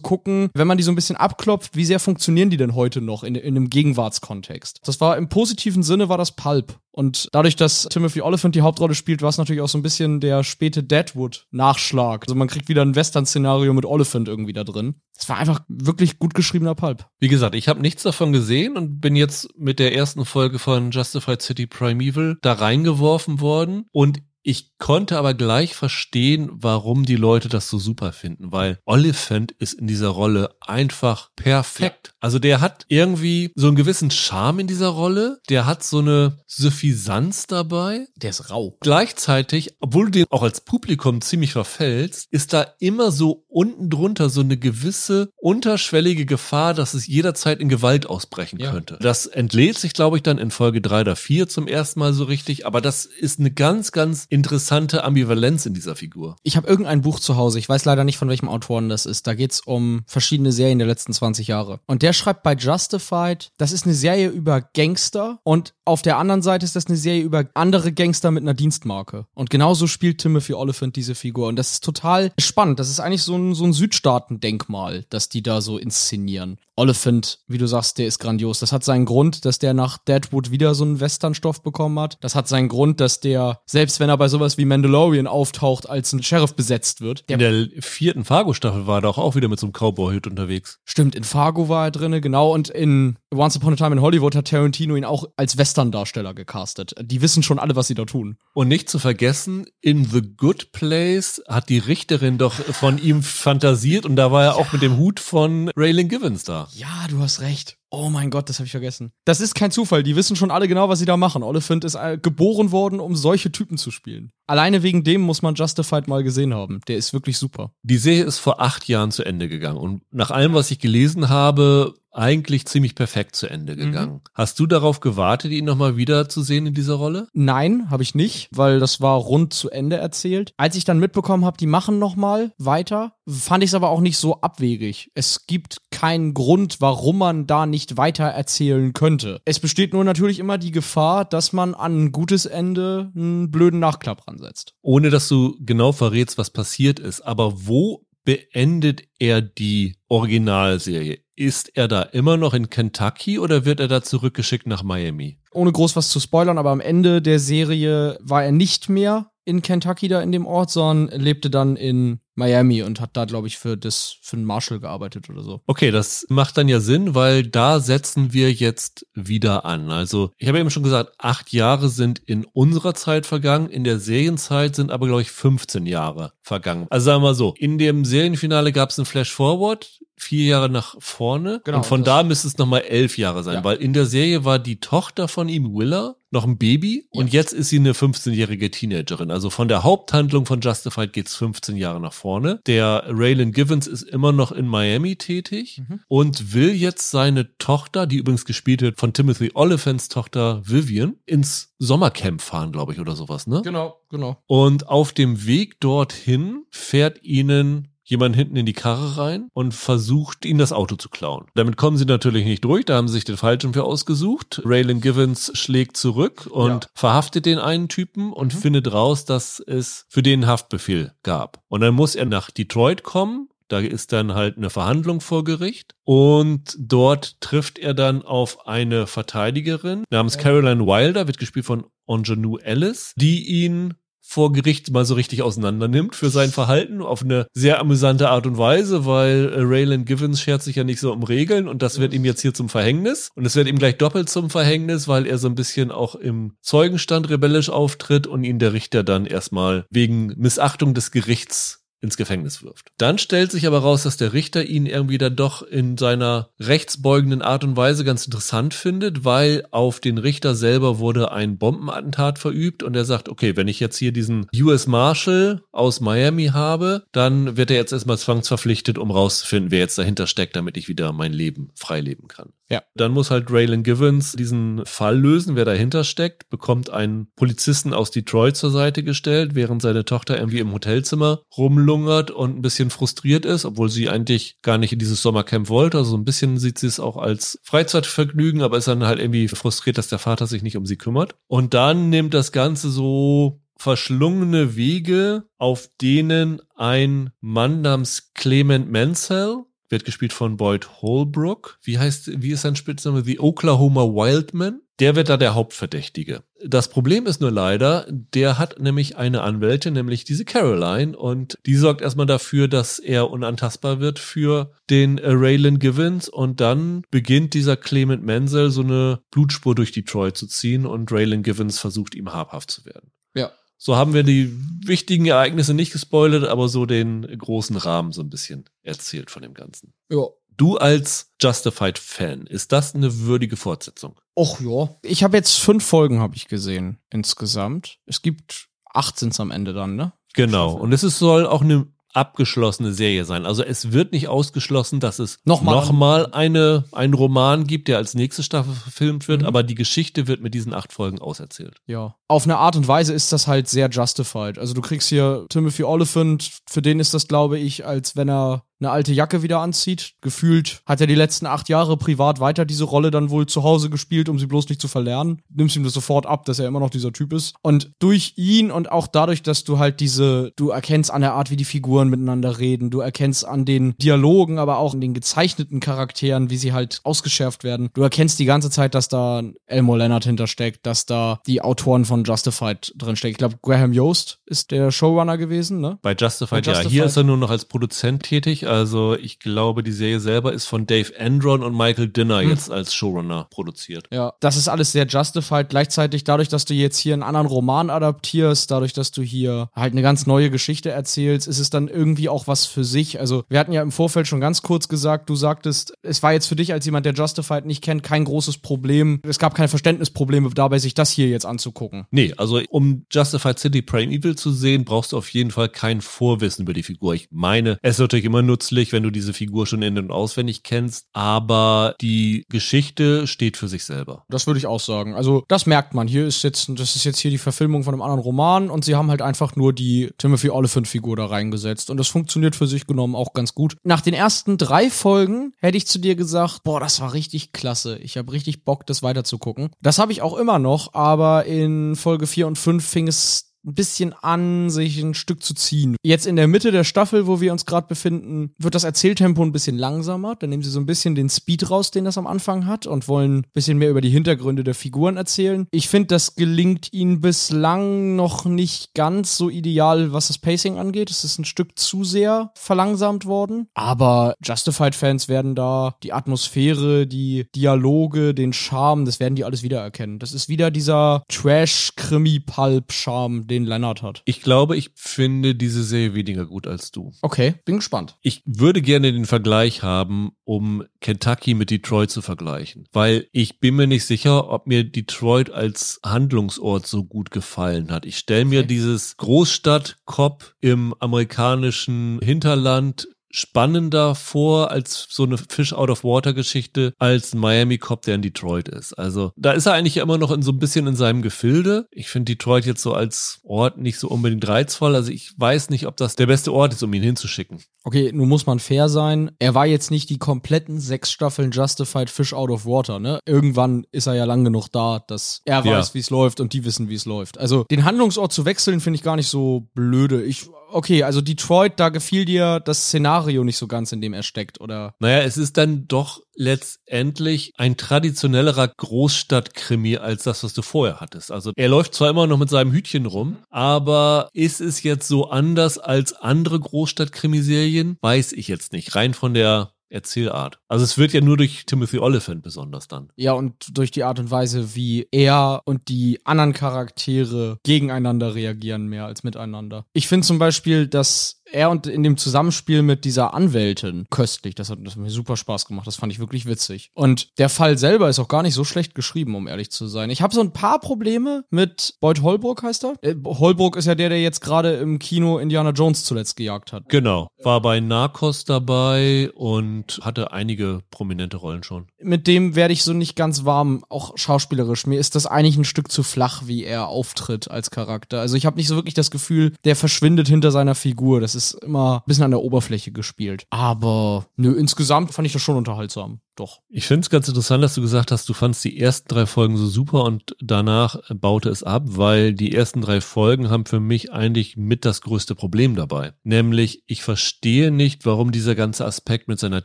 gucken, 0.00 0.50
wenn 0.54 0.66
man 0.66 0.76
die 0.76 0.84
so 0.84 0.92
ein 0.92 0.96
bisschen 0.96 1.16
abklopft, 1.16 1.76
wie 1.76 1.84
sehr 1.84 2.00
funktionieren 2.00 2.50
die 2.50 2.56
denn 2.56 2.74
heute 2.74 3.00
noch 3.00 3.24
in, 3.24 3.34
in 3.34 3.56
einem 3.56 3.70
Gegenwartskontext. 3.70 4.80
Das 4.84 5.00
war 5.00 5.16
im 5.16 5.28
positiven 5.28 5.82
Sinne 5.82 6.08
war 6.08 6.18
das 6.18 6.32
Pulp. 6.32 6.78
Und 7.00 7.30
dadurch, 7.32 7.56
dass 7.56 7.84
Timothy 7.84 8.20
Oliphant 8.20 8.54
die 8.54 8.60
Hauptrolle 8.60 8.94
spielt, 8.94 9.22
war 9.22 9.30
es 9.30 9.38
natürlich 9.38 9.62
auch 9.62 9.70
so 9.70 9.78
ein 9.78 9.82
bisschen 9.82 10.20
der 10.20 10.44
späte 10.44 10.84
Deadwood-Nachschlag. 10.84 12.24
Also 12.24 12.34
man 12.34 12.46
kriegt 12.46 12.68
wieder 12.68 12.82
ein 12.82 12.94
Western-Szenario 12.94 13.72
mit 13.72 13.86
Oliphant 13.86 14.28
irgendwie 14.28 14.52
da 14.52 14.64
drin. 14.64 14.96
Es 15.16 15.26
war 15.26 15.38
einfach 15.38 15.60
wirklich 15.66 16.18
gut 16.18 16.34
geschriebener 16.34 16.74
Pulp. 16.74 17.06
Wie 17.18 17.28
gesagt, 17.28 17.54
ich 17.54 17.68
habe 17.68 17.80
nichts 17.80 18.02
davon 18.02 18.34
gesehen 18.34 18.76
und 18.76 19.00
bin 19.00 19.16
jetzt 19.16 19.48
mit 19.56 19.78
der 19.78 19.94
ersten 19.94 20.26
Folge 20.26 20.58
von 20.58 20.90
Justified 20.90 21.40
City 21.40 21.66
Primeval 21.66 22.36
da 22.42 22.52
reingeworfen 22.52 23.40
worden 23.40 23.86
und 23.92 24.18
ich 24.42 24.70
konnte 24.78 25.18
aber 25.18 25.34
gleich 25.34 25.74
verstehen, 25.74 26.48
warum 26.52 27.04
die 27.04 27.16
Leute 27.16 27.48
das 27.48 27.68
so 27.68 27.78
super 27.78 28.12
finden, 28.12 28.52
weil 28.52 28.78
Oliphant 28.86 29.52
ist 29.52 29.74
in 29.74 29.86
dieser 29.86 30.08
Rolle 30.08 30.54
einfach 30.60 31.30
perfekt. 31.36 32.14
Also 32.20 32.38
der 32.38 32.60
hat 32.60 32.84
irgendwie 32.88 33.52
so 33.54 33.66
einen 33.66 33.76
gewissen 33.76 34.10
Charme 34.10 34.60
in 34.60 34.66
dieser 34.66 34.88
Rolle, 34.88 35.40
der 35.48 35.66
hat 35.66 35.82
so 35.84 35.98
eine 35.98 36.38
Suffisanz 36.46 37.46
dabei. 37.46 38.06
Der 38.16 38.30
ist 38.30 38.50
rau. 38.50 38.76
Gleichzeitig, 38.80 39.74
obwohl 39.80 40.06
du 40.06 40.10
den 40.12 40.26
auch 40.30 40.42
als 40.42 40.60
Publikum 40.62 41.20
ziemlich 41.20 41.52
verfällst, 41.52 42.28
ist 42.30 42.52
da 42.52 42.66
immer 42.78 43.10
so 43.10 43.44
unten 43.48 43.90
drunter 43.90 44.30
so 44.30 44.40
eine 44.40 44.56
gewisse 44.56 45.30
unterschwellige 45.36 46.26
Gefahr, 46.26 46.74
dass 46.74 46.94
es 46.94 47.06
jederzeit 47.06 47.60
in 47.60 47.68
Gewalt 47.68 48.06
ausbrechen 48.06 48.58
Ja. 48.60 48.70
könnte. 48.70 48.98
Das 49.00 49.26
entlädt 49.26 49.78
sich, 49.78 49.92
glaube 49.92 50.16
ich, 50.16 50.22
dann 50.22 50.38
in 50.38 50.50
Folge 50.50 50.80
drei 50.80 51.02
oder 51.02 51.16
vier 51.16 51.48
zum 51.48 51.66
ersten 51.66 52.00
Mal 52.00 52.12
so 52.12 52.24
richtig, 52.24 52.66
aber 52.66 52.80
das 52.80 53.04
ist 53.04 53.40
eine 53.40 53.50
ganz, 53.50 53.92
ganz 53.92 54.26
interessante 54.30 55.04
Ambivalenz 55.04 55.66
in 55.66 55.74
dieser 55.74 55.96
Figur. 55.96 56.36
Ich 56.42 56.56
habe 56.56 56.68
irgendein 56.68 57.02
Buch 57.02 57.20
zu 57.20 57.36
Hause, 57.36 57.58
ich 57.58 57.68
weiß 57.68 57.84
leider 57.84 58.04
nicht, 58.04 58.16
von 58.16 58.28
welchem 58.28 58.48
Autoren 58.48 58.88
das 58.88 59.06
ist. 59.06 59.26
Da 59.26 59.34
geht's 59.34 59.60
um 59.60 60.02
verschiedene 60.06 60.52
Serien 60.52 60.78
der 60.78 60.88
letzten 60.88 61.12
20 61.12 61.48
Jahre. 61.48 61.80
Und 61.86 62.02
der 62.02 62.12
schreibt 62.12 62.42
bei 62.42 62.54
Justified, 62.54 63.50
das 63.58 63.72
ist 63.72 63.84
eine 63.84 63.94
Serie 63.94 64.28
über 64.28 64.60
Gangster 64.60 65.40
und 65.42 65.74
auf 65.84 66.02
der 66.02 66.18
anderen 66.18 66.40
Seite 66.40 66.64
ist 66.64 66.76
das 66.76 66.86
eine 66.86 66.96
Serie 66.96 67.22
über 67.22 67.46
andere 67.54 67.92
Gangster 67.92 68.30
mit 68.30 68.44
einer 68.44 68.54
Dienstmarke. 68.54 69.26
Und 69.34 69.50
genauso 69.50 69.88
spielt 69.88 70.18
Timothy 70.18 70.54
Oliphant 70.54 70.94
diese 70.94 71.16
Figur. 71.16 71.48
Und 71.48 71.56
das 71.56 71.72
ist 71.72 71.84
total 71.84 72.32
spannend. 72.38 72.78
Das 72.78 72.88
ist 72.88 73.00
eigentlich 73.00 73.24
so 73.24 73.36
ein, 73.36 73.54
so 73.54 73.64
ein 73.64 73.72
Südstaaten-Denkmal, 73.72 75.04
das 75.10 75.28
die 75.28 75.42
da 75.42 75.60
so 75.60 75.78
inszenieren. 75.78 76.58
Oliphant, 76.76 77.40
wie 77.48 77.58
du 77.58 77.66
sagst, 77.66 77.98
der 77.98 78.06
ist 78.06 78.20
grandios. 78.20 78.60
Das 78.60 78.70
hat 78.70 78.84
seinen 78.84 79.04
Grund, 79.04 79.44
dass 79.44 79.58
der 79.58 79.74
nach 79.74 79.98
Deadwood 79.98 80.52
wieder 80.52 80.74
so 80.76 80.84
einen 80.84 81.00
Westernstoff 81.00 81.62
bekommen 81.62 81.98
hat. 81.98 82.18
Das 82.20 82.36
hat 82.36 82.46
seinen 82.46 82.68
Grund, 82.68 83.00
dass 83.00 83.18
der, 83.18 83.60
selbst 83.66 83.98
wenn 83.98 84.08
er 84.08 84.19
bei 84.20 84.28
sowas 84.28 84.58
wie 84.58 84.66
Mandalorian 84.66 85.26
auftaucht, 85.26 85.88
als 85.88 86.12
ein 86.12 86.22
Sheriff 86.22 86.54
besetzt 86.54 87.00
wird. 87.00 87.24
in 87.26 87.38
der 87.38 87.68
vierten 87.78 88.26
Fargo-Staffel 88.26 88.86
war 88.86 88.98
er 88.98 89.00
doch 89.00 89.16
auch 89.16 89.34
wieder 89.34 89.48
mit 89.48 89.58
so 89.58 89.64
einem 89.64 89.72
Cowboy-Hut 89.72 90.26
unterwegs. 90.26 90.78
Stimmt, 90.84 91.14
in 91.14 91.24
Fargo 91.24 91.70
war 91.70 91.86
er 91.86 91.90
drinne, 91.90 92.20
genau. 92.20 92.52
Und 92.52 92.68
in 92.68 93.16
Once 93.34 93.56
Upon 93.56 93.72
a 93.72 93.76
Time 93.76 93.92
in 93.92 94.02
Hollywood 94.02 94.36
hat 94.36 94.48
Tarantino 94.48 94.94
ihn 94.94 95.06
auch 95.06 95.24
als 95.36 95.56
Western-Darsteller 95.56 96.34
gecastet. 96.34 96.94
Die 97.00 97.22
wissen 97.22 97.42
schon 97.42 97.58
alle, 97.58 97.76
was 97.76 97.86
sie 97.86 97.94
da 97.94 98.04
tun. 98.04 98.36
Und 98.52 98.68
nicht 98.68 98.90
zu 98.90 98.98
vergessen, 98.98 99.64
in 99.80 100.04
The 100.04 100.20
Good 100.36 100.72
Place 100.72 101.42
hat 101.48 101.70
die 101.70 101.78
Richterin 101.78 102.36
doch 102.36 102.52
von 102.52 102.98
ihm 102.98 103.22
fantasiert 103.22 104.04
und 104.04 104.16
da 104.16 104.30
war 104.30 104.44
er 104.44 104.56
auch 104.56 104.70
mit 104.74 104.82
dem 104.82 104.98
Hut 104.98 105.18
von 105.18 105.70
Raylan 105.74 106.08
Givens 106.08 106.44
da. 106.44 106.68
Ja, 106.74 107.06
du 107.08 107.20
hast 107.20 107.40
recht. 107.40 107.79
Oh 107.90 108.08
mein 108.08 108.30
Gott, 108.30 108.48
das 108.48 108.58
habe 108.58 108.66
ich 108.66 108.70
vergessen. 108.70 109.12
Das 109.24 109.40
ist 109.40 109.54
kein 109.54 109.72
Zufall. 109.72 110.04
Die 110.04 110.14
wissen 110.14 110.36
schon 110.36 110.52
alle 110.52 110.68
genau, 110.68 110.88
was 110.88 111.00
sie 111.00 111.06
da 111.06 111.16
machen. 111.16 111.42
Oliphant 111.42 111.84
ist 111.84 111.96
äh, 111.96 112.18
geboren 112.22 112.70
worden, 112.70 113.00
um 113.00 113.16
solche 113.16 113.50
Typen 113.50 113.78
zu 113.78 113.90
spielen. 113.90 114.30
Alleine 114.46 114.82
wegen 114.82 115.02
dem 115.02 115.20
muss 115.20 115.42
man 115.42 115.54
Justified 115.56 116.06
mal 116.06 116.22
gesehen 116.22 116.54
haben. 116.54 116.80
Der 116.86 116.96
ist 116.96 117.12
wirklich 117.12 117.36
super. 117.38 117.72
Die 117.82 117.98
Serie 117.98 118.24
ist 118.24 118.38
vor 118.38 118.60
acht 118.60 118.86
Jahren 118.88 119.10
zu 119.10 119.24
Ende 119.24 119.48
gegangen 119.48 119.78
und 119.78 120.02
nach 120.12 120.30
allem, 120.30 120.54
was 120.54 120.70
ich 120.70 120.78
gelesen 120.78 121.28
habe, 121.28 121.94
eigentlich 122.12 122.66
ziemlich 122.66 122.94
perfekt 122.94 123.36
zu 123.36 123.46
Ende 123.48 123.76
gegangen. 123.76 124.14
Mhm. 124.14 124.20
Hast 124.34 124.58
du 124.58 124.66
darauf 124.66 125.00
gewartet, 125.00 125.52
ihn 125.52 125.64
nochmal 125.64 125.96
wieder 125.96 126.28
zu 126.28 126.42
sehen 126.42 126.66
in 126.66 126.74
dieser 126.74 126.94
Rolle? 126.94 127.28
Nein, 127.32 127.90
habe 127.90 128.02
ich 128.02 128.14
nicht, 128.14 128.48
weil 128.52 128.80
das 128.80 129.00
war 129.00 129.16
rund 129.16 129.52
zu 129.54 129.70
Ende 129.70 129.96
erzählt. 129.96 130.52
Als 130.56 130.76
ich 130.76 130.84
dann 130.84 130.98
mitbekommen 130.98 131.44
habe, 131.44 131.56
die 131.56 131.66
machen 131.66 131.98
nochmal 131.98 132.52
weiter, 132.58 133.14
fand 133.28 133.62
ich 133.62 133.70
es 133.70 133.74
aber 133.74 133.90
auch 133.90 134.00
nicht 134.00 134.18
so 134.18 134.40
abwegig. 134.40 135.10
Es 135.14 135.46
gibt 135.46 135.89
keinen 136.00 136.32
Grund, 136.32 136.80
warum 136.80 137.18
man 137.18 137.46
da 137.46 137.66
nicht 137.66 137.98
weiter 137.98 138.24
erzählen 138.24 138.94
könnte. 138.94 139.42
Es 139.44 139.60
besteht 139.60 139.92
nur 139.92 140.02
natürlich 140.02 140.38
immer 140.38 140.56
die 140.56 140.72
Gefahr, 140.72 141.26
dass 141.26 141.52
man 141.52 141.74
an 141.74 142.04
ein 142.04 142.12
gutes 142.12 142.46
Ende 142.46 143.12
einen 143.14 143.50
blöden 143.50 143.80
Nachklapp 143.80 144.26
ransetzt. 144.26 144.72
Ohne 144.80 145.10
dass 145.10 145.28
du 145.28 145.58
genau 145.60 145.92
verrätst, 145.92 146.38
was 146.38 146.48
passiert 146.50 146.98
ist. 146.98 147.20
Aber 147.20 147.66
wo 147.66 148.06
beendet 148.24 149.02
er 149.18 149.42
die 149.42 149.96
Originalserie? 150.08 151.18
Ist 151.36 151.76
er 151.76 151.86
da 151.86 152.00
immer 152.00 152.38
noch 152.38 152.54
in 152.54 152.70
Kentucky 152.70 153.38
oder 153.38 153.66
wird 153.66 153.78
er 153.78 153.88
da 153.88 154.02
zurückgeschickt 154.02 154.66
nach 154.66 154.82
Miami? 154.82 155.38
Ohne 155.52 155.70
groß 155.70 155.96
was 155.96 156.08
zu 156.08 156.18
spoilern, 156.18 156.56
aber 156.56 156.70
am 156.70 156.80
Ende 156.80 157.20
der 157.20 157.38
Serie 157.38 158.18
war 158.22 158.42
er 158.42 158.52
nicht 158.52 158.88
mehr 158.88 159.30
in 159.44 159.60
Kentucky 159.60 160.08
da 160.08 160.22
in 160.22 160.32
dem 160.32 160.46
Ort, 160.46 160.70
sondern 160.70 161.20
lebte 161.20 161.50
dann 161.50 161.76
in 161.76 162.20
Miami 162.34 162.82
und 162.82 163.00
hat 163.00 163.16
da, 163.16 163.24
glaube 163.24 163.46
ich, 163.48 163.58
für 163.58 163.76
das, 163.76 164.16
für 164.22 164.36
einen 164.36 164.44
Marshall 164.44 164.80
gearbeitet 164.80 165.28
oder 165.28 165.42
so. 165.42 165.60
Okay, 165.66 165.90
das 165.90 166.26
macht 166.28 166.56
dann 166.56 166.68
ja 166.68 166.80
Sinn, 166.80 167.14
weil 167.14 167.44
da 167.44 167.80
setzen 167.80 168.32
wir 168.32 168.52
jetzt 168.52 169.06
wieder 169.14 169.64
an. 169.64 169.90
Also, 169.90 170.30
ich 170.38 170.48
habe 170.48 170.58
eben 170.58 170.70
schon 170.70 170.82
gesagt, 170.82 171.12
acht 171.18 171.52
Jahre 171.52 171.88
sind 171.88 172.18
in 172.18 172.44
unserer 172.44 172.94
Zeit 172.94 173.26
vergangen, 173.26 173.68
in 173.68 173.84
der 173.84 173.98
Serienzeit 173.98 174.74
sind 174.74 174.90
aber, 174.90 175.06
glaube 175.06 175.22
ich, 175.22 175.30
15 175.30 175.86
Jahre 175.86 176.32
vergangen. 176.42 176.86
Also 176.90 177.06
sagen 177.06 177.22
wir 177.22 177.28
mal 177.28 177.34
so, 177.34 177.54
in 177.56 177.78
dem 177.78 178.04
Serienfinale 178.04 178.72
gab 178.72 178.90
es 178.90 178.98
einen 178.98 179.06
Flash 179.06 179.32
Forward, 179.32 180.00
vier 180.20 180.46
Jahre 180.46 180.68
nach 180.68 180.96
vorne. 180.98 181.60
Genau, 181.64 181.78
und 181.78 181.86
von 181.86 182.04
da 182.04 182.22
müsste 182.22 182.46
es 182.46 182.58
nochmal 182.58 182.82
elf 182.82 183.16
Jahre 183.18 183.42
sein, 183.42 183.54
ja. 183.54 183.64
weil 183.64 183.78
in 183.78 183.92
der 183.92 184.06
Serie 184.06 184.44
war 184.44 184.58
die 184.58 184.78
Tochter 184.80 185.28
von 185.28 185.48
ihm, 185.48 185.74
Willa, 185.74 186.16
noch 186.30 186.44
ein 186.44 186.58
Baby 186.58 187.08
ja. 187.12 187.20
und 187.20 187.32
jetzt 187.32 187.52
ist 187.52 187.70
sie 187.70 187.78
eine 187.78 187.92
15-jährige 187.92 188.70
Teenagerin. 188.70 189.30
Also 189.30 189.50
von 189.50 189.68
der 189.68 189.82
Haupthandlung 189.82 190.46
von 190.46 190.60
Justified 190.60 191.12
geht's 191.12 191.34
15 191.34 191.76
Jahre 191.76 192.00
nach 192.00 192.12
vorne. 192.12 192.19
Der 192.66 193.04
Raylan 193.08 193.52
Givens 193.52 193.86
ist 193.86 194.02
immer 194.02 194.32
noch 194.32 194.52
in 194.52 194.66
Miami 194.66 195.16
tätig 195.16 195.82
mhm. 195.88 196.00
und 196.08 196.54
will 196.54 196.72
jetzt 196.72 197.10
seine 197.10 197.56
Tochter, 197.58 198.06
die 198.06 198.16
übrigens 198.16 198.44
gespielt 198.44 198.82
wird 198.82 198.98
von 198.98 199.12
Timothy 199.12 199.50
Oliphants 199.54 200.08
Tochter 200.08 200.62
Vivian, 200.64 201.16
ins 201.26 201.74
Sommercamp 201.78 202.42
fahren, 202.42 202.72
glaube 202.72 202.92
ich, 202.92 203.00
oder 203.00 203.16
sowas, 203.16 203.46
ne? 203.46 203.62
Genau, 203.62 204.00
genau. 204.10 204.36
Und 204.46 204.88
auf 204.88 205.12
dem 205.12 205.46
Weg 205.46 205.80
dorthin 205.80 206.64
fährt 206.70 207.22
ihnen 207.22 207.88
jemand 208.10 208.36
hinten 208.36 208.56
in 208.56 208.66
die 208.66 208.72
Karre 208.72 209.16
rein 209.16 209.48
und 209.54 209.72
versucht, 209.72 210.44
ihnen 210.44 210.58
das 210.58 210.72
Auto 210.72 210.96
zu 210.96 211.08
klauen. 211.08 211.46
Damit 211.54 211.76
kommen 211.76 211.96
sie 211.96 212.04
natürlich 212.04 212.44
nicht 212.44 212.64
durch, 212.64 212.84
da 212.84 212.96
haben 212.96 213.08
sie 213.08 213.14
sich 213.14 213.24
den 213.24 213.36
Falschen 213.36 213.72
für 213.72 213.84
ausgesucht. 213.84 214.60
Raylan 214.64 215.00
Givens 215.00 215.52
schlägt 215.54 215.96
zurück 215.96 216.46
und 216.50 216.84
ja. 216.84 216.90
verhaftet 216.94 217.46
den 217.46 217.58
einen 217.58 217.88
Typen 217.88 218.32
und 218.32 218.54
mhm. 218.54 218.58
findet 218.58 218.92
raus, 218.92 219.24
dass 219.24 219.60
es 219.60 220.06
für 220.08 220.22
den 220.22 220.46
Haftbefehl 220.46 221.12
gab. 221.22 221.62
Und 221.68 221.80
dann 221.80 221.94
muss 221.94 222.14
er 222.14 222.26
nach 222.26 222.50
Detroit 222.50 223.02
kommen, 223.02 223.48
da 223.70 223.78
ist 223.78 224.12
dann 224.12 224.34
halt 224.34 224.56
eine 224.56 224.68
Verhandlung 224.68 225.20
vor 225.20 225.44
Gericht 225.44 225.94
und 226.02 226.76
dort 226.76 227.40
trifft 227.40 227.78
er 227.78 227.94
dann 227.94 228.22
auf 228.22 228.66
eine 228.66 229.06
Verteidigerin 229.06 230.02
namens 230.10 230.38
Caroline 230.38 230.84
Wilder, 230.86 231.28
wird 231.28 231.38
gespielt 231.38 231.66
von 231.66 231.84
Onjanu 232.06 232.58
Ellis, 232.58 233.12
die 233.16 233.46
ihn 233.46 233.94
vor 234.22 234.52
Gericht 234.52 234.90
mal 234.90 235.04
so 235.04 235.14
richtig 235.14 235.42
auseinander 235.42 235.88
nimmt 235.88 236.14
für 236.14 236.30
sein 236.30 236.50
Verhalten 236.50 237.02
auf 237.02 237.22
eine 237.22 237.46
sehr 237.52 237.80
amüsante 237.80 238.28
Art 238.28 238.46
und 238.46 238.58
Weise, 238.58 239.06
weil 239.06 239.52
äh, 239.52 239.60
Raylan 239.62 240.04
Givens 240.04 240.40
schert 240.40 240.62
sich 240.62 240.76
ja 240.76 240.84
nicht 240.84 241.00
so 241.00 241.12
um 241.12 241.22
Regeln 241.22 241.68
und 241.68 241.82
das 241.82 241.98
wird 241.98 242.14
ihm 242.14 242.24
jetzt 242.24 242.40
hier 242.40 242.54
zum 242.54 242.68
Verhängnis. 242.68 243.30
Und 243.34 243.44
es 243.44 243.56
wird 243.56 243.68
ihm 243.68 243.78
gleich 243.78 243.98
doppelt 243.98 244.28
zum 244.28 244.50
Verhängnis, 244.50 245.08
weil 245.08 245.26
er 245.26 245.38
so 245.38 245.48
ein 245.48 245.54
bisschen 245.54 245.90
auch 245.90 246.14
im 246.14 246.52
Zeugenstand 246.60 247.30
rebellisch 247.30 247.70
auftritt 247.70 248.26
und 248.26 248.44
ihn 248.44 248.58
der 248.58 248.72
Richter 248.72 249.02
dann 249.02 249.26
erstmal 249.26 249.84
wegen 249.90 250.34
Missachtung 250.36 250.94
des 250.94 251.10
Gerichts 251.10 251.79
ins 252.00 252.16
Gefängnis 252.16 252.62
wirft. 252.62 252.92
Dann 252.98 253.18
stellt 253.18 253.50
sich 253.50 253.66
aber 253.66 253.78
raus, 253.80 254.04
dass 254.04 254.16
der 254.16 254.32
Richter 254.32 254.64
ihn 254.64 254.86
irgendwie 254.86 255.18
dann 255.18 255.36
doch 255.36 255.62
in 255.62 255.98
seiner 255.98 256.50
rechtsbeugenden 256.58 257.42
Art 257.42 257.64
und 257.64 257.76
Weise 257.76 258.04
ganz 258.04 258.24
interessant 258.24 258.74
findet, 258.74 259.24
weil 259.24 259.66
auf 259.70 260.00
den 260.00 260.18
Richter 260.18 260.54
selber 260.54 260.98
wurde 260.98 261.30
ein 261.32 261.58
Bombenattentat 261.58 262.38
verübt 262.38 262.82
und 262.82 262.96
er 262.96 263.04
sagt, 263.04 263.28
okay, 263.28 263.56
wenn 263.56 263.68
ich 263.68 263.80
jetzt 263.80 263.98
hier 263.98 264.12
diesen 264.12 264.46
US 264.54 264.86
Marshal 264.86 265.62
aus 265.72 266.00
Miami 266.00 266.46
habe, 266.46 267.04
dann 267.12 267.56
wird 267.56 267.70
er 267.70 267.76
jetzt 267.76 267.92
erstmal 267.92 268.18
zwangsverpflichtet, 268.18 268.96
um 268.96 269.10
rauszufinden, 269.10 269.70
wer 269.70 269.80
jetzt 269.80 269.98
dahinter 269.98 270.26
steckt, 270.26 270.56
damit 270.56 270.76
ich 270.76 270.88
wieder 270.88 271.12
mein 271.12 271.32
Leben 271.32 271.70
frei 271.74 272.00
leben 272.00 272.28
kann. 272.28 272.52
Ja. 272.70 272.82
Dann 272.94 273.10
muss 273.10 273.32
halt 273.32 273.50
Raylan 273.50 273.82
Givens 273.82 274.32
diesen 274.32 274.86
Fall 274.86 275.18
lösen, 275.18 275.56
wer 275.56 275.64
dahinter 275.64 276.04
steckt, 276.04 276.48
bekommt 276.50 276.88
einen 276.88 277.26
Polizisten 277.34 277.92
aus 277.92 278.12
Detroit 278.12 278.56
zur 278.56 278.70
Seite 278.70 279.02
gestellt, 279.02 279.56
während 279.56 279.82
seine 279.82 280.04
Tochter 280.04 280.38
irgendwie 280.38 280.60
im 280.60 280.72
Hotelzimmer 280.72 281.42
rumlungert 281.90 282.30
und 282.30 282.56
ein 282.56 282.62
bisschen 282.62 282.90
frustriert 282.90 283.44
ist, 283.44 283.64
obwohl 283.64 283.88
sie 283.88 284.08
eigentlich 284.08 284.58
gar 284.62 284.78
nicht 284.78 284.92
in 284.92 284.98
dieses 284.98 285.22
Sommercamp 285.22 285.68
wollte. 285.68 285.98
Also 285.98 286.16
ein 286.16 286.24
bisschen 286.24 286.58
sieht 286.58 286.78
sie 286.78 286.86
es 286.86 287.00
auch 287.00 287.16
als 287.16 287.58
Freizeitvergnügen, 287.62 288.62
aber 288.62 288.78
ist 288.78 288.88
dann 288.88 289.04
halt 289.04 289.18
irgendwie 289.18 289.48
frustriert, 289.48 289.98
dass 289.98 290.08
der 290.08 290.18
Vater 290.18 290.46
sich 290.46 290.62
nicht 290.62 290.76
um 290.76 290.86
sie 290.86 290.96
kümmert. 290.96 291.34
Und 291.46 291.74
dann 291.74 292.10
nimmt 292.10 292.34
das 292.34 292.52
Ganze 292.52 292.90
so 292.90 293.60
verschlungene 293.76 294.76
Wege, 294.76 295.44
auf 295.58 295.88
denen 296.00 296.60
ein 296.76 297.30
Mann 297.40 297.80
namens 297.82 298.32
Clement 298.34 298.90
Mansell 298.90 299.64
wird 299.88 300.04
gespielt 300.04 300.32
von 300.32 300.56
Boyd 300.56 301.02
Holbrook. 301.02 301.78
Wie 301.82 301.98
heißt, 301.98 302.42
wie 302.42 302.52
ist 302.52 302.62
sein 302.62 302.76
Spitzname? 302.76 303.24
The 303.24 303.40
Oklahoma 303.40 304.02
Wildman. 304.02 304.82
Der 305.00 305.16
wird 305.16 305.30
da 305.30 305.38
der 305.38 305.54
Hauptverdächtige. 305.54 306.42
Das 306.62 306.88
Problem 306.88 307.26
ist 307.26 307.40
nur 307.40 307.50
leider, 307.50 308.06
der 308.10 308.58
hat 308.58 308.78
nämlich 308.78 309.16
eine 309.16 309.40
Anwältin, 309.40 309.94
nämlich 309.94 310.24
diese 310.24 310.44
Caroline, 310.44 311.16
und 311.16 311.58
die 311.64 311.74
sorgt 311.74 312.02
erstmal 312.02 312.26
dafür, 312.26 312.68
dass 312.68 312.98
er 312.98 313.30
unantastbar 313.30 314.00
wird 314.00 314.18
für 314.18 314.72
den 314.90 315.18
Raylan 315.18 315.78
Givens 315.78 316.28
und 316.28 316.60
dann 316.60 317.02
beginnt 317.10 317.54
dieser 317.54 317.78
Clement 317.78 318.24
Menzel 318.24 318.70
so 318.70 318.82
eine 318.82 319.22
Blutspur 319.30 319.74
durch 319.74 319.92
Detroit 319.92 320.36
zu 320.36 320.46
ziehen 320.46 320.84
und 320.84 321.10
Raylan 321.10 321.42
Givens 321.42 321.78
versucht 321.78 322.14
ihm 322.14 322.32
habhaft 322.34 322.70
zu 322.70 322.84
werden. 322.84 323.10
Ja. 323.34 323.52
So 323.78 323.96
haben 323.96 324.12
wir 324.12 324.22
die 324.22 324.54
wichtigen 324.84 325.24
Ereignisse 325.24 325.72
nicht 325.72 325.92
gespoilert, 325.92 326.44
aber 326.44 326.68
so 326.68 326.84
den 326.84 327.22
großen 327.22 327.76
Rahmen 327.76 328.12
so 328.12 328.20
ein 328.20 328.28
bisschen 328.28 328.66
erzählt 328.82 329.30
von 329.30 329.40
dem 329.40 329.54
Ganzen. 329.54 329.94
Ja. 330.10 330.26
Du 330.60 330.76
als 330.76 331.32
Justified-Fan, 331.40 332.42
ist 332.42 332.70
das 332.72 332.94
eine 332.94 333.20
würdige 333.20 333.56
Fortsetzung? 333.56 334.20
Och 334.36 334.60
ja. 334.60 334.94
Ich 335.00 335.24
habe 335.24 335.38
jetzt 335.38 335.58
fünf 335.58 335.82
Folgen 335.82 336.20
habe 336.20 336.36
ich 336.36 336.48
gesehen 336.48 336.98
insgesamt. 337.08 337.96
Es 338.04 338.20
gibt 338.20 338.68
acht 338.84 339.18
sind's 339.18 339.40
am 339.40 339.52
Ende 339.52 339.72
dann, 339.72 339.96
ne? 339.96 340.12
Genau. 340.34 340.74
Und 340.74 340.92
es 340.92 341.02
ist, 341.02 341.18
soll 341.18 341.46
auch 341.46 341.62
eine 341.62 341.86
abgeschlossene 342.12 342.92
Serie 342.92 343.24
sein. 343.24 343.46
Also 343.46 343.62
es 343.62 343.92
wird 343.92 344.12
nicht 344.12 344.28
ausgeschlossen, 344.28 345.00
dass 345.00 345.18
es 345.18 345.38
nochmal 345.44 345.76
noch 345.76 345.92
mal 345.92 346.26
eine, 346.32 346.84
einen 346.92 347.14
Roman 347.14 347.66
gibt, 347.66 347.88
der 347.88 347.96
als 347.96 348.12
nächste 348.12 348.42
Staffel 348.42 348.74
verfilmt 348.74 349.28
wird, 349.28 349.40
mhm. 349.40 349.46
aber 349.46 349.62
die 349.62 349.76
Geschichte 349.76 350.26
wird 350.26 350.42
mit 350.42 350.52
diesen 350.52 350.74
acht 350.74 350.92
Folgen 350.92 351.20
auserzählt. 351.20 351.80
Ja. 351.86 352.16
auf 352.28 352.44
eine 352.44 352.58
Art 352.58 352.76
und 352.76 352.86
Weise 352.86 353.14
ist 353.14 353.32
das 353.32 353.46
halt 353.46 353.66
sehr 353.68 353.88
justified. 353.88 354.58
Also 354.58 354.74
du 354.74 354.82
kriegst 354.82 355.08
hier 355.08 355.46
Timothy 355.48 355.84
Oliphant, 355.84 356.50
für 356.68 356.82
den 356.82 357.00
ist 357.00 357.14
das, 357.14 357.28
glaube 357.28 357.58
ich, 357.58 357.86
als 357.86 358.14
wenn 358.14 358.28
er 358.28 358.64
eine 358.80 358.90
alte 358.90 359.12
Jacke 359.12 359.42
wieder 359.42 359.60
anzieht. 359.60 360.14
Gefühlt 360.20 360.82
hat 360.86 361.00
er 361.00 361.06
die 361.06 361.14
letzten 361.14 361.46
acht 361.46 361.68
Jahre 361.68 361.96
privat 361.96 362.40
weiter 362.40 362.64
diese 362.64 362.84
Rolle 362.84 363.10
dann 363.10 363.30
wohl 363.30 363.46
zu 363.46 363.62
Hause 363.62 363.90
gespielt, 363.90 364.28
um 364.28 364.38
sie 364.38 364.46
bloß 364.46 364.68
nicht 364.68 364.80
zu 364.80 364.88
verlernen. 364.88 365.42
Nimmst 365.48 365.76
ihm 365.76 365.84
das 365.84 365.92
sofort 365.92 366.26
ab, 366.26 366.44
dass 366.46 366.58
er 366.58 366.66
immer 366.66 366.80
noch 366.80 366.90
dieser 366.90 367.12
Typ 367.12 367.32
ist. 367.32 367.54
Und 367.62 367.92
durch 367.98 368.34
ihn 368.36 368.70
und 368.70 368.90
auch 368.90 369.06
dadurch, 369.06 369.42
dass 369.42 369.64
du 369.64 369.78
halt 369.78 370.00
diese, 370.00 370.52
du 370.56 370.70
erkennst 370.70 371.10
an 371.10 371.20
der 371.20 371.34
Art, 371.34 371.50
wie 371.50 371.56
die 371.56 371.64
Figuren 371.64 372.08
miteinander 372.08 372.58
reden, 372.58 372.90
du 372.90 373.00
erkennst 373.00 373.46
an 373.46 373.64
den 373.64 373.94
Dialogen, 373.98 374.58
aber 374.58 374.78
auch 374.78 374.94
an 374.94 375.00
den 375.00 375.14
gezeichneten 375.14 375.80
Charakteren, 375.80 376.50
wie 376.50 376.56
sie 376.56 376.72
halt 376.72 377.00
ausgeschärft 377.04 377.64
werden. 377.64 377.90
Du 377.94 378.02
erkennst 378.02 378.38
die 378.38 378.44
ganze 378.44 378.70
Zeit, 378.70 378.94
dass 378.94 379.08
da 379.08 379.42
Elmo 379.66 379.96
Leonard 379.96 380.24
hintersteckt, 380.24 380.86
dass 380.86 381.06
da 381.06 381.40
die 381.46 381.60
Autoren 381.60 382.04
von 382.04 382.24
Justified 382.24 382.92
drinstecken. 382.96 383.32
Ich 383.32 383.38
glaube, 383.38 383.58
Graham 383.62 383.92
Yost 383.92 384.38
ist 384.46 384.70
der 384.70 384.90
Showrunner 384.90 385.38
gewesen, 385.38 385.80
ne? 385.80 385.98
Bei 386.02 386.14
Justified, 386.14 386.50
Bei 386.50 386.70
Justified, 386.70 386.84
ja. 386.84 386.90
Hier 386.90 387.04
ist 387.04 387.16
er 387.16 387.24
nur 387.24 387.36
noch 387.36 387.50
als 387.50 387.64
Produzent 387.64 388.22
tätig 388.22 388.66
also 388.70 389.16
ich 389.16 389.40
glaube, 389.40 389.82
die 389.82 389.90
Serie 389.90 390.20
selber 390.20 390.52
ist 390.52 390.66
von 390.66 390.86
Dave 390.86 391.12
Andron 391.18 391.64
und 391.64 391.76
Michael 391.76 392.08
Dinner 392.08 392.40
hm. 392.40 392.50
jetzt 392.50 392.70
als 392.70 392.94
Showrunner 392.94 393.48
produziert. 393.50 394.06
Ja, 394.12 394.34
das 394.38 394.56
ist 394.56 394.68
alles 394.68 394.92
sehr 394.92 395.08
justified. 395.08 395.68
Gleichzeitig 395.68 396.22
dadurch, 396.22 396.48
dass 396.48 396.66
du 396.66 396.74
jetzt 396.74 396.96
hier 396.96 397.14
einen 397.14 397.24
anderen 397.24 397.48
Roman 397.48 397.90
adaptierst, 397.90 398.70
dadurch, 398.70 398.92
dass 398.92 399.10
du 399.10 399.22
hier 399.22 399.70
halt 399.74 399.92
eine 399.92 400.02
ganz 400.02 400.26
neue 400.26 400.50
Geschichte 400.50 400.90
erzählst, 400.90 401.48
ist 401.48 401.58
es 401.58 401.70
dann 401.70 401.88
irgendwie 401.88 402.28
auch 402.28 402.46
was 402.46 402.66
für 402.66 402.84
sich. 402.84 403.18
Also 403.18 403.42
wir 403.48 403.58
hatten 403.58 403.72
ja 403.72 403.82
im 403.82 403.90
Vorfeld 403.90 404.28
schon 404.28 404.40
ganz 404.40 404.62
kurz 404.62 404.86
gesagt, 404.86 405.28
du 405.28 405.34
sagtest, 405.34 405.92
es 406.02 406.22
war 406.22 406.32
jetzt 406.32 406.46
für 406.46 406.56
dich 406.56 406.72
als 406.72 406.84
jemand, 406.84 407.06
der 407.06 407.14
Justified 407.14 407.66
nicht 407.66 407.82
kennt, 407.82 408.04
kein 408.04 408.24
großes 408.24 408.58
Problem. 408.58 409.20
Es 409.26 409.40
gab 409.40 409.56
keine 409.56 409.68
Verständnisprobleme 409.68 410.48
dabei, 410.50 410.78
sich 410.78 410.94
das 410.94 411.10
hier 411.10 411.28
jetzt 411.28 411.44
anzugucken. 411.44 412.06
Nee, 412.12 412.34
also 412.36 412.60
um 412.70 413.04
Justified 413.10 413.58
City 413.58 413.82
Prime 413.82 414.12
Evil 414.12 414.36
zu 414.36 414.52
sehen, 414.52 414.84
brauchst 414.84 415.10
du 415.10 415.18
auf 415.18 415.28
jeden 415.30 415.50
Fall 415.50 415.68
kein 415.68 416.00
Vorwissen 416.00 416.62
über 416.62 416.72
die 416.72 416.84
Figur. 416.84 417.14
Ich 417.14 417.28
meine, 417.32 417.76
es 417.82 417.96
ist 417.96 417.98
natürlich 417.98 418.24
immer 418.24 418.42
nur 418.42 418.59
nützlich, 418.60 418.92
wenn 418.92 419.02
du 419.02 419.10
diese 419.10 419.32
Figur 419.32 419.66
schon 419.66 419.82
in- 419.82 419.98
und 419.98 420.10
auswendig 420.10 420.62
kennst, 420.62 421.06
aber 421.12 421.94
die 422.00 422.44
Geschichte 422.50 423.26
steht 423.26 423.56
für 423.56 423.68
sich 423.68 423.84
selber. 423.84 424.24
Das 424.28 424.46
würde 424.46 424.58
ich 424.58 424.66
auch 424.66 424.80
sagen. 424.80 425.14
Also, 425.14 425.44
das 425.48 425.64
merkt 425.66 425.94
man. 425.94 426.06
Hier 426.06 426.26
ist 426.26 426.42
jetzt, 426.42 426.68
das 426.78 426.94
ist 426.94 427.04
jetzt 427.04 427.18
hier 427.18 427.30
die 427.30 427.38
Verfilmung 427.38 427.84
von 427.84 427.94
einem 427.94 428.02
anderen 428.02 428.20
Roman 428.20 428.70
und 428.70 428.84
sie 428.84 428.94
haben 428.94 429.10
halt 429.10 429.22
einfach 429.22 429.56
nur 429.56 429.72
die 429.72 430.10
Timothy 430.18 430.50
Oliphant-Figur 430.50 431.16
da 431.16 431.26
reingesetzt 431.26 431.88
und 431.90 431.96
das 431.96 432.08
funktioniert 432.08 432.54
für 432.54 432.66
sich 432.66 432.86
genommen 432.86 433.14
auch 433.14 433.32
ganz 433.32 433.54
gut. 433.54 433.76
Nach 433.82 434.02
den 434.02 434.14
ersten 434.14 434.58
drei 434.58 434.90
Folgen 434.90 435.54
hätte 435.58 435.78
ich 435.78 435.86
zu 435.86 435.98
dir 435.98 436.16
gesagt, 436.16 436.62
boah, 436.62 436.80
das 436.80 437.00
war 437.00 437.14
richtig 437.14 437.52
klasse. 437.52 437.96
Ich 437.98 438.18
habe 438.18 438.32
richtig 438.32 438.64
Bock, 438.64 438.86
das 438.86 439.02
weiterzugucken. 439.02 439.70
Das 439.80 439.98
habe 439.98 440.12
ich 440.12 440.20
auch 440.20 440.36
immer 440.36 440.58
noch, 440.58 440.92
aber 440.92 441.46
in 441.46 441.96
Folge 441.96 442.26
4 442.26 442.46
und 442.46 442.58
5 442.58 442.84
fing 442.84 443.08
es 443.08 443.49
ein 443.66 443.74
bisschen 443.74 444.12
an, 444.12 444.70
sich 444.70 445.00
ein 445.00 445.14
Stück 445.14 445.42
zu 445.42 445.54
ziehen. 445.54 445.96
Jetzt 446.02 446.26
in 446.26 446.36
der 446.36 446.48
Mitte 446.48 446.72
der 446.72 446.84
Staffel, 446.84 447.26
wo 447.26 447.40
wir 447.40 447.52
uns 447.52 447.66
gerade 447.66 447.86
befinden, 447.86 448.54
wird 448.58 448.74
das 448.74 448.84
Erzähltempo 448.84 449.42
ein 449.42 449.52
bisschen 449.52 449.76
langsamer. 449.76 450.36
Dann 450.36 450.50
nehmen 450.50 450.62
sie 450.62 450.70
so 450.70 450.80
ein 450.80 450.86
bisschen 450.86 451.14
den 451.14 451.28
Speed 451.28 451.70
raus, 451.70 451.90
den 451.90 452.04
das 452.04 452.18
am 452.18 452.26
Anfang 452.26 452.66
hat 452.66 452.86
und 452.86 453.08
wollen 453.08 453.38
ein 453.38 453.46
bisschen 453.52 453.78
mehr 453.78 453.90
über 453.90 454.00
die 454.00 454.10
Hintergründe 454.10 454.64
der 454.64 454.74
Figuren 454.74 455.16
erzählen. 455.16 455.66
Ich 455.70 455.88
finde, 455.88 456.08
das 456.08 456.34
gelingt 456.34 456.92
ihnen 456.92 457.20
bislang 457.20 458.16
noch 458.16 458.44
nicht 458.44 458.94
ganz 458.94 459.36
so 459.36 459.50
ideal, 459.50 460.12
was 460.12 460.28
das 460.28 460.38
Pacing 460.38 460.78
angeht. 460.78 461.10
Es 461.10 461.24
ist 461.24 461.38
ein 461.38 461.44
Stück 461.44 461.78
zu 461.78 462.04
sehr 462.04 462.50
verlangsamt 462.54 463.26
worden. 463.26 463.68
Aber 463.74 464.34
Justified-Fans 464.42 465.28
werden 465.28 465.54
da 465.54 465.96
die 466.02 466.12
Atmosphäre, 466.12 467.06
die 467.06 467.46
Dialoge, 467.54 468.34
den 468.34 468.52
Charme, 468.52 469.04
das 469.04 469.20
werden 469.20 469.34
die 469.34 469.44
alles 469.44 469.62
wiedererkennen. 469.62 470.18
Das 470.18 470.32
ist 470.32 470.48
wieder 470.48 470.70
dieser 470.70 471.22
Trash-Krimi-Pulp-Charme, 471.28 473.46
den 473.50 473.64
Leonard 473.64 474.02
hat. 474.02 474.22
Ich 474.24 474.40
glaube, 474.42 474.76
ich 474.76 474.90
finde 474.94 475.54
diese 475.54 475.82
Serie 475.82 476.14
weniger 476.14 476.46
gut 476.46 476.66
als 476.66 476.90
du. 476.90 477.12
Okay, 477.22 477.54
bin 477.64 477.76
gespannt. 477.76 478.16
Ich 478.22 478.42
würde 478.46 478.80
gerne 478.80 479.12
den 479.12 479.26
Vergleich 479.26 479.82
haben, 479.82 480.30
um 480.44 480.84
Kentucky 481.00 481.54
mit 481.54 481.70
Detroit 481.70 482.10
zu 482.10 482.22
vergleichen, 482.22 482.86
weil 482.92 483.26
ich 483.32 483.60
bin 483.60 483.76
mir 483.76 483.86
nicht 483.86 484.06
sicher, 484.06 484.50
ob 484.50 484.66
mir 484.66 484.84
Detroit 484.84 485.50
als 485.50 486.00
Handlungsort 486.04 486.86
so 486.86 487.04
gut 487.04 487.30
gefallen 487.30 487.90
hat. 487.90 488.06
Ich 488.06 488.18
stelle 488.18 488.44
mir 488.44 488.60
okay. 488.60 488.68
dieses 488.68 489.16
Großstadt-Cop 489.16 490.54
im 490.60 490.94
amerikanischen 490.98 492.20
Hinterland 492.22 493.08
spannender 493.30 494.14
vor 494.14 494.70
als 494.70 495.06
so 495.10 495.24
eine 495.24 495.38
Fish 495.38 495.72
out 495.72 495.90
of 495.90 496.04
Water 496.04 496.34
Geschichte 496.34 496.94
als 496.98 497.34
ein 497.34 497.38
Miami 497.38 497.78
Cop, 497.78 498.02
der 498.02 498.16
in 498.16 498.22
Detroit 498.22 498.68
ist. 498.68 498.92
Also 498.94 499.32
da 499.36 499.52
ist 499.52 499.66
er 499.66 499.74
eigentlich 499.74 499.98
immer 499.98 500.18
noch 500.18 500.30
in 500.30 500.42
so 500.42 500.52
ein 500.52 500.58
bisschen 500.58 500.86
in 500.86 500.96
seinem 500.96 501.22
Gefilde. 501.22 501.86
Ich 501.90 502.08
finde 502.08 502.32
Detroit 502.32 502.66
jetzt 502.66 502.82
so 502.82 502.92
als 502.92 503.40
Ort 503.44 503.78
nicht 503.78 503.98
so 503.98 504.08
unbedingt 504.08 504.46
reizvoll. 504.46 504.94
Also 504.94 505.10
ich 505.10 505.32
weiß 505.36 505.70
nicht, 505.70 505.86
ob 505.86 505.96
das 505.96 506.16
der 506.16 506.26
beste 506.26 506.52
Ort 506.52 506.72
ist, 506.72 506.82
um 506.82 506.92
ihn 506.92 507.02
hinzuschicken. 507.02 507.60
Okay, 507.82 508.10
nun 508.12 508.28
muss 508.28 508.46
man 508.46 508.58
fair 508.58 508.88
sein. 508.88 509.30
Er 509.38 509.54
war 509.54 509.66
jetzt 509.66 509.90
nicht 509.90 510.10
die 510.10 510.18
kompletten 510.18 510.80
sechs 510.80 511.10
Staffeln 511.10 511.50
Justified 511.50 512.10
Fish 512.10 512.34
out 512.34 512.50
of 512.50 512.66
Water, 512.66 512.98
ne? 512.98 513.20
Irgendwann 513.24 513.86
ist 513.90 514.06
er 514.06 514.14
ja 514.14 514.24
lang 514.24 514.44
genug 514.44 514.68
da, 514.68 515.02
dass 515.06 515.40
er 515.44 515.64
weiß, 515.64 515.88
ja. 515.88 515.94
wie 515.94 515.98
es 515.98 516.10
läuft 516.10 516.40
und 516.40 516.52
die 516.52 516.64
wissen, 516.64 516.88
wie 516.88 516.94
es 516.94 517.06
läuft. 517.06 517.38
Also 517.38 517.64
den 517.70 517.84
Handlungsort 517.84 518.32
zu 518.32 518.44
wechseln, 518.44 518.80
finde 518.80 518.96
ich 518.96 519.02
gar 519.02 519.16
nicht 519.16 519.28
so 519.28 519.68
blöde. 519.74 520.22
Ich 520.22 520.48
okay, 520.72 521.02
also 521.02 521.20
Detroit, 521.20 521.74
da 521.76 521.88
gefiel 521.88 522.24
dir 522.24 522.60
das 522.60 522.86
Szenario 522.86 523.44
nicht 523.44 523.56
so 523.56 523.66
ganz, 523.66 523.92
in 523.92 524.00
dem 524.00 524.12
er 524.12 524.22
steckt, 524.22 524.60
oder? 524.60 524.94
Naja, 524.98 525.22
es 525.22 525.36
ist 525.36 525.56
dann 525.56 525.86
doch 525.88 526.20
letztendlich 526.34 527.52
ein 527.56 527.76
traditionellerer 527.76 528.68
Großstadtkrimi 528.68 529.98
als 529.98 530.24
das, 530.24 530.42
was 530.42 530.54
du 530.54 530.62
vorher 530.62 531.00
hattest. 531.00 531.30
Also 531.30 531.52
er 531.54 531.68
läuft 531.68 531.94
zwar 531.94 532.10
immer 532.10 532.26
noch 532.26 532.38
mit 532.38 532.48
seinem 532.50 532.72
Hütchen 532.72 533.06
rum, 533.06 533.36
aber 533.50 534.30
ist 534.32 534.60
es 534.60 534.82
jetzt 534.82 535.06
so 535.06 535.28
anders 535.28 535.78
als 535.78 536.12
andere 536.12 536.58
Großstadtkrimiserien? 536.58 537.98
Weiß 538.00 538.32
ich 538.32 538.48
jetzt 538.48 538.72
nicht. 538.72 538.94
Rein 538.94 539.14
von 539.14 539.34
der 539.34 539.72
Erzählart. 539.90 540.60
Also 540.68 540.84
es 540.84 540.98
wird 540.98 541.12
ja 541.12 541.20
nur 541.20 541.36
durch 541.36 541.66
Timothy 541.66 541.98
Oliphant 541.98 542.42
besonders 542.42 542.88
dann. 542.88 543.10
Ja, 543.16 543.32
und 543.32 543.76
durch 543.76 543.90
die 543.90 544.04
Art 544.04 544.18
und 544.18 544.30
Weise, 544.30 544.74
wie 544.74 545.08
er 545.10 545.62
und 545.64 545.88
die 545.88 546.20
anderen 546.24 546.52
Charaktere 546.52 547.58
gegeneinander 547.64 548.34
reagieren, 548.34 548.86
mehr 548.86 549.06
als 549.06 549.24
miteinander. 549.24 549.84
Ich 549.92 550.08
finde 550.08 550.26
zum 550.26 550.38
Beispiel, 550.38 550.86
dass 550.86 551.39
er 551.52 551.70
und 551.70 551.86
in 551.86 552.02
dem 552.02 552.16
Zusammenspiel 552.16 552.82
mit 552.82 553.04
dieser 553.04 553.34
Anwältin 553.34 554.06
köstlich. 554.10 554.54
Das 554.54 554.70
hat, 554.70 554.78
das 554.82 554.94
hat 554.94 555.02
mir 555.02 555.10
super 555.10 555.36
Spaß 555.36 555.66
gemacht. 555.66 555.86
Das 555.86 555.96
fand 555.96 556.12
ich 556.12 556.18
wirklich 556.18 556.46
witzig. 556.46 556.90
Und 556.94 557.38
der 557.38 557.48
Fall 557.48 557.78
selber 557.78 558.08
ist 558.08 558.18
auch 558.18 558.28
gar 558.28 558.42
nicht 558.42 558.54
so 558.54 558.64
schlecht 558.64 558.94
geschrieben, 558.94 559.34
um 559.34 559.46
ehrlich 559.48 559.70
zu 559.70 559.86
sein. 559.86 560.10
Ich 560.10 560.22
habe 560.22 560.34
so 560.34 560.40
ein 560.40 560.52
paar 560.52 560.80
Probleme 560.80 561.44
mit 561.50 561.94
Boyd 562.00 562.22
Holbrook, 562.22 562.62
heißt 562.62 562.84
er. 562.84 562.94
Äh, 563.02 563.14
Holbrook 563.24 563.76
ist 563.76 563.86
ja 563.86 563.94
der, 563.94 564.08
der 564.08 564.20
jetzt 564.20 564.40
gerade 564.40 564.74
im 564.74 564.98
Kino 564.98 565.38
Indiana 565.38 565.70
Jones 565.70 566.04
zuletzt 566.04 566.36
gejagt 566.36 566.72
hat. 566.72 566.88
Genau. 566.88 567.28
War 567.42 567.60
bei 567.60 567.80
Narcos 567.80 568.44
dabei 568.44 569.30
und 569.34 570.00
hatte 570.02 570.32
einige 570.32 570.80
prominente 570.90 571.36
Rollen 571.36 571.62
schon. 571.62 571.86
Mit 572.02 572.26
dem 572.26 572.54
werde 572.54 572.72
ich 572.72 572.82
so 572.82 572.92
nicht 572.92 573.16
ganz 573.16 573.44
warm, 573.44 573.84
auch 573.88 574.16
schauspielerisch. 574.16 574.86
Mir 574.86 574.98
ist 575.00 575.14
das 575.14 575.26
eigentlich 575.26 575.56
ein 575.56 575.64
Stück 575.64 575.90
zu 575.90 576.02
flach, 576.02 576.42
wie 576.46 576.64
er 576.64 576.88
auftritt 576.88 577.50
als 577.50 577.70
Charakter. 577.70 578.20
Also 578.20 578.36
ich 578.36 578.46
habe 578.46 578.56
nicht 578.56 578.68
so 578.68 578.76
wirklich 578.76 578.94
das 578.94 579.10
Gefühl, 579.10 579.54
der 579.64 579.76
verschwindet 579.76 580.28
hinter 580.28 580.50
seiner 580.50 580.74
Figur. 580.74 581.20
Das 581.20 581.34
ist 581.34 581.39
ist 581.40 581.54
immer 581.64 581.96
ein 581.96 582.02
bisschen 582.06 582.24
an 582.24 582.30
der 582.30 582.42
Oberfläche 582.42 582.92
gespielt. 582.92 583.46
Aber 583.50 584.26
nö, 584.36 584.52
insgesamt 584.52 585.12
fand 585.12 585.26
ich 585.26 585.32
das 585.32 585.42
schon 585.42 585.56
unterhaltsam. 585.56 586.20
Doch. 586.36 586.60
Ich 586.68 586.86
finde 586.86 587.02
es 587.02 587.10
ganz 587.10 587.28
interessant, 587.28 587.62
dass 587.62 587.74
du 587.74 587.82
gesagt 587.82 588.12
hast, 588.12 588.28
du 588.28 588.32
fandst 588.32 588.64
die 588.64 588.78
ersten 588.80 589.08
drei 589.08 589.26
Folgen 589.26 589.56
so 589.56 589.66
super 589.66 590.04
und 590.04 590.36
danach 590.40 590.96
baute 591.14 591.50
es 591.50 591.62
ab, 591.62 591.82
weil 591.86 592.32
die 592.32 592.54
ersten 592.54 592.80
drei 592.80 593.00
Folgen 593.00 593.50
haben 593.50 593.66
für 593.66 593.80
mich 593.80 594.12
eigentlich 594.12 594.56
mit 594.56 594.84
das 594.84 595.02
größte 595.02 595.34
Problem 595.34 595.76
dabei. 595.76 596.14
Nämlich, 596.22 596.82
ich 596.86 597.02
verstehe 597.02 597.70
nicht, 597.70 598.06
warum 598.06 598.32
dieser 598.32 598.54
ganze 598.54 598.86
Aspekt 598.86 599.28
mit 599.28 599.38
seiner 599.38 599.64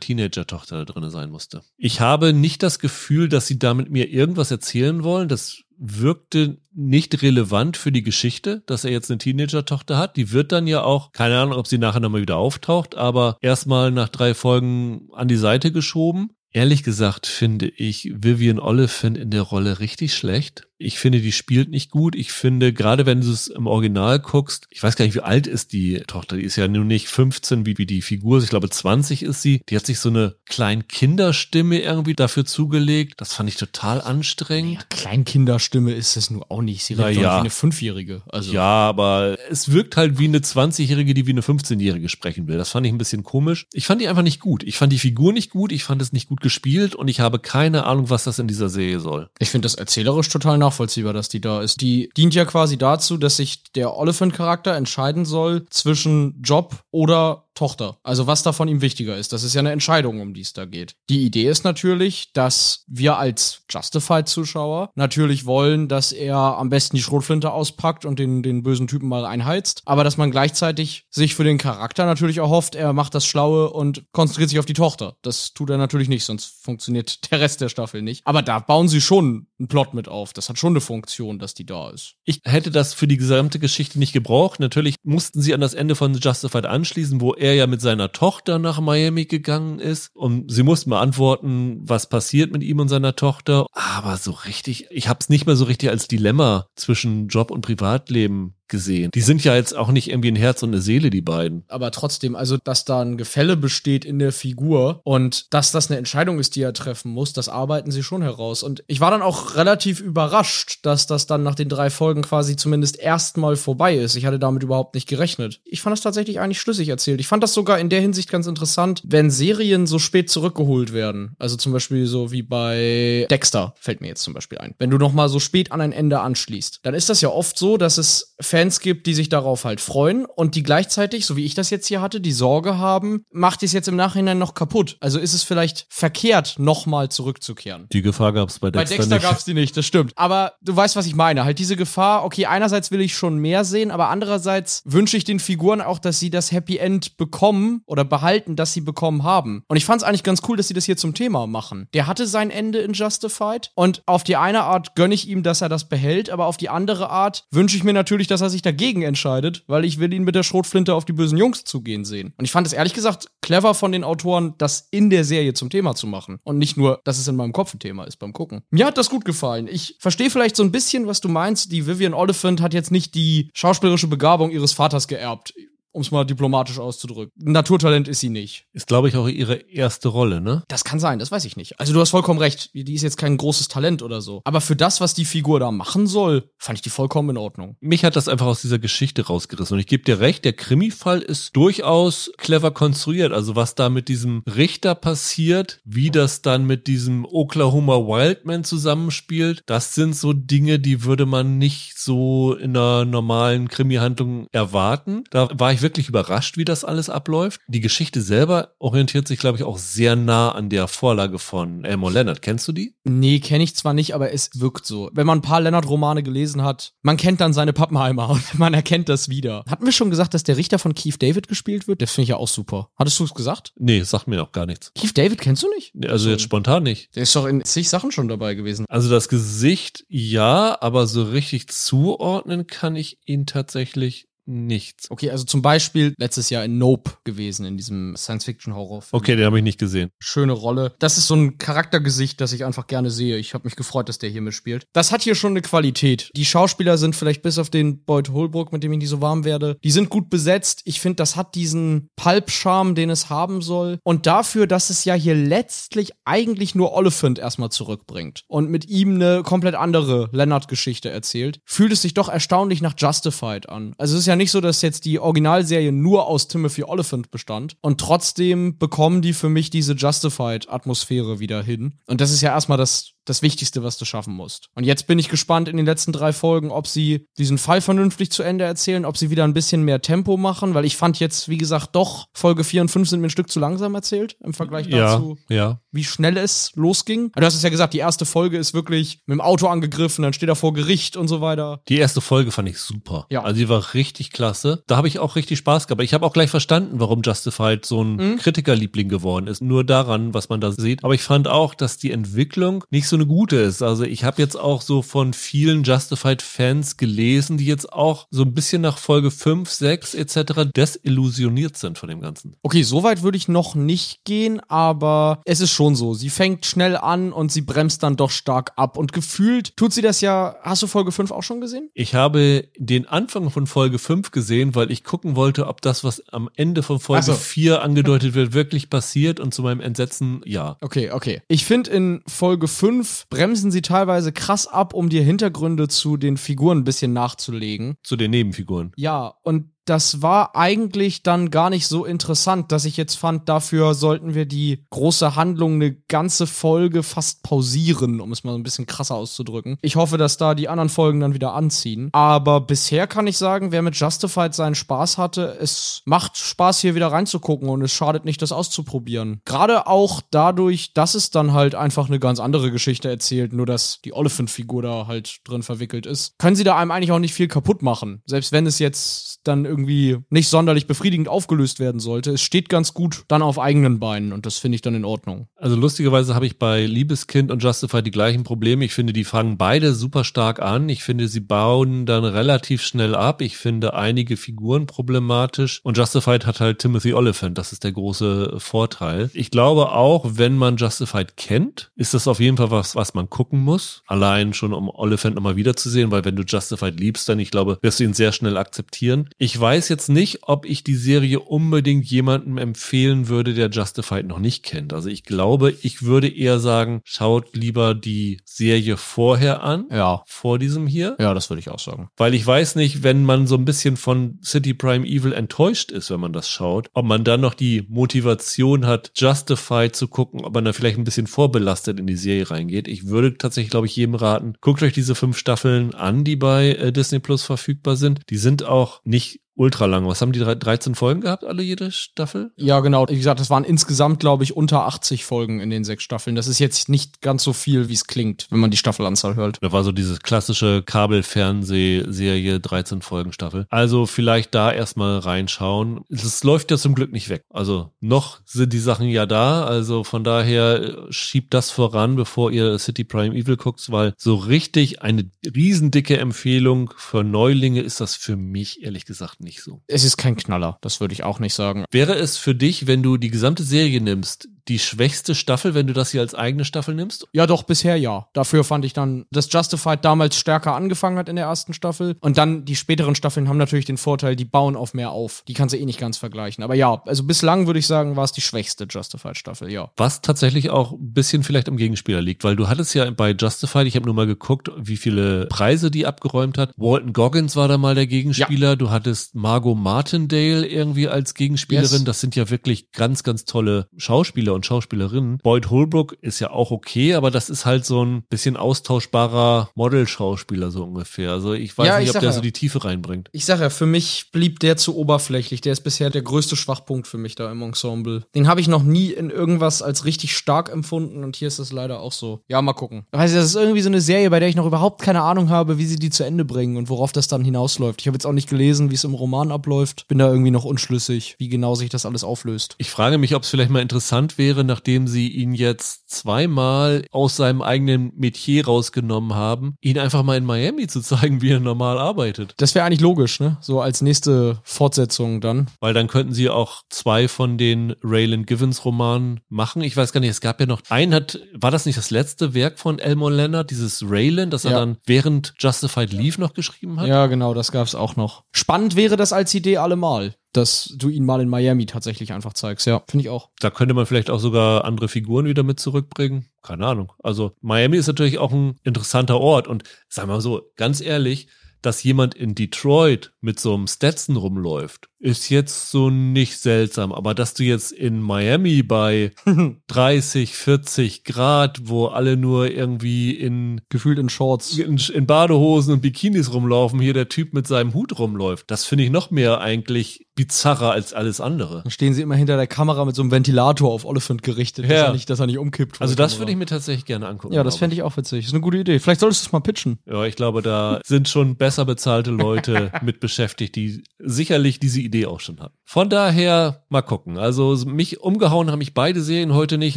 Teenager-Tochter 0.00 0.84
da 0.84 0.92
drin 0.92 1.08
sein 1.10 1.30
musste. 1.30 1.62
Ich 1.78 2.00
habe 2.00 2.32
nicht 2.32 2.62
das 2.62 2.78
Gefühl, 2.78 3.28
dass 3.28 3.46
sie 3.46 3.58
damit 3.58 3.90
mir 3.90 4.10
irgendwas 4.10 4.50
erzählen 4.50 5.02
wollen. 5.02 5.28
Das 5.28 5.62
wirkte 5.78 6.58
nicht 6.72 7.22
relevant 7.22 7.76
für 7.76 7.92
die 7.92 8.02
Geschichte, 8.02 8.62
dass 8.66 8.84
er 8.84 8.92
jetzt 8.92 9.10
eine 9.10 9.18
Teenager-Tochter 9.18 9.98
hat. 9.98 10.16
Die 10.16 10.32
wird 10.32 10.52
dann 10.52 10.66
ja 10.66 10.82
auch, 10.82 11.12
keine 11.12 11.38
Ahnung, 11.38 11.58
ob 11.58 11.66
sie 11.66 11.78
nachher 11.78 12.00
nochmal 12.00 12.20
wieder 12.20 12.36
auftaucht, 12.36 12.94
aber 12.94 13.36
erstmal 13.40 13.90
nach 13.90 14.08
drei 14.08 14.34
Folgen 14.34 15.08
an 15.12 15.28
die 15.28 15.36
Seite 15.36 15.72
geschoben. 15.72 16.30
Ehrlich 16.52 16.82
gesagt 16.82 17.26
finde 17.26 17.68
ich 17.68 18.10
Vivian 18.14 18.58
Oliphant 18.58 19.18
in 19.18 19.30
der 19.30 19.42
Rolle 19.42 19.78
richtig 19.78 20.14
schlecht. 20.14 20.68
Ich 20.78 20.98
finde, 20.98 21.20
die 21.20 21.32
spielt 21.32 21.70
nicht 21.70 21.90
gut. 21.90 22.14
Ich 22.14 22.32
finde, 22.32 22.72
gerade 22.72 23.06
wenn 23.06 23.20
du 23.20 23.30
es 23.30 23.48
im 23.48 23.66
Original 23.66 24.18
guckst, 24.18 24.66
ich 24.70 24.82
weiß 24.82 24.96
gar 24.96 25.04
nicht, 25.04 25.14
wie 25.14 25.20
alt 25.20 25.46
ist 25.46 25.72
die 25.72 26.02
Tochter. 26.06 26.36
Die 26.36 26.42
ist 26.42 26.56
ja 26.56 26.68
nun 26.68 26.86
nicht 26.86 27.08
15 27.08 27.64
wie, 27.64 27.78
wie 27.78 27.86
die 27.86 28.02
Figur. 28.02 28.42
Ich 28.42 28.50
glaube, 28.50 28.68
20 28.68 29.22
ist 29.22 29.42
sie. 29.42 29.62
Die 29.68 29.76
hat 29.76 29.86
sich 29.86 30.00
so 30.00 30.10
eine 30.10 30.36
Kleinkinderstimme 30.46 31.80
irgendwie 31.80 32.14
dafür 32.14 32.44
zugelegt. 32.44 33.14
Das 33.20 33.32
fand 33.32 33.48
ich 33.48 33.56
total 33.56 34.00
anstrengend. 34.00 34.74
Ja, 34.74 34.86
Kleinkinderstimme 34.90 35.92
ist 35.92 36.16
es 36.16 36.30
nur 36.30 36.50
auch 36.50 36.62
nicht. 36.62 36.84
Sie 36.84 36.94
redet 36.94 37.22
ja. 37.22 37.36
wie 37.36 37.40
eine 37.40 37.50
Fünfjährige. 37.50 38.22
Also. 38.28 38.52
Ja, 38.52 38.62
aber 38.62 39.38
es 39.50 39.72
wirkt 39.72 39.96
halt 39.96 40.18
wie 40.18 40.26
eine 40.26 40.38
20-Jährige, 40.38 41.14
die 41.14 41.26
wie 41.26 41.32
eine 41.32 41.40
15-Jährige 41.40 42.08
sprechen 42.08 42.48
will. 42.48 42.58
Das 42.58 42.70
fand 42.70 42.86
ich 42.86 42.92
ein 42.92 42.98
bisschen 42.98 43.22
komisch. 43.22 43.66
Ich 43.72 43.86
fand 43.86 44.00
die 44.00 44.08
einfach 44.08 44.22
nicht 44.22 44.40
gut. 44.40 44.62
Ich 44.62 44.76
fand 44.76 44.92
die 44.92 44.98
Figur 44.98 45.32
nicht 45.32 45.50
gut. 45.50 45.72
Ich 45.72 45.84
fand 45.84 46.02
es 46.02 46.12
nicht 46.12 46.28
gut 46.28 46.40
gespielt 46.40 46.94
und 46.94 47.08
ich 47.08 47.20
habe 47.20 47.38
keine 47.38 47.86
Ahnung, 47.86 48.10
was 48.10 48.24
das 48.24 48.38
in 48.38 48.48
dieser 48.48 48.68
Serie 48.68 49.00
soll. 49.00 49.30
Ich 49.38 49.50
finde 49.50 49.66
das 49.66 49.74
erzählerisch 49.74 50.28
total 50.28 50.58
nachvollziehbar, 50.66 51.12
dass 51.12 51.28
die 51.28 51.40
da 51.40 51.62
ist. 51.62 51.80
Die 51.80 52.10
dient 52.16 52.34
ja 52.34 52.44
quasi 52.44 52.76
dazu, 52.76 53.16
dass 53.16 53.36
sich 53.36 53.64
der 53.74 53.96
Oliphant-Charakter 53.96 54.74
entscheiden 54.74 55.24
soll 55.24 55.66
zwischen 55.70 56.40
Job 56.42 56.76
oder 56.90 57.45
Tochter. 57.56 57.98
Also 58.04 58.26
was 58.28 58.44
da 58.44 58.52
von 58.52 58.68
ihm 58.68 58.80
wichtiger 58.80 59.16
ist. 59.16 59.32
Das 59.32 59.42
ist 59.42 59.54
ja 59.54 59.60
eine 59.60 59.72
Entscheidung, 59.72 60.20
um 60.20 60.34
die 60.34 60.42
es 60.42 60.52
da 60.52 60.64
geht. 60.64 60.94
Die 61.08 61.24
Idee 61.24 61.48
ist 61.48 61.64
natürlich, 61.64 62.32
dass 62.32 62.84
wir 62.86 63.18
als 63.18 63.62
Justified-Zuschauer 63.68 64.90
natürlich 64.94 65.46
wollen, 65.46 65.88
dass 65.88 66.12
er 66.12 66.36
am 66.36 66.68
besten 66.68 66.96
die 66.96 67.02
Schrotflinte 67.02 67.50
auspackt 67.50 68.04
und 68.04 68.18
den, 68.18 68.42
den 68.42 68.62
bösen 68.62 68.86
Typen 68.86 69.08
mal 69.08 69.24
einheizt. 69.24 69.82
Aber 69.86 70.04
dass 70.04 70.16
man 70.16 70.30
gleichzeitig 70.30 71.06
sich 71.10 71.34
für 71.34 71.44
den 71.44 71.58
Charakter 71.58 72.06
natürlich 72.06 72.38
erhofft, 72.38 72.74
er 72.74 72.92
macht 72.92 73.14
das 73.14 73.26
Schlaue 73.26 73.70
und 73.70 74.04
konzentriert 74.12 74.50
sich 74.50 74.58
auf 74.58 74.66
die 74.66 74.74
Tochter. 74.74 75.16
Das 75.22 75.54
tut 75.54 75.70
er 75.70 75.78
natürlich 75.78 76.08
nicht, 76.08 76.24
sonst 76.24 76.44
funktioniert 76.44 77.30
der 77.30 77.40
Rest 77.40 77.60
der 77.60 77.68
Staffel 77.68 78.02
nicht. 78.02 78.26
Aber 78.26 78.42
da 78.42 78.58
bauen 78.58 78.88
sie 78.88 79.00
schon 79.00 79.46
einen 79.58 79.68
Plot 79.68 79.94
mit 79.94 80.08
auf. 80.08 80.32
Das 80.34 80.48
hat 80.48 80.58
schon 80.58 80.74
eine 80.74 80.80
Funktion, 80.80 81.38
dass 81.38 81.54
die 81.54 81.64
da 81.64 81.90
ist. 81.90 82.14
Ich 82.24 82.42
hätte 82.44 82.70
das 82.70 82.92
für 82.92 83.08
die 83.08 83.16
gesamte 83.16 83.58
Geschichte 83.58 83.98
nicht 83.98 84.12
gebraucht. 84.12 84.60
Natürlich 84.60 84.96
mussten 85.02 85.40
sie 85.40 85.54
an 85.54 85.60
das 85.60 85.74
Ende 85.74 85.94
von 85.94 86.14
Justified 86.14 86.66
anschließen, 86.66 87.20
wo 87.20 87.32
er 87.34 87.45
ja 87.54 87.66
mit 87.66 87.80
seiner 87.80 88.12
Tochter 88.12 88.58
nach 88.58 88.80
Miami 88.80 89.26
gegangen 89.26 89.78
ist 89.78 90.14
und 90.14 90.50
sie 90.50 90.62
mussten 90.62 90.90
beantworten, 90.90 91.80
was 91.82 92.08
passiert 92.08 92.52
mit 92.52 92.62
ihm 92.62 92.80
und 92.80 92.88
seiner 92.88 93.16
Tochter. 93.16 93.66
Aber 93.72 94.16
so 94.16 94.32
richtig, 94.32 94.86
ich 94.90 95.08
habe 95.08 95.18
es 95.20 95.28
nicht 95.28 95.46
mehr 95.46 95.56
so 95.56 95.64
richtig 95.64 95.90
als 95.90 96.08
Dilemma 96.08 96.66
zwischen 96.74 97.28
Job 97.28 97.50
und 97.50 97.62
Privatleben 97.62 98.55
gesehen. 98.68 99.10
Die 99.14 99.20
sind 99.20 99.44
ja 99.44 99.54
jetzt 99.54 99.76
auch 99.76 99.90
nicht 99.90 100.10
irgendwie 100.10 100.30
ein 100.30 100.36
Herz 100.36 100.62
und 100.62 100.70
eine 100.70 100.80
Seele, 100.80 101.10
die 101.10 101.22
beiden. 101.22 101.64
Aber 101.68 101.90
trotzdem, 101.90 102.36
also, 102.36 102.56
dass 102.56 102.84
da 102.84 103.00
ein 103.00 103.16
Gefälle 103.16 103.56
besteht 103.56 104.04
in 104.04 104.18
der 104.18 104.32
Figur 104.32 105.00
und 105.04 105.52
dass 105.52 105.72
das 105.72 105.90
eine 105.90 105.98
Entscheidung 105.98 106.38
ist, 106.38 106.56
die 106.56 106.62
er 106.62 106.72
treffen 106.72 107.10
muss, 107.10 107.32
das 107.32 107.48
arbeiten 107.48 107.90
sie 107.90 108.02
schon 108.02 108.22
heraus. 108.22 108.62
Und 108.62 108.84
ich 108.86 109.00
war 109.00 109.10
dann 109.10 109.22
auch 109.22 109.56
relativ 109.56 110.00
überrascht, 110.00 110.80
dass 110.82 111.06
das 111.06 111.26
dann 111.26 111.42
nach 111.42 111.54
den 111.54 111.68
drei 111.68 111.90
Folgen 111.90 112.22
quasi 112.22 112.56
zumindest 112.56 112.98
erstmal 112.98 113.56
vorbei 113.56 113.96
ist. 113.96 114.16
Ich 114.16 114.26
hatte 114.26 114.38
damit 114.38 114.62
überhaupt 114.62 114.94
nicht 114.94 115.08
gerechnet. 115.08 115.60
Ich 115.64 115.80
fand 115.80 115.92
das 115.92 116.02
tatsächlich 116.02 116.40
eigentlich 116.40 116.60
schlüssig 116.60 116.88
erzählt. 116.88 117.20
Ich 117.20 117.28
fand 117.28 117.42
das 117.42 117.54
sogar 117.54 117.78
in 117.78 117.88
der 117.88 118.00
Hinsicht 118.00 118.30
ganz 118.30 118.46
interessant, 118.46 119.02
wenn 119.04 119.30
Serien 119.30 119.86
so 119.86 119.98
spät 119.98 120.30
zurückgeholt 120.30 120.92
werden. 120.92 121.36
Also 121.38 121.56
zum 121.56 121.72
Beispiel 121.72 122.06
so 122.06 122.32
wie 122.32 122.42
bei 122.42 123.26
Dexter, 123.30 123.74
fällt 123.78 124.00
mir 124.00 124.08
jetzt 124.08 124.22
zum 124.22 124.34
Beispiel 124.34 124.58
ein. 124.58 124.74
Wenn 124.78 124.90
du 124.90 124.98
noch 124.98 125.12
mal 125.12 125.28
so 125.28 125.40
spät 125.40 125.72
an 125.72 125.80
ein 125.80 125.92
Ende 125.92 126.20
anschließt, 126.20 126.80
dann 126.82 126.94
ist 126.94 127.08
das 127.08 127.20
ja 127.20 127.28
oft 127.28 127.58
so, 127.58 127.76
dass 127.76 127.98
es 127.98 128.34
Fans 128.56 128.80
gibt, 128.80 129.06
die 129.06 129.12
sich 129.12 129.28
darauf 129.28 129.66
halt 129.66 129.82
freuen 129.82 130.24
und 130.24 130.54
die 130.54 130.62
gleichzeitig, 130.62 131.26
so 131.26 131.36
wie 131.36 131.44
ich 131.44 131.54
das 131.54 131.68
jetzt 131.68 131.88
hier 131.88 132.00
hatte, 132.00 132.22
die 132.22 132.32
Sorge 132.32 132.78
haben, 132.78 133.22
macht 133.30 133.62
es 133.62 133.74
jetzt 133.74 133.86
im 133.86 133.96
Nachhinein 133.96 134.38
noch 134.38 134.54
kaputt. 134.54 134.96
Also 135.00 135.18
ist 135.18 135.34
es 135.34 135.42
vielleicht 135.42 135.84
verkehrt, 135.90 136.54
nochmal 136.58 137.10
zurückzukehren. 137.10 137.86
Die 137.92 138.00
Gefahr 138.00 138.32
gab 138.32 138.48
es 138.48 138.58
bei 138.58 138.70
Dexter, 138.70 138.96
Bei 138.96 138.96
Dexter 138.96 139.14
nicht. 139.16 139.22
gab 139.24 139.36
es 139.36 139.44
die 139.44 139.52
nicht, 139.52 139.76
das 139.76 139.84
stimmt. 139.84 140.12
Aber 140.16 140.54
du 140.62 140.74
weißt, 140.74 140.96
was 140.96 141.06
ich 141.06 141.14
meine. 141.14 141.44
Halt 141.44 141.58
diese 141.58 141.76
Gefahr, 141.76 142.24
okay, 142.24 142.46
einerseits 142.46 142.90
will 142.90 143.02
ich 143.02 143.14
schon 143.14 143.36
mehr 143.36 143.66
sehen, 143.66 143.90
aber 143.90 144.08
andererseits 144.08 144.80
wünsche 144.86 145.18
ich 145.18 145.24
den 145.24 145.38
Figuren 145.38 145.82
auch, 145.82 145.98
dass 145.98 146.18
sie 146.18 146.30
das 146.30 146.50
Happy 146.50 146.78
End 146.78 147.18
bekommen 147.18 147.82
oder 147.84 148.06
behalten, 148.06 148.56
das 148.56 148.72
sie 148.72 148.80
bekommen 148.80 149.22
haben. 149.22 149.64
Und 149.68 149.76
ich 149.76 149.84
fand 149.84 150.00
es 150.00 150.08
eigentlich 150.08 150.22
ganz 150.22 150.40
cool, 150.48 150.56
dass 150.56 150.68
sie 150.68 150.74
das 150.74 150.86
hier 150.86 150.96
zum 150.96 151.12
Thema 151.12 151.46
machen. 151.46 151.88
Der 151.92 152.06
hatte 152.06 152.26
sein 152.26 152.50
Ende 152.50 152.78
in 152.78 152.94
Justified 152.94 153.70
und 153.74 154.02
auf 154.06 154.24
die 154.24 154.36
eine 154.36 154.62
Art 154.62 154.94
gönne 154.94 155.14
ich 155.14 155.28
ihm, 155.28 155.42
dass 155.42 155.60
er 155.60 155.68
das 155.68 155.90
behält, 155.90 156.30
aber 156.30 156.46
auf 156.46 156.56
die 156.56 156.70
andere 156.70 157.10
Art 157.10 157.44
wünsche 157.50 157.76
ich 157.76 157.84
mir 157.84 157.92
natürlich, 157.92 158.28
dass 158.28 158.40
er 158.40 158.45
sich 158.50 158.62
dagegen 158.62 159.02
entscheidet, 159.02 159.64
weil 159.66 159.84
ich 159.84 159.98
will 159.98 160.12
ihn 160.12 160.24
mit 160.24 160.34
der 160.34 160.42
Schrotflinte 160.42 160.94
auf 160.94 161.04
die 161.04 161.12
bösen 161.12 161.38
Jungs 161.38 161.64
zugehen 161.64 162.04
sehen. 162.04 162.34
Und 162.36 162.44
ich 162.44 162.50
fand 162.50 162.66
es 162.66 162.72
ehrlich 162.72 162.94
gesagt 162.94 163.28
clever 163.40 163.74
von 163.74 163.92
den 163.92 164.04
Autoren, 164.04 164.54
das 164.58 164.88
in 164.90 165.10
der 165.10 165.24
Serie 165.24 165.54
zum 165.54 165.70
Thema 165.70 165.94
zu 165.94 166.06
machen 166.06 166.38
und 166.44 166.58
nicht 166.58 166.76
nur, 166.76 167.00
dass 167.04 167.18
es 167.18 167.28
in 167.28 167.36
meinem 167.36 167.52
Kopf 167.52 167.74
ein 167.74 167.78
Thema 167.78 168.04
ist 168.04 168.16
beim 168.16 168.32
Gucken. 168.32 168.62
Mir 168.70 168.86
hat 168.86 168.98
das 168.98 169.10
gut 169.10 169.24
gefallen. 169.24 169.68
Ich 169.70 169.96
verstehe 170.00 170.30
vielleicht 170.30 170.56
so 170.56 170.62
ein 170.62 170.72
bisschen, 170.72 171.06
was 171.06 171.20
du 171.20 171.28
meinst. 171.28 171.72
Die 171.72 171.86
Vivian 171.86 172.14
Oliphant 172.14 172.60
hat 172.60 172.74
jetzt 172.74 172.90
nicht 172.90 173.14
die 173.14 173.50
schauspielerische 173.52 174.08
Begabung 174.08 174.50
ihres 174.50 174.72
Vaters 174.72 175.08
geerbt 175.08 175.54
um 175.96 176.02
es 176.02 176.10
mal 176.10 176.24
diplomatisch 176.24 176.78
auszudrücken. 176.78 177.32
Naturtalent 177.36 178.06
ist 178.06 178.20
sie 178.20 178.28
nicht. 178.28 178.66
Ist, 178.72 178.86
glaube 178.86 179.08
ich, 179.08 179.16
auch 179.16 179.28
ihre 179.28 179.54
erste 179.54 180.08
Rolle, 180.08 180.40
ne? 180.40 180.62
Das 180.68 180.84
kann 180.84 181.00
sein, 181.00 181.18
das 181.18 181.30
weiß 181.30 181.46
ich 181.46 181.56
nicht. 181.56 181.80
Also 181.80 181.94
du 181.94 182.00
hast 182.00 182.10
vollkommen 182.10 182.38
recht, 182.38 182.70
die 182.74 182.94
ist 182.94 183.02
jetzt 183.02 183.16
kein 183.16 183.36
großes 183.36 183.68
Talent 183.68 184.02
oder 184.02 184.20
so. 184.20 184.42
Aber 184.44 184.60
für 184.60 184.76
das, 184.76 185.00
was 185.00 185.14
die 185.14 185.24
Figur 185.24 185.58
da 185.58 185.70
machen 185.70 186.06
soll, 186.06 186.50
fand 186.58 186.78
ich 186.78 186.82
die 186.82 186.90
vollkommen 186.90 187.30
in 187.30 187.36
Ordnung. 187.38 187.76
Mich 187.80 188.04
hat 188.04 188.14
das 188.14 188.28
einfach 188.28 188.46
aus 188.46 188.60
dieser 188.60 188.78
Geschichte 188.78 189.26
rausgerissen. 189.26 189.74
Und 189.74 189.80
ich 189.80 189.86
gebe 189.86 190.04
dir 190.04 190.20
recht, 190.20 190.44
der 190.44 190.52
Krimi-Fall 190.52 191.22
ist 191.22 191.56
durchaus 191.56 192.30
clever 192.36 192.70
konstruiert. 192.72 193.32
Also 193.32 193.56
was 193.56 193.74
da 193.74 193.88
mit 193.88 194.08
diesem 194.08 194.42
Richter 194.46 194.94
passiert, 194.94 195.80
wie 195.84 196.10
das 196.10 196.42
dann 196.42 196.66
mit 196.66 196.86
diesem 196.86 197.24
Oklahoma 197.24 197.94
Wildman 197.94 198.64
zusammenspielt, 198.64 199.62
das 199.64 199.94
sind 199.94 200.14
so 200.14 200.34
Dinge, 200.34 200.78
die 200.78 201.04
würde 201.04 201.24
man 201.24 201.56
nicht 201.56 201.98
so 201.98 202.54
in 202.54 202.76
einer 202.76 203.06
normalen 203.06 203.68
Krimi-Handlung 203.68 204.48
erwarten. 204.52 205.24
Da 205.30 205.48
war 205.54 205.72
ich 205.72 205.80
wirklich 205.86 206.08
überrascht, 206.08 206.56
wie 206.56 206.64
das 206.64 206.84
alles 206.84 207.08
abläuft. 207.08 207.60
Die 207.68 207.80
Geschichte 207.80 208.20
selber 208.20 208.74
orientiert 208.80 209.28
sich, 209.28 209.38
glaube 209.38 209.56
ich, 209.56 209.62
auch 209.62 209.78
sehr 209.78 210.16
nah 210.16 210.50
an 210.50 210.68
der 210.68 210.88
Vorlage 210.88 211.38
von 211.38 211.84
Elmo 211.84 212.08
Leonard. 212.08 212.42
Kennst 212.42 212.66
du 212.66 212.72
die? 212.72 212.96
Nee, 213.04 213.38
kenne 213.38 213.62
ich 213.62 213.76
zwar 213.76 213.94
nicht, 213.94 214.12
aber 214.16 214.32
es 214.32 214.50
wirkt 214.56 214.84
so. 214.84 215.10
Wenn 215.12 215.28
man 215.28 215.38
ein 215.38 215.42
paar 215.42 215.60
Leonard-Romane 215.60 216.24
gelesen 216.24 216.64
hat, 216.64 216.92
man 217.02 217.16
kennt 217.16 217.40
dann 217.40 217.52
seine 217.52 217.72
Pappenheimer 217.72 218.28
und 218.30 218.58
man 218.58 218.74
erkennt 218.74 219.08
das 219.08 219.28
wieder. 219.28 219.62
Hatten 219.68 219.84
wir 219.84 219.92
schon 219.92 220.10
gesagt, 220.10 220.34
dass 220.34 220.42
der 220.42 220.56
Richter 220.56 220.80
von 220.80 220.94
Keith 220.94 221.22
David 221.22 221.46
gespielt 221.46 221.86
wird? 221.86 222.02
Das 222.02 222.10
finde 222.10 222.24
ich 222.24 222.28
ja 222.30 222.36
auch 222.36 222.48
super. 222.48 222.90
Hattest 222.98 223.20
du 223.20 223.24
es 223.24 223.34
gesagt? 223.34 223.72
Nee, 223.76 224.02
sagt 224.02 224.26
mir 224.26 224.42
auch 224.42 224.50
gar 224.50 224.66
nichts. 224.66 224.90
Keith 224.96 225.16
David 225.16 225.40
kennst 225.40 225.62
du 225.62 225.68
nicht? 225.72 225.92
Also 226.08 226.30
jetzt 226.30 226.42
spontan 226.42 226.82
nicht. 226.82 227.14
Der 227.14 227.22
ist 227.22 227.36
doch 227.36 227.46
in 227.46 227.64
zig 227.64 227.88
Sachen 227.88 228.10
schon 228.10 228.26
dabei 228.26 228.54
gewesen. 228.54 228.86
Also 228.88 229.08
das 229.08 229.28
Gesicht 229.28 230.04
ja, 230.08 230.76
aber 230.80 231.06
so 231.06 231.22
richtig 231.22 231.68
zuordnen 231.68 232.66
kann 232.66 232.96
ich 232.96 233.18
ihn 233.24 233.46
tatsächlich 233.46 234.26
nichts. 234.46 235.10
Okay, 235.10 235.30
also 235.30 235.44
zum 235.44 235.62
Beispiel 235.62 236.14
letztes 236.18 236.50
Jahr 236.50 236.64
in 236.64 236.78
Nope 236.78 237.12
gewesen, 237.24 237.66
in 237.66 237.76
diesem 237.76 238.16
Science-Fiction-Horror. 238.16 239.04
Okay, 239.12 239.36
den 239.36 239.44
habe 239.44 239.58
ich 239.58 239.64
nicht 239.64 239.78
gesehen. 239.78 240.10
Schöne 240.18 240.52
Rolle. 240.52 240.94
Das 240.98 241.18
ist 241.18 241.26
so 241.26 241.34
ein 241.34 241.58
Charaktergesicht, 241.58 242.40
das 242.40 242.52
ich 242.52 242.64
einfach 242.64 242.86
gerne 242.86 243.10
sehe. 243.10 243.36
Ich 243.36 243.54
habe 243.54 243.64
mich 243.64 243.76
gefreut, 243.76 244.08
dass 244.08 244.18
der 244.18 244.30
hier 244.30 244.40
mitspielt. 244.40 244.86
Das 244.92 245.12
hat 245.12 245.22
hier 245.22 245.34
schon 245.34 245.52
eine 245.52 245.62
Qualität. 245.62 246.30
Die 246.36 246.44
Schauspieler 246.44 246.98
sind 246.98 247.16
vielleicht 247.16 247.42
bis 247.42 247.58
auf 247.58 247.70
den 247.70 248.04
Boyd 248.04 248.30
Holbrook, 248.30 248.72
mit 248.72 248.82
dem 248.82 248.92
ich 248.92 248.98
nicht 248.98 249.08
so 249.08 249.20
warm 249.20 249.44
werde, 249.44 249.76
die 249.82 249.90
sind 249.90 250.10
gut 250.10 250.30
besetzt. 250.30 250.82
Ich 250.84 251.00
finde, 251.00 251.16
das 251.16 251.36
hat 251.36 251.54
diesen 251.54 252.08
Pulp-Charme, 252.16 252.94
den 252.94 253.10
es 253.10 253.30
haben 253.30 253.62
soll. 253.62 253.98
Und 254.04 254.26
dafür, 254.26 254.66
dass 254.66 254.90
es 254.90 255.04
ja 255.04 255.14
hier 255.14 255.34
letztlich 255.34 256.12
eigentlich 256.24 256.74
nur 256.74 256.94
Oliphant 256.94 257.38
erstmal 257.38 257.70
zurückbringt 257.70 258.44
und 258.46 258.70
mit 258.70 258.88
ihm 258.88 259.16
eine 259.16 259.42
komplett 259.42 259.74
andere 259.74 260.28
Leonard-Geschichte 260.32 261.10
erzählt, 261.10 261.60
fühlt 261.64 261.92
es 261.92 262.02
sich 262.02 262.14
doch 262.14 262.28
erstaunlich 262.28 262.80
nach 262.80 262.94
Justified 262.96 263.68
an. 263.68 263.94
Also 263.98 264.14
es 264.14 264.20
ist 264.20 264.26
ja 264.26 264.35
nicht 264.36 264.50
so, 264.50 264.60
dass 264.60 264.82
jetzt 264.82 265.04
die 265.04 265.18
Originalserie 265.18 265.92
nur 265.92 266.26
aus 266.26 266.48
Timothy 266.48 266.84
Oliphant 266.84 267.30
bestand. 267.30 267.76
Und 267.80 268.00
trotzdem 268.00 268.78
bekommen 268.78 269.22
die 269.22 269.32
für 269.32 269.48
mich 269.48 269.70
diese 269.70 269.94
Justified-Atmosphäre 269.94 271.40
wieder 271.40 271.62
hin. 271.62 271.94
Und 272.06 272.20
das 272.20 272.30
ist 272.30 272.40
ja 272.42 272.50
erstmal 272.50 272.78
das, 272.78 273.12
das 273.24 273.42
Wichtigste, 273.42 273.82
was 273.82 273.98
du 273.98 274.04
schaffen 274.04 274.34
musst. 274.34 274.68
Und 274.74 274.84
jetzt 274.84 275.06
bin 275.06 275.18
ich 275.18 275.28
gespannt 275.28 275.68
in 275.68 275.76
den 275.76 275.86
letzten 275.86 276.12
drei 276.12 276.32
Folgen, 276.32 276.70
ob 276.70 276.86
sie 276.86 277.26
diesen 277.38 277.58
Fall 277.58 277.80
vernünftig 277.80 278.30
zu 278.30 278.42
Ende 278.42 278.64
erzählen, 278.64 279.04
ob 279.04 279.16
sie 279.16 279.30
wieder 279.30 279.44
ein 279.44 279.54
bisschen 279.54 279.82
mehr 279.82 280.00
Tempo 280.00 280.36
machen, 280.36 280.74
weil 280.74 280.84
ich 280.84 280.96
fand 280.96 281.18
jetzt, 281.18 281.48
wie 281.48 281.58
gesagt, 281.58 281.90
doch 281.96 282.26
Folge 282.32 282.62
4 282.64 282.82
und 282.82 282.88
5 282.88 283.08
sind 283.08 283.20
mir 283.20 283.26
ein 283.26 283.30
Stück 283.30 283.50
zu 283.50 283.58
langsam 283.60 283.94
erzählt 283.94 284.36
im 284.44 284.54
Vergleich 284.54 284.88
dazu, 284.88 285.36
Ja, 285.48 285.56
ja. 285.56 285.80
wie 285.90 286.04
schnell 286.04 286.36
es 286.36 286.70
losging. 286.74 287.32
Du 287.34 287.44
hast 287.44 287.54
es 287.54 287.62
ja 287.62 287.70
gesagt, 287.70 287.94
die 287.94 287.98
erste 287.98 288.24
Folge 288.26 288.58
ist 288.58 288.74
wirklich 288.74 289.20
mit 289.26 289.34
dem 289.34 289.40
Auto 289.40 289.66
angegriffen, 289.66 290.22
dann 290.22 290.32
steht 290.32 290.48
er 290.48 290.56
vor 290.56 290.72
Gericht 290.72 291.16
und 291.16 291.26
so 291.28 291.40
weiter. 291.40 291.80
Die 291.88 291.98
erste 291.98 292.20
Folge 292.20 292.52
fand 292.52 292.68
ich 292.68 292.78
super. 292.78 293.26
Ja. 293.30 293.42
Also 293.42 293.58
die 293.58 293.68
war 293.68 293.94
richtig 293.94 294.25
klasse. 294.32 294.82
Da 294.86 294.96
habe 294.96 295.08
ich 295.08 295.18
auch 295.18 295.36
richtig 295.36 295.58
Spaß 295.58 295.86
gehabt. 295.86 296.02
Ich 296.02 296.14
habe 296.14 296.24
auch 296.24 296.32
gleich 296.32 296.50
verstanden, 296.50 297.00
warum 297.00 297.22
Justified 297.22 297.84
so 297.84 298.02
ein 298.02 298.16
Mhm. 298.16 298.36
Kritikerliebling 298.38 299.08
geworden 299.08 299.46
ist. 299.46 299.62
Nur 299.62 299.84
daran, 299.84 300.34
was 300.34 300.48
man 300.48 300.60
da 300.60 300.72
sieht. 300.72 301.04
Aber 301.04 301.14
ich 301.14 301.22
fand 301.22 301.48
auch, 301.48 301.74
dass 301.74 301.98
die 301.98 302.10
Entwicklung 302.12 302.84
nicht 302.90 303.08
so 303.08 303.16
eine 303.16 303.26
gute 303.26 303.56
ist. 303.56 303.82
Also 303.82 304.04
ich 304.04 304.24
habe 304.24 304.40
jetzt 304.40 304.56
auch 304.58 304.82
so 304.82 305.02
von 305.02 305.32
vielen 305.32 305.84
Justified-Fans 305.84 306.96
gelesen, 306.96 307.58
die 307.58 307.66
jetzt 307.66 307.92
auch 307.92 308.26
so 308.30 308.42
ein 308.42 308.54
bisschen 308.54 308.82
nach 308.82 308.98
Folge 308.98 309.30
5, 309.30 309.70
6 309.70 310.14
etc. 310.14 310.70
desillusioniert 310.74 311.76
sind 311.76 311.98
von 311.98 312.08
dem 312.08 312.20
Ganzen. 312.20 312.56
Okay, 312.62 312.82
so 312.82 313.02
weit 313.02 313.22
würde 313.22 313.36
ich 313.36 313.48
noch 313.48 313.74
nicht 313.74 314.24
gehen, 314.24 314.60
aber 314.68 315.40
es 315.44 315.60
ist 315.60 315.70
schon 315.72 315.94
so. 315.94 316.14
Sie 316.14 316.30
fängt 316.30 316.66
schnell 316.66 316.96
an 316.96 317.32
und 317.32 317.52
sie 317.52 317.60
bremst 317.62 318.02
dann 318.02 318.16
doch 318.16 318.30
stark 318.30 318.72
ab. 318.76 318.96
Und 318.96 319.12
gefühlt 319.12 319.76
tut 319.76 319.92
sie 319.92 320.02
das 320.02 320.20
ja. 320.20 320.56
Hast 320.62 320.82
du 320.82 320.86
Folge 320.86 321.12
5 321.12 321.30
auch 321.30 321.42
schon 321.42 321.60
gesehen? 321.60 321.90
Ich 321.94 322.14
habe 322.14 322.68
den 322.78 323.06
Anfang 323.06 323.50
von 323.50 323.66
Folge 323.66 323.98
5 323.98 324.15
gesehen, 324.22 324.74
weil 324.74 324.90
ich 324.90 325.04
gucken 325.04 325.36
wollte, 325.36 325.66
ob 325.66 325.80
das, 325.80 326.04
was 326.04 326.22
am 326.28 326.50
Ende 326.56 326.82
von 326.82 327.00
Folge 327.00 327.24
so. 327.24 327.34
4 327.34 327.82
angedeutet 327.82 328.34
wird, 328.34 328.52
wirklich 328.52 328.90
passiert. 328.90 329.40
Und 329.40 329.54
zu 329.54 329.62
meinem 329.62 329.80
Entsetzen, 329.80 330.40
ja. 330.44 330.76
Okay, 330.80 331.10
okay. 331.10 331.42
Ich 331.48 331.64
finde, 331.64 331.90
in 331.90 332.22
Folge 332.26 332.68
5 332.68 333.26
bremsen 333.30 333.70
sie 333.70 333.82
teilweise 333.82 334.32
krass 334.32 334.66
ab, 334.66 334.94
um 334.94 335.08
dir 335.08 335.22
Hintergründe 335.22 335.88
zu 335.88 336.16
den 336.16 336.36
Figuren 336.36 336.78
ein 336.78 336.84
bisschen 336.84 337.12
nachzulegen. 337.12 337.96
Zu 338.02 338.16
den 338.16 338.30
Nebenfiguren. 338.30 338.92
Ja, 338.96 339.34
und 339.42 339.70
das 339.86 340.20
war 340.20 340.56
eigentlich 340.56 341.22
dann 341.22 341.50
gar 341.50 341.70
nicht 341.70 341.86
so 341.86 342.04
interessant, 342.04 342.72
dass 342.72 342.84
ich 342.84 342.96
jetzt 342.96 343.14
fand, 343.14 343.48
dafür 343.48 343.94
sollten 343.94 344.34
wir 344.34 344.44
die 344.44 344.84
große 344.90 345.36
Handlung 345.36 345.74
eine 345.74 345.94
ganze 345.94 346.46
Folge 346.46 347.02
fast 347.02 347.42
pausieren, 347.42 348.20
um 348.20 348.32
es 348.32 348.44
mal 348.44 348.54
ein 348.54 348.64
bisschen 348.64 348.86
krasser 348.86 349.14
auszudrücken. 349.14 349.78
Ich 349.82 349.96
hoffe, 349.96 350.18
dass 350.18 350.36
da 350.36 350.54
die 350.54 350.68
anderen 350.68 350.88
Folgen 350.88 351.20
dann 351.20 351.34
wieder 351.34 351.54
anziehen. 351.54 352.10
Aber 352.12 352.60
bisher 352.60 353.06
kann 353.06 353.28
ich 353.28 353.38
sagen, 353.38 353.70
wer 353.70 353.82
mit 353.82 353.96
Justified 353.96 354.54
seinen 354.54 354.74
Spaß 354.74 355.18
hatte, 355.18 355.56
es 355.60 356.02
macht 356.04 356.36
Spaß 356.36 356.80
hier 356.80 356.96
wieder 356.96 357.12
reinzugucken 357.12 357.68
und 357.68 357.82
es 357.82 357.92
schadet 357.92 358.24
nicht, 358.24 358.42
das 358.42 358.52
auszuprobieren. 358.52 359.40
Gerade 359.44 359.86
auch 359.86 360.20
dadurch, 360.30 360.94
dass 360.94 361.14
es 361.14 361.30
dann 361.30 361.52
halt 361.52 361.76
einfach 361.76 362.08
eine 362.08 362.18
ganz 362.18 362.40
andere 362.40 362.72
Geschichte 362.72 363.08
erzählt, 363.08 363.52
nur 363.52 363.66
dass 363.66 364.00
die 364.04 364.12
Oliphant-Figur 364.12 364.82
da 364.82 365.06
halt 365.06 365.38
drin 365.44 365.62
verwickelt 365.62 366.06
ist, 366.06 366.38
können 366.38 366.56
sie 366.56 366.64
da 366.64 366.76
einem 366.76 366.90
eigentlich 366.90 367.12
auch 367.12 367.20
nicht 367.20 367.34
viel 367.34 367.48
kaputt 367.48 367.82
machen. 367.82 368.22
Selbst 368.26 368.50
wenn 368.50 368.66
es 368.66 368.80
jetzt 368.80 369.40
dann 369.44 369.64
irgendwie 369.64 369.75
nicht 369.76 370.48
sonderlich 370.48 370.86
befriedigend 370.86 371.28
aufgelöst 371.28 371.80
werden 371.80 372.00
sollte. 372.00 372.32
Es 372.32 372.42
steht 372.42 372.68
ganz 372.68 372.94
gut 372.94 373.24
dann 373.28 373.42
auf 373.42 373.58
eigenen 373.58 373.98
Beinen 373.98 374.32
und 374.32 374.46
das 374.46 374.58
finde 374.58 374.76
ich 374.76 374.82
dann 374.82 374.94
in 374.94 375.04
Ordnung. 375.04 375.48
Also 375.56 375.76
lustigerweise 375.76 376.34
habe 376.34 376.46
ich 376.46 376.58
bei 376.58 376.86
Liebeskind 376.86 377.50
und 377.50 377.62
Justify 377.62 378.02
die 378.02 378.10
gleichen 378.10 378.44
Probleme. 378.44 378.84
Ich 378.84 378.94
finde, 378.94 379.12
die 379.12 379.24
fangen 379.24 379.56
beide 379.56 379.94
super 379.94 380.24
stark 380.24 380.60
an. 380.60 380.88
Ich 380.88 381.02
finde, 381.02 381.28
sie 381.28 381.40
bauen 381.40 382.06
dann 382.06 382.24
relativ 382.24 382.82
schnell 382.82 383.14
ab. 383.14 383.40
Ich 383.42 383.56
finde 383.56 383.94
einige 383.94 384.36
Figuren 384.36 384.86
problematisch 384.86 385.80
und 385.82 385.96
Justified 385.96 386.46
hat 386.46 386.60
halt 386.60 386.78
Timothy 386.78 387.14
Oliphant. 387.14 387.58
Das 387.58 387.72
ist 387.72 387.84
der 387.84 387.92
große 387.92 388.56
Vorteil. 388.58 389.30
Ich 389.34 389.50
glaube 389.50 389.92
auch, 389.92 390.24
wenn 390.34 390.56
man 390.56 390.76
Justified 390.76 391.36
kennt, 391.36 391.90
ist 391.96 392.14
das 392.14 392.28
auf 392.28 392.40
jeden 392.40 392.56
Fall 392.56 392.70
was, 392.70 392.96
was 392.96 393.14
man 393.14 393.30
gucken 393.30 393.60
muss. 393.60 394.02
Allein 394.06 394.52
schon, 394.52 394.72
um 394.72 394.88
Oliphant 394.88 395.34
nochmal 395.36 395.56
wiederzusehen, 395.56 396.10
weil 396.10 396.24
wenn 396.24 396.36
du 396.36 396.42
Justified 396.42 396.98
liebst, 396.98 397.28
dann 397.28 397.38
ich 397.38 397.50
glaube, 397.50 397.78
wirst 397.82 398.00
du 398.00 398.04
ihn 398.04 398.14
sehr 398.14 398.32
schnell 398.32 398.56
akzeptieren. 398.56 399.28
Ich 399.38 399.58
weiß 399.66 399.88
jetzt 399.88 400.08
nicht, 400.08 400.42
ob 400.42 400.64
ich 400.64 400.84
die 400.84 400.94
Serie 400.94 401.40
unbedingt 401.40 402.06
jemandem 402.06 402.56
empfehlen 402.56 403.26
würde, 403.26 403.52
der 403.52 403.68
Justified 403.68 404.24
noch 404.24 404.38
nicht 404.38 404.62
kennt. 404.62 404.92
Also 404.92 405.08
ich 405.08 405.24
glaube, 405.24 405.74
ich 405.82 406.04
würde 406.04 406.28
eher 406.28 406.60
sagen, 406.60 407.00
schaut 407.02 407.56
lieber 407.56 407.92
die 407.96 408.40
Serie 408.44 408.96
vorher 408.96 409.64
an. 409.64 409.86
Ja. 409.90 410.22
Vor 410.28 410.60
diesem 410.60 410.86
hier. 410.86 411.16
Ja, 411.18 411.34
das 411.34 411.50
würde 411.50 411.58
ich 411.58 411.68
auch 411.68 411.80
sagen. 411.80 412.10
Weil 412.16 412.34
ich 412.34 412.46
weiß 412.46 412.76
nicht, 412.76 413.02
wenn 413.02 413.24
man 413.24 413.48
so 413.48 413.56
ein 413.56 413.64
bisschen 413.64 413.96
von 413.96 414.38
City 414.40 414.72
Prime 414.72 415.04
Evil 415.04 415.32
enttäuscht 415.32 415.90
ist, 415.90 416.12
wenn 416.12 416.20
man 416.20 416.32
das 416.32 416.48
schaut, 416.48 416.88
ob 416.94 417.04
man 417.04 417.24
dann 417.24 417.40
noch 417.40 417.54
die 417.54 417.86
Motivation 417.88 418.86
hat, 418.86 419.10
Justified 419.16 419.96
zu 419.96 420.06
gucken, 420.06 420.44
ob 420.44 420.54
man 420.54 420.64
da 420.64 420.74
vielleicht 420.74 420.96
ein 420.96 421.02
bisschen 421.02 421.26
vorbelastet 421.26 421.98
in 421.98 422.06
die 422.06 422.14
Serie 422.14 422.52
reingeht. 422.52 422.86
Ich 422.86 423.08
würde 423.08 423.36
tatsächlich, 423.36 423.72
glaube 423.72 423.88
ich, 423.88 423.96
jedem 423.96 424.14
raten, 424.14 424.54
guckt 424.60 424.84
euch 424.84 424.92
diese 424.92 425.16
fünf 425.16 425.36
Staffeln 425.36 425.92
an, 425.92 426.22
die 426.22 426.36
bei 426.36 426.68
äh, 426.68 426.92
Disney 426.92 427.18
Plus 427.18 427.42
verfügbar 427.42 427.96
sind. 427.96 428.20
Die 428.30 428.36
sind 428.36 428.62
auch 428.62 429.00
nicht 429.02 429.40
ultra 429.56 429.86
lang. 429.86 430.06
Was 430.06 430.20
haben 430.20 430.32
die 430.32 430.38
13 430.38 430.94
Folgen 430.94 431.22
gehabt, 431.22 431.44
alle 431.44 431.62
jede 431.62 431.90
Staffel? 431.90 432.52
Ja, 432.56 432.80
genau. 432.80 433.06
Wie 433.08 433.16
gesagt, 433.16 433.40
das 433.40 433.50
waren 433.50 433.64
insgesamt, 433.64 434.20
glaube 434.20 434.44
ich, 434.44 434.56
unter 434.56 434.86
80 434.86 435.24
Folgen 435.24 435.60
in 435.60 435.70
den 435.70 435.84
sechs 435.84 436.02
Staffeln. 436.04 436.36
Das 436.36 436.46
ist 436.46 436.58
jetzt 436.58 436.88
nicht 436.88 437.22
ganz 437.22 437.42
so 437.42 437.52
viel, 437.52 437.88
wie 437.88 437.94
es 437.94 438.06
klingt, 438.06 438.46
wenn 438.50 438.60
man 438.60 438.70
die 438.70 438.76
Staffelanzahl 438.76 439.34
hört. 439.34 439.58
Da 439.60 439.72
war 439.72 439.82
so 439.82 439.92
diese 439.92 440.18
klassische 440.18 440.82
Kabelfernsehserie 440.82 442.60
13 442.60 443.02
Folgen 443.02 443.32
Staffel. 443.32 443.66
Also 443.70 444.06
vielleicht 444.06 444.54
da 444.54 444.72
erstmal 444.72 445.18
reinschauen. 445.18 446.04
Es 446.10 446.44
läuft 446.44 446.70
ja 446.70 446.76
zum 446.76 446.94
Glück 446.94 447.12
nicht 447.12 447.28
weg. 447.28 447.44
Also 447.50 447.90
noch 448.00 448.40
sind 448.44 448.72
die 448.72 448.78
Sachen 448.78 449.08
ja 449.08 449.26
da. 449.26 449.64
Also 449.64 450.04
von 450.04 450.22
daher 450.22 450.82
äh, 450.82 451.12
schiebt 451.12 451.54
das 451.54 451.70
voran, 451.70 452.16
bevor 452.16 452.50
ihr 452.50 452.78
City 452.78 453.04
Prime 453.04 453.34
Evil 453.34 453.56
guckt, 453.56 453.90
weil 453.90 454.14
so 454.18 454.34
richtig 454.34 455.02
eine 455.02 455.30
riesendicke 455.44 456.18
Empfehlung 456.18 456.92
für 456.96 457.24
Neulinge 457.24 457.80
ist 457.80 458.00
das 458.00 458.14
für 458.14 458.36
mich 458.36 458.82
ehrlich 458.82 459.06
gesagt 459.06 459.40
nicht 459.40 459.45
so. 459.54 459.82
Es 459.86 460.04
ist 460.04 460.16
kein 460.16 460.36
Knaller, 460.36 460.78
das 460.80 461.00
würde 461.00 461.12
ich 461.14 461.22
auch 461.22 461.38
nicht 461.38 461.54
sagen. 461.54 461.84
Wäre 461.90 462.14
es 462.14 462.36
für 462.36 462.54
dich, 462.54 462.86
wenn 462.86 463.02
du 463.02 463.16
die 463.16 463.30
gesamte 463.30 463.62
Serie 463.62 464.00
nimmst, 464.00 464.48
die 464.68 464.78
schwächste 464.78 465.34
Staffel, 465.34 465.74
wenn 465.74 465.86
du 465.86 465.92
das 465.92 466.10
hier 466.10 466.20
als 466.20 466.34
eigene 466.34 466.64
Staffel 466.64 466.94
nimmst? 466.94 467.26
Ja, 467.32 467.46
doch, 467.46 467.62
bisher 467.62 467.96
ja. 467.96 468.28
Dafür 468.32 468.64
fand 468.64 468.84
ich 468.84 468.92
dann, 468.92 469.26
dass 469.30 469.52
Justified 469.52 470.04
damals 470.04 470.36
stärker 470.36 470.74
angefangen 470.74 471.18
hat 471.18 471.28
in 471.28 471.36
der 471.36 471.46
ersten 471.46 471.72
Staffel. 471.72 472.16
Und 472.20 472.38
dann 472.38 472.64
die 472.64 472.76
späteren 472.76 473.14
Staffeln 473.14 473.48
haben 473.48 473.58
natürlich 473.58 473.84
den 473.84 473.96
Vorteil, 473.96 474.36
die 474.36 474.44
bauen 474.44 474.76
auf 474.76 474.94
mehr 474.94 475.10
auf. 475.10 475.42
Die 475.46 475.54
kannst 475.54 475.74
du 475.74 475.78
eh 475.78 475.84
nicht 475.84 476.00
ganz 476.00 476.18
vergleichen. 476.18 476.64
Aber 476.64 476.74
ja, 476.74 477.02
also 477.06 477.24
bislang 477.24 477.66
würde 477.66 477.78
ich 477.78 477.86
sagen, 477.86 478.16
war 478.16 478.24
es 478.24 478.32
die 478.32 478.40
schwächste 478.40 478.86
Justified-Staffel, 478.88 479.70
ja. 479.70 479.90
Was 479.96 480.20
tatsächlich 480.20 480.70
auch 480.70 480.92
ein 480.92 481.12
bisschen 481.12 481.42
vielleicht 481.42 481.68
am 481.68 481.76
Gegenspieler 481.76 482.20
liegt, 482.20 482.44
weil 482.44 482.56
du 482.56 482.68
hattest 482.68 482.94
ja 482.94 483.08
bei 483.10 483.30
Justified, 483.30 483.86
ich 483.86 483.96
habe 483.96 484.06
nur 484.06 484.14
mal 484.14 484.26
geguckt, 484.26 484.70
wie 484.76 484.96
viele 484.96 485.46
Preise 485.46 485.90
die 485.90 486.06
abgeräumt 486.06 486.58
hat. 486.58 486.72
Walton 486.76 487.12
Goggins 487.12 487.56
war 487.56 487.68
da 487.68 487.78
mal 487.78 487.94
der 487.94 488.06
Gegenspieler. 488.06 488.70
Ja. 488.70 488.76
Du 488.76 488.90
hattest 488.90 489.34
Margot 489.34 489.76
Martindale 489.76 490.66
irgendwie 490.66 491.08
als 491.08 491.34
Gegenspielerin. 491.34 491.98
Yes. 491.98 492.04
Das 492.04 492.20
sind 492.20 492.34
ja 492.34 492.50
wirklich 492.50 492.90
ganz, 492.90 493.22
ganz 493.22 493.44
tolle 493.44 493.88
Schauspieler 493.96 494.55
und 494.56 494.66
Schauspielerinnen. 494.66 495.38
Boyd 495.38 495.70
Holbrook 495.70 496.16
ist 496.20 496.40
ja 496.40 496.50
auch 496.50 496.70
okay, 496.70 497.14
aber 497.14 497.30
das 497.30 497.48
ist 497.48 497.64
halt 497.64 497.86
so 497.86 498.04
ein 498.04 498.24
bisschen 498.28 498.56
austauschbarer 498.56 499.70
Model-Schauspieler 499.74 500.70
so 500.70 500.84
ungefähr. 500.84 501.30
Also 501.30 501.52
ich 501.54 501.76
weiß 501.76 501.86
ja, 501.86 502.00
nicht, 502.00 502.10
ob 502.10 502.20
der 502.20 502.30
ja. 502.30 502.32
so 502.32 502.40
die 502.40 502.52
Tiefe 502.52 502.84
reinbringt. 502.84 503.28
Ich 503.32 503.44
sage 503.44 503.62
ja, 503.62 503.70
für 503.70 503.86
mich 503.86 504.30
blieb 504.32 504.60
der 504.60 504.76
zu 504.76 504.96
oberflächlich. 504.96 505.60
Der 505.60 505.72
ist 505.72 505.82
bisher 505.82 506.10
der 506.10 506.22
größte 506.22 506.56
Schwachpunkt 506.56 507.06
für 507.06 507.18
mich 507.18 507.34
da 507.34 507.50
im 507.50 507.62
Ensemble. 507.62 508.24
Den 508.34 508.48
habe 508.48 508.60
ich 508.60 508.68
noch 508.68 508.82
nie 508.82 509.10
in 509.12 509.30
irgendwas 509.30 509.82
als 509.82 510.04
richtig 510.04 510.36
stark 510.36 510.70
empfunden 510.70 511.24
und 511.24 511.36
hier 511.36 511.48
ist 511.48 511.58
es 511.58 511.72
leider 511.72 512.00
auch 512.00 512.12
so. 512.12 512.42
Ja, 512.48 512.60
mal 512.62 512.72
gucken. 512.72 513.06
Weißt 513.12 513.34
du, 513.34 513.38
das 513.38 513.46
ist 513.46 513.56
irgendwie 513.56 513.82
so 513.82 513.88
eine 513.88 514.00
Serie, 514.00 514.30
bei 514.30 514.40
der 514.40 514.48
ich 514.48 514.56
noch 514.56 514.66
überhaupt 514.66 515.02
keine 515.02 515.22
Ahnung 515.22 515.50
habe, 515.50 515.78
wie 515.78 515.86
sie 515.86 515.96
die 515.96 516.10
zu 516.10 516.24
Ende 516.24 516.44
bringen 516.44 516.76
und 516.76 516.88
worauf 516.88 517.12
das 517.12 517.28
dann 517.28 517.44
hinausläuft. 517.44 518.00
Ich 518.00 518.06
habe 518.06 518.14
jetzt 518.14 518.26
auch 518.26 518.32
nicht 518.32 518.48
gelesen, 518.48 518.90
wie 518.90 518.94
es 518.94 519.04
im 519.04 519.14
Roman 519.14 519.52
abläuft. 519.52 520.08
Bin 520.08 520.18
da 520.18 520.28
irgendwie 520.28 520.50
noch 520.50 520.64
unschlüssig, 520.64 521.36
wie 521.38 521.48
genau 521.48 521.74
sich 521.74 521.90
das 521.90 522.06
alles 522.06 522.24
auflöst. 522.24 522.74
Ich 522.78 522.90
frage 522.90 523.18
mich, 523.18 523.34
ob 523.34 523.42
es 523.42 523.50
vielleicht 523.50 523.70
mal 523.70 523.82
interessant 523.82 524.38
wäre, 524.38 524.45
nachdem 524.54 525.08
sie 525.08 525.28
ihn 525.28 525.52
jetzt 525.54 526.10
zweimal 526.10 527.04
aus 527.10 527.36
seinem 527.36 527.62
eigenen 527.62 528.12
Metier 528.16 528.66
rausgenommen 528.66 529.34
haben, 529.34 529.76
ihn 529.80 529.98
einfach 529.98 530.22
mal 530.22 530.36
in 530.36 530.44
Miami 530.44 530.86
zu 530.86 531.00
zeigen, 531.00 531.42
wie 531.42 531.50
er 531.50 531.60
normal 531.60 531.98
arbeitet. 531.98 532.54
Das 532.58 532.74
wäre 532.74 532.86
eigentlich 532.86 533.00
logisch, 533.00 533.40
ne? 533.40 533.56
So 533.60 533.80
als 533.80 534.02
nächste 534.02 534.60
Fortsetzung 534.62 535.40
dann. 535.40 535.66
Weil 535.80 535.94
dann 535.94 536.08
könnten 536.08 536.32
sie 536.32 536.48
auch 536.50 536.82
zwei 536.88 537.28
von 537.28 537.58
den 537.58 537.94
Raylan 538.02 538.46
Givens 538.46 538.84
Romanen 538.84 539.40
machen. 539.48 539.82
Ich 539.82 539.96
weiß 539.96 540.12
gar 540.12 540.20
nicht, 540.20 540.30
es 540.30 540.40
gab 540.40 540.60
ja 540.60 540.66
noch 540.66 540.82
einen 540.88 541.14
hat, 541.14 541.40
war 541.54 541.70
das 541.70 541.86
nicht 541.86 541.98
das 541.98 542.10
letzte 542.10 542.54
Werk 542.54 542.78
von 542.78 542.98
Elmore 542.98 543.34
Leonard, 543.34 543.70
dieses 543.70 544.04
Raylan, 544.08 544.50
das 544.50 544.62
ja. 544.62 544.70
er 544.70 544.80
dann 544.80 544.98
während 545.06 545.54
Justified 545.58 546.12
Leave 546.12 546.40
noch 546.40 546.54
geschrieben 546.54 547.00
hat? 547.00 547.08
Ja, 547.08 547.26
genau, 547.26 547.54
das 547.54 547.72
gab 547.72 547.86
es 547.86 547.94
auch 547.94 548.16
noch. 548.16 548.44
Spannend 548.52 548.96
wäre 548.96 549.16
das 549.16 549.32
als 549.32 549.54
Idee 549.54 549.78
allemal 549.78 550.34
dass 550.56 550.94
du 550.96 551.08
ihn 551.08 551.24
mal 551.24 551.40
in 551.40 551.48
Miami 551.48 551.86
tatsächlich 551.86 552.32
einfach 552.32 552.54
zeigst. 552.54 552.86
Ja, 552.86 553.02
finde 553.08 553.24
ich 553.24 553.30
auch. 553.30 553.50
Da 553.60 553.70
könnte 553.70 553.94
man 553.94 554.06
vielleicht 554.06 554.30
auch 554.30 554.40
sogar 554.40 554.84
andere 554.84 555.08
Figuren 555.08 555.46
wieder 555.46 555.62
mit 555.62 555.80
zurückbringen. 555.80 556.46
Keine 556.62 556.86
Ahnung. 556.86 557.12
Also 557.22 557.52
Miami 557.60 557.96
ist 557.96 558.06
natürlich 558.06 558.38
auch 558.38 558.52
ein 558.52 558.78
interessanter 558.82 559.38
Ort 559.40 559.68
und 559.68 559.84
sagen 560.08 560.28
wir 560.28 560.34
mal 560.34 560.40
so, 560.40 560.70
ganz 560.76 561.00
ehrlich, 561.00 561.48
dass 561.86 562.02
jemand 562.02 562.34
in 562.34 562.56
Detroit 562.56 563.32
mit 563.40 563.60
so 563.60 563.72
einem 563.74 563.86
Stetson 563.86 564.36
rumläuft, 564.36 565.08
ist 565.20 565.50
jetzt 565.50 565.90
so 565.90 566.10
nicht 566.10 566.58
seltsam. 566.58 567.12
Aber 567.12 567.32
dass 567.32 567.54
du 567.54 567.62
jetzt 567.62 567.92
in 567.92 568.20
Miami 568.20 568.82
bei 568.82 569.32
30, 569.86 570.56
40 570.56 571.22
Grad, 571.22 571.82
wo 571.84 572.06
alle 572.06 572.36
nur 572.36 572.70
irgendwie 572.70 573.30
in 573.30 573.82
gefühlt 573.88 574.18
in 574.18 574.28
Shorts, 574.28 574.76
in, 574.78 574.96
in 574.96 575.26
Badehosen 575.26 575.92
und 575.92 576.00
Bikinis 576.00 576.52
rumlaufen, 576.52 576.98
hier 576.98 577.14
der 577.14 577.28
Typ 577.28 577.54
mit 577.54 577.68
seinem 577.68 577.94
Hut 577.94 578.18
rumläuft, 578.18 578.68
das 578.70 578.84
finde 578.84 579.04
ich 579.04 579.10
noch 579.10 579.30
mehr 579.30 579.60
eigentlich 579.60 580.25
bizarrer 580.36 580.92
als 580.92 581.14
alles 581.14 581.40
andere. 581.40 581.82
Dann 581.82 581.90
stehen 581.90 582.14
sie 582.14 582.22
immer 582.22 582.36
hinter 582.36 582.56
der 582.56 582.66
Kamera 582.66 583.04
mit 583.04 583.16
so 583.16 583.22
einem 583.22 583.30
Ventilator 583.30 583.90
auf 583.90 584.04
Oliphant 584.04 584.42
gerichtet, 584.42 584.84
ja. 584.84 584.90
dass, 584.90 585.02
er 585.02 585.12
nicht, 585.12 585.30
dass 585.30 585.40
er 585.40 585.46
nicht 585.46 585.58
umkippt. 585.58 586.00
Also 586.00 586.14
das 586.14 586.38
würde 586.38 586.52
ich 586.52 586.58
mir 586.58 586.66
tatsächlich 586.66 587.06
gerne 587.06 587.26
angucken. 587.26 587.54
Ja, 587.54 587.64
das 587.64 587.76
fände 587.78 587.96
ich 587.96 588.02
auch 588.02 588.16
witzig. 588.16 588.44
Das 588.44 588.48
ist 588.48 588.54
eine 588.54 588.60
gute 588.60 588.76
Idee. 588.76 588.98
Vielleicht 588.98 589.20
solltest 589.20 589.42
du 589.42 589.48
es 589.48 589.52
mal 589.52 589.60
pitchen. 589.60 589.98
Ja, 590.06 590.24
ich 590.24 590.36
glaube, 590.36 590.60
da 590.62 591.00
sind 591.04 591.28
schon 591.28 591.56
besser 591.56 591.86
bezahlte 591.86 592.30
Leute 592.30 592.92
mit 593.02 593.18
beschäftigt, 593.18 593.74
die 593.74 594.04
sicherlich 594.18 594.78
diese 594.78 595.00
Idee 595.00 595.26
auch 595.26 595.40
schon 595.40 595.58
hatten. 595.58 595.74
Von 595.84 596.10
daher 596.10 596.84
mal 596.90 597.02
gucken. 597.02 597.38
Also 597.38 597.74
mich 597.86 598.20
umgehauen 598.20 598.70
haben 598.70 598.78
mich 598.78 598.92
beide 598.92 599.22
Serien 599.22 599.54
heute 599.54 599.78
nicht. 599.78 599.96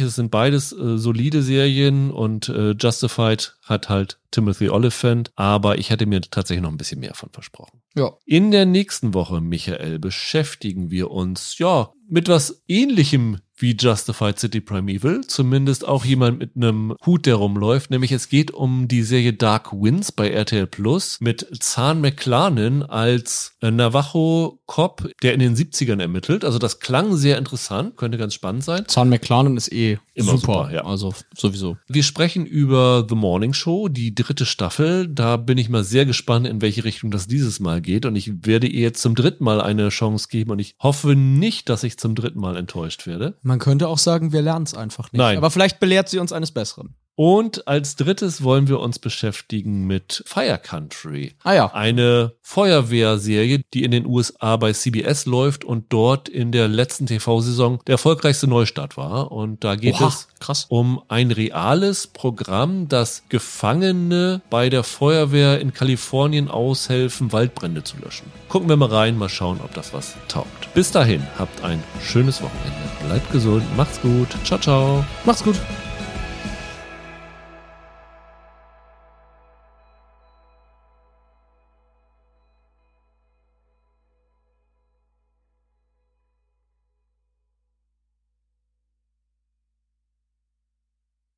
Es 0.00 0.14
sind 0.16 0.30
beides 0.30 0.72
äh, 0.72 0.96
solide 0.96 1.42
Serien 1.42 2.10
und 2.10 2.48
äh, 2.48 2.70
Justified 2.70 3.56
hat 3.70 3.88
halt 3.88 4.18
Timothy 4.30 4.68
Oliphant, 4.68 5.32
aber 5.36 5.78
ich 5.78 5.90
hätte 5.90 6.04
mir 6.06 6.20
tatsächlich 6.20 6.62
noch 6.62 6.70
ein 6.70 6.76
bisschen 6.76 7.00
mehr 7.00 7.14
von 7.14 7.30
versprochen. 7.30 7.80
Ja. 7.96 8.12
In 8.26 8.50
der 8.50 8.66
nächsten 8.66 9.14
Woche, 9.14 9.40
Michael, 9.40 9.98
beschäftigen 9.98 10.90
wir 10.90 11.10
uns 11.10 11.56
ja 11.58 11.92
mit 12.08 12.28
was 12.28 12.62
ähnlichem 12.68 13.38
wie 13.60 13.76
Justified 13.76 14.38
City 14.38 14.60
Primeval. 14.60 15.22
Zumindest 15.26 15.86
auch 15.86 16.04
jemand 16.04 16.38
mit 16.38 16.56
einem 16.56 16.94
Hut, 17.04 17.26
der 17.26 17.36
rumläuft. 17.36 17.90
Nämlich 17.90 18.12
es 18.12 18.28
geht 18.28 18.50
um 18.50 18.88
die 18.88 19.02
Serie 19.02 19.32
Dark 19.32 19.72
Winds 19.72 20.12
bei 20.12 20.30
RTL 20.30 20.66
Plus 20.66 21.18
mit 21.20 21.46
Zahn 21.60 22.00
McClarnon 22.00 22.82
als 22.82 23.56
Navajo-Cop, 23.60 25.10
der 25.22 25.34
in 25.34 25.40
den 25.40 25.56
70ern 25.56 26.00
ermittelt. 26.00 26.44
Also 26.44 26.58
das 26.58 26.80
klang 26.80 27.16
sehr 27.16 27.38
interessant, 27.38 27.96
könnte 27.96 28.18
ganz 28.18 28.34
spannend 28.34 28.64
sein. 28.64 28.84
Zahn 28.86 29.08
McClarnon 29.08 29.56
ist 29.56 29.72
eh 29.72 29.98
Immer 30.20 30.32
super, 30.32 30.52
super, 30.52 30.72
ja. 30.72 30.84
Also 30.84 31.14
sowieso. 31.36 31.76
Wir 31.88 32.02
sprechen 32.02 32.46
über 32.46 33.06
The 33.08 33.14
Morning 33.14 33.52
Show, 33.52 33.88
die 33.88 34.14
dritte 34.14 34.46
Staffel. 34.46 35.08
Da 35.08 35.36
bin 35.36 35.58
ich 35.58 35.68
mal 35.68 35.84
sehr 35.84 36.06
gespannt, 36.06 36.46
in 36.46 36.60
welche 36.60 36.84
Richtung 36.84 37.10
das 37.10 37.26
dieses 37.26 37.60
Mal 37.60 37.80
geht. 37.80 38.06
Und 38.06 38.16
ich 38.16 38.46
werde 38.46 38.66
ihr 38.66 38.80
jetzt 38.80 39.02
zum 39.02 39.14
dritten 39.14 39.44
Mal 39.44 39.60
eine 39.60 39.88
Chance 39.88 40.28
geben. 40.30 40.50
Und 40.50 40.58
ich 40.58 40.74
hoffe 40.80 41.14
nicht, 41.16 41.68
dass 41.68 41.84
ich 41.84 41.98
zum 41.98 42.14
dritten 42.14 42.40
Mal 42.40 42.56
enttäuscht 42.56 43.06
werde. 43.06 43.36
Man 43.50 43.58
könnte 43.58 43.88
auch 43.88 43.98
sagen, 43.98 44.30
wir 44.30 44.42
lernen 44.42 44.64
es 44.64 44.74
einfach 44.74 45.10
nicht. 45.10 45.18
Nein. 45.18 45.36
Aber 45.36 45.50
vielleicht 45.50 45.80
belehrt 45.80 46.08
sie 46.08 46.20
uns 46.20 46.32
eines 46.32 46.52
Besseren. 46.52 46.94
Und 47.22 47.68
als 47.68 47.96
drittes 47.96 48.42
wollen 48.44 48.66
wir 48.66 48.80
uns 48.80 48.98
beschäftigen 48.98 49.86
mit 49.86 50.22
Fire 50.24 50.56
Country. 50.56 51.34
Ah 51.42 51.52
ja. 51.52 51.66
Eine 51.74 52.32
Feuerwehrserie, 52.40 53.60
die 53.74 53.84
in 53.84 53.90
den 53.90 54.06
USA 54.06 54.56
bei 54.56 54.72
CBS 54.72 55.26
läuft 55.26 55.62
und 55.62 55.92
dort 55.92 56.30
in 56.30 56.50
der 56.50 56.66
letzten 56.66 57.04
TV-Saison 57.04 57.78
der 57.86 57.96
erfolgreichste 57.96 58.46
Neustart 58.46 58.96
war. 58.96 59.32
Und 59.32 59.64
da 59.64 59.76
geht 59.76 59.96
Oha, 59.96 60.08
es 60.08 60.28
krass. 60.38 60.64
um 60.70 61.02
ein 61.08 61.30
reales 61.30 62.06
Programm, 62.06 62.88
das 62.88 63.24
Gefangene 63.28 64.40
bei 64.48 64.70
der 64.70 64.82
Feuerwehr 64.82 65.60
in 65.60 65.74
Kalifornien 65.74 66.48
aushelfen, 66.48 67.32
Waldbrände 67.32 67.84
zu 67.84 67.98
löschen. 67.98 68.32
Gucken 68.48 68.70
wir 68.70 68.78
mal 68.78 68.88
rein, 68.88 69.18
mal 69.18 69.28
schauen, 69.28 69.60
ob 69.62 69.74
das 69.74 69.92
was 69.92 70.14
taugt. 70.28 70.72
Bis 70.72 70.90
dahin, 70.90 71.22
habt 71.38 71.62
ein 71.64 71.84
schönes 72.02 72.40
Wochenende. 72.40 72.80
Bleibt 73.06 73.30
gesund, 73.30 73.64
macht's 73.76 74.00
gut. 74.00 74.28
Ciao, 74.44 74.58
ciao. 74.58 75.04
Macht's 75.26 75.44
gut. 75.44 75.56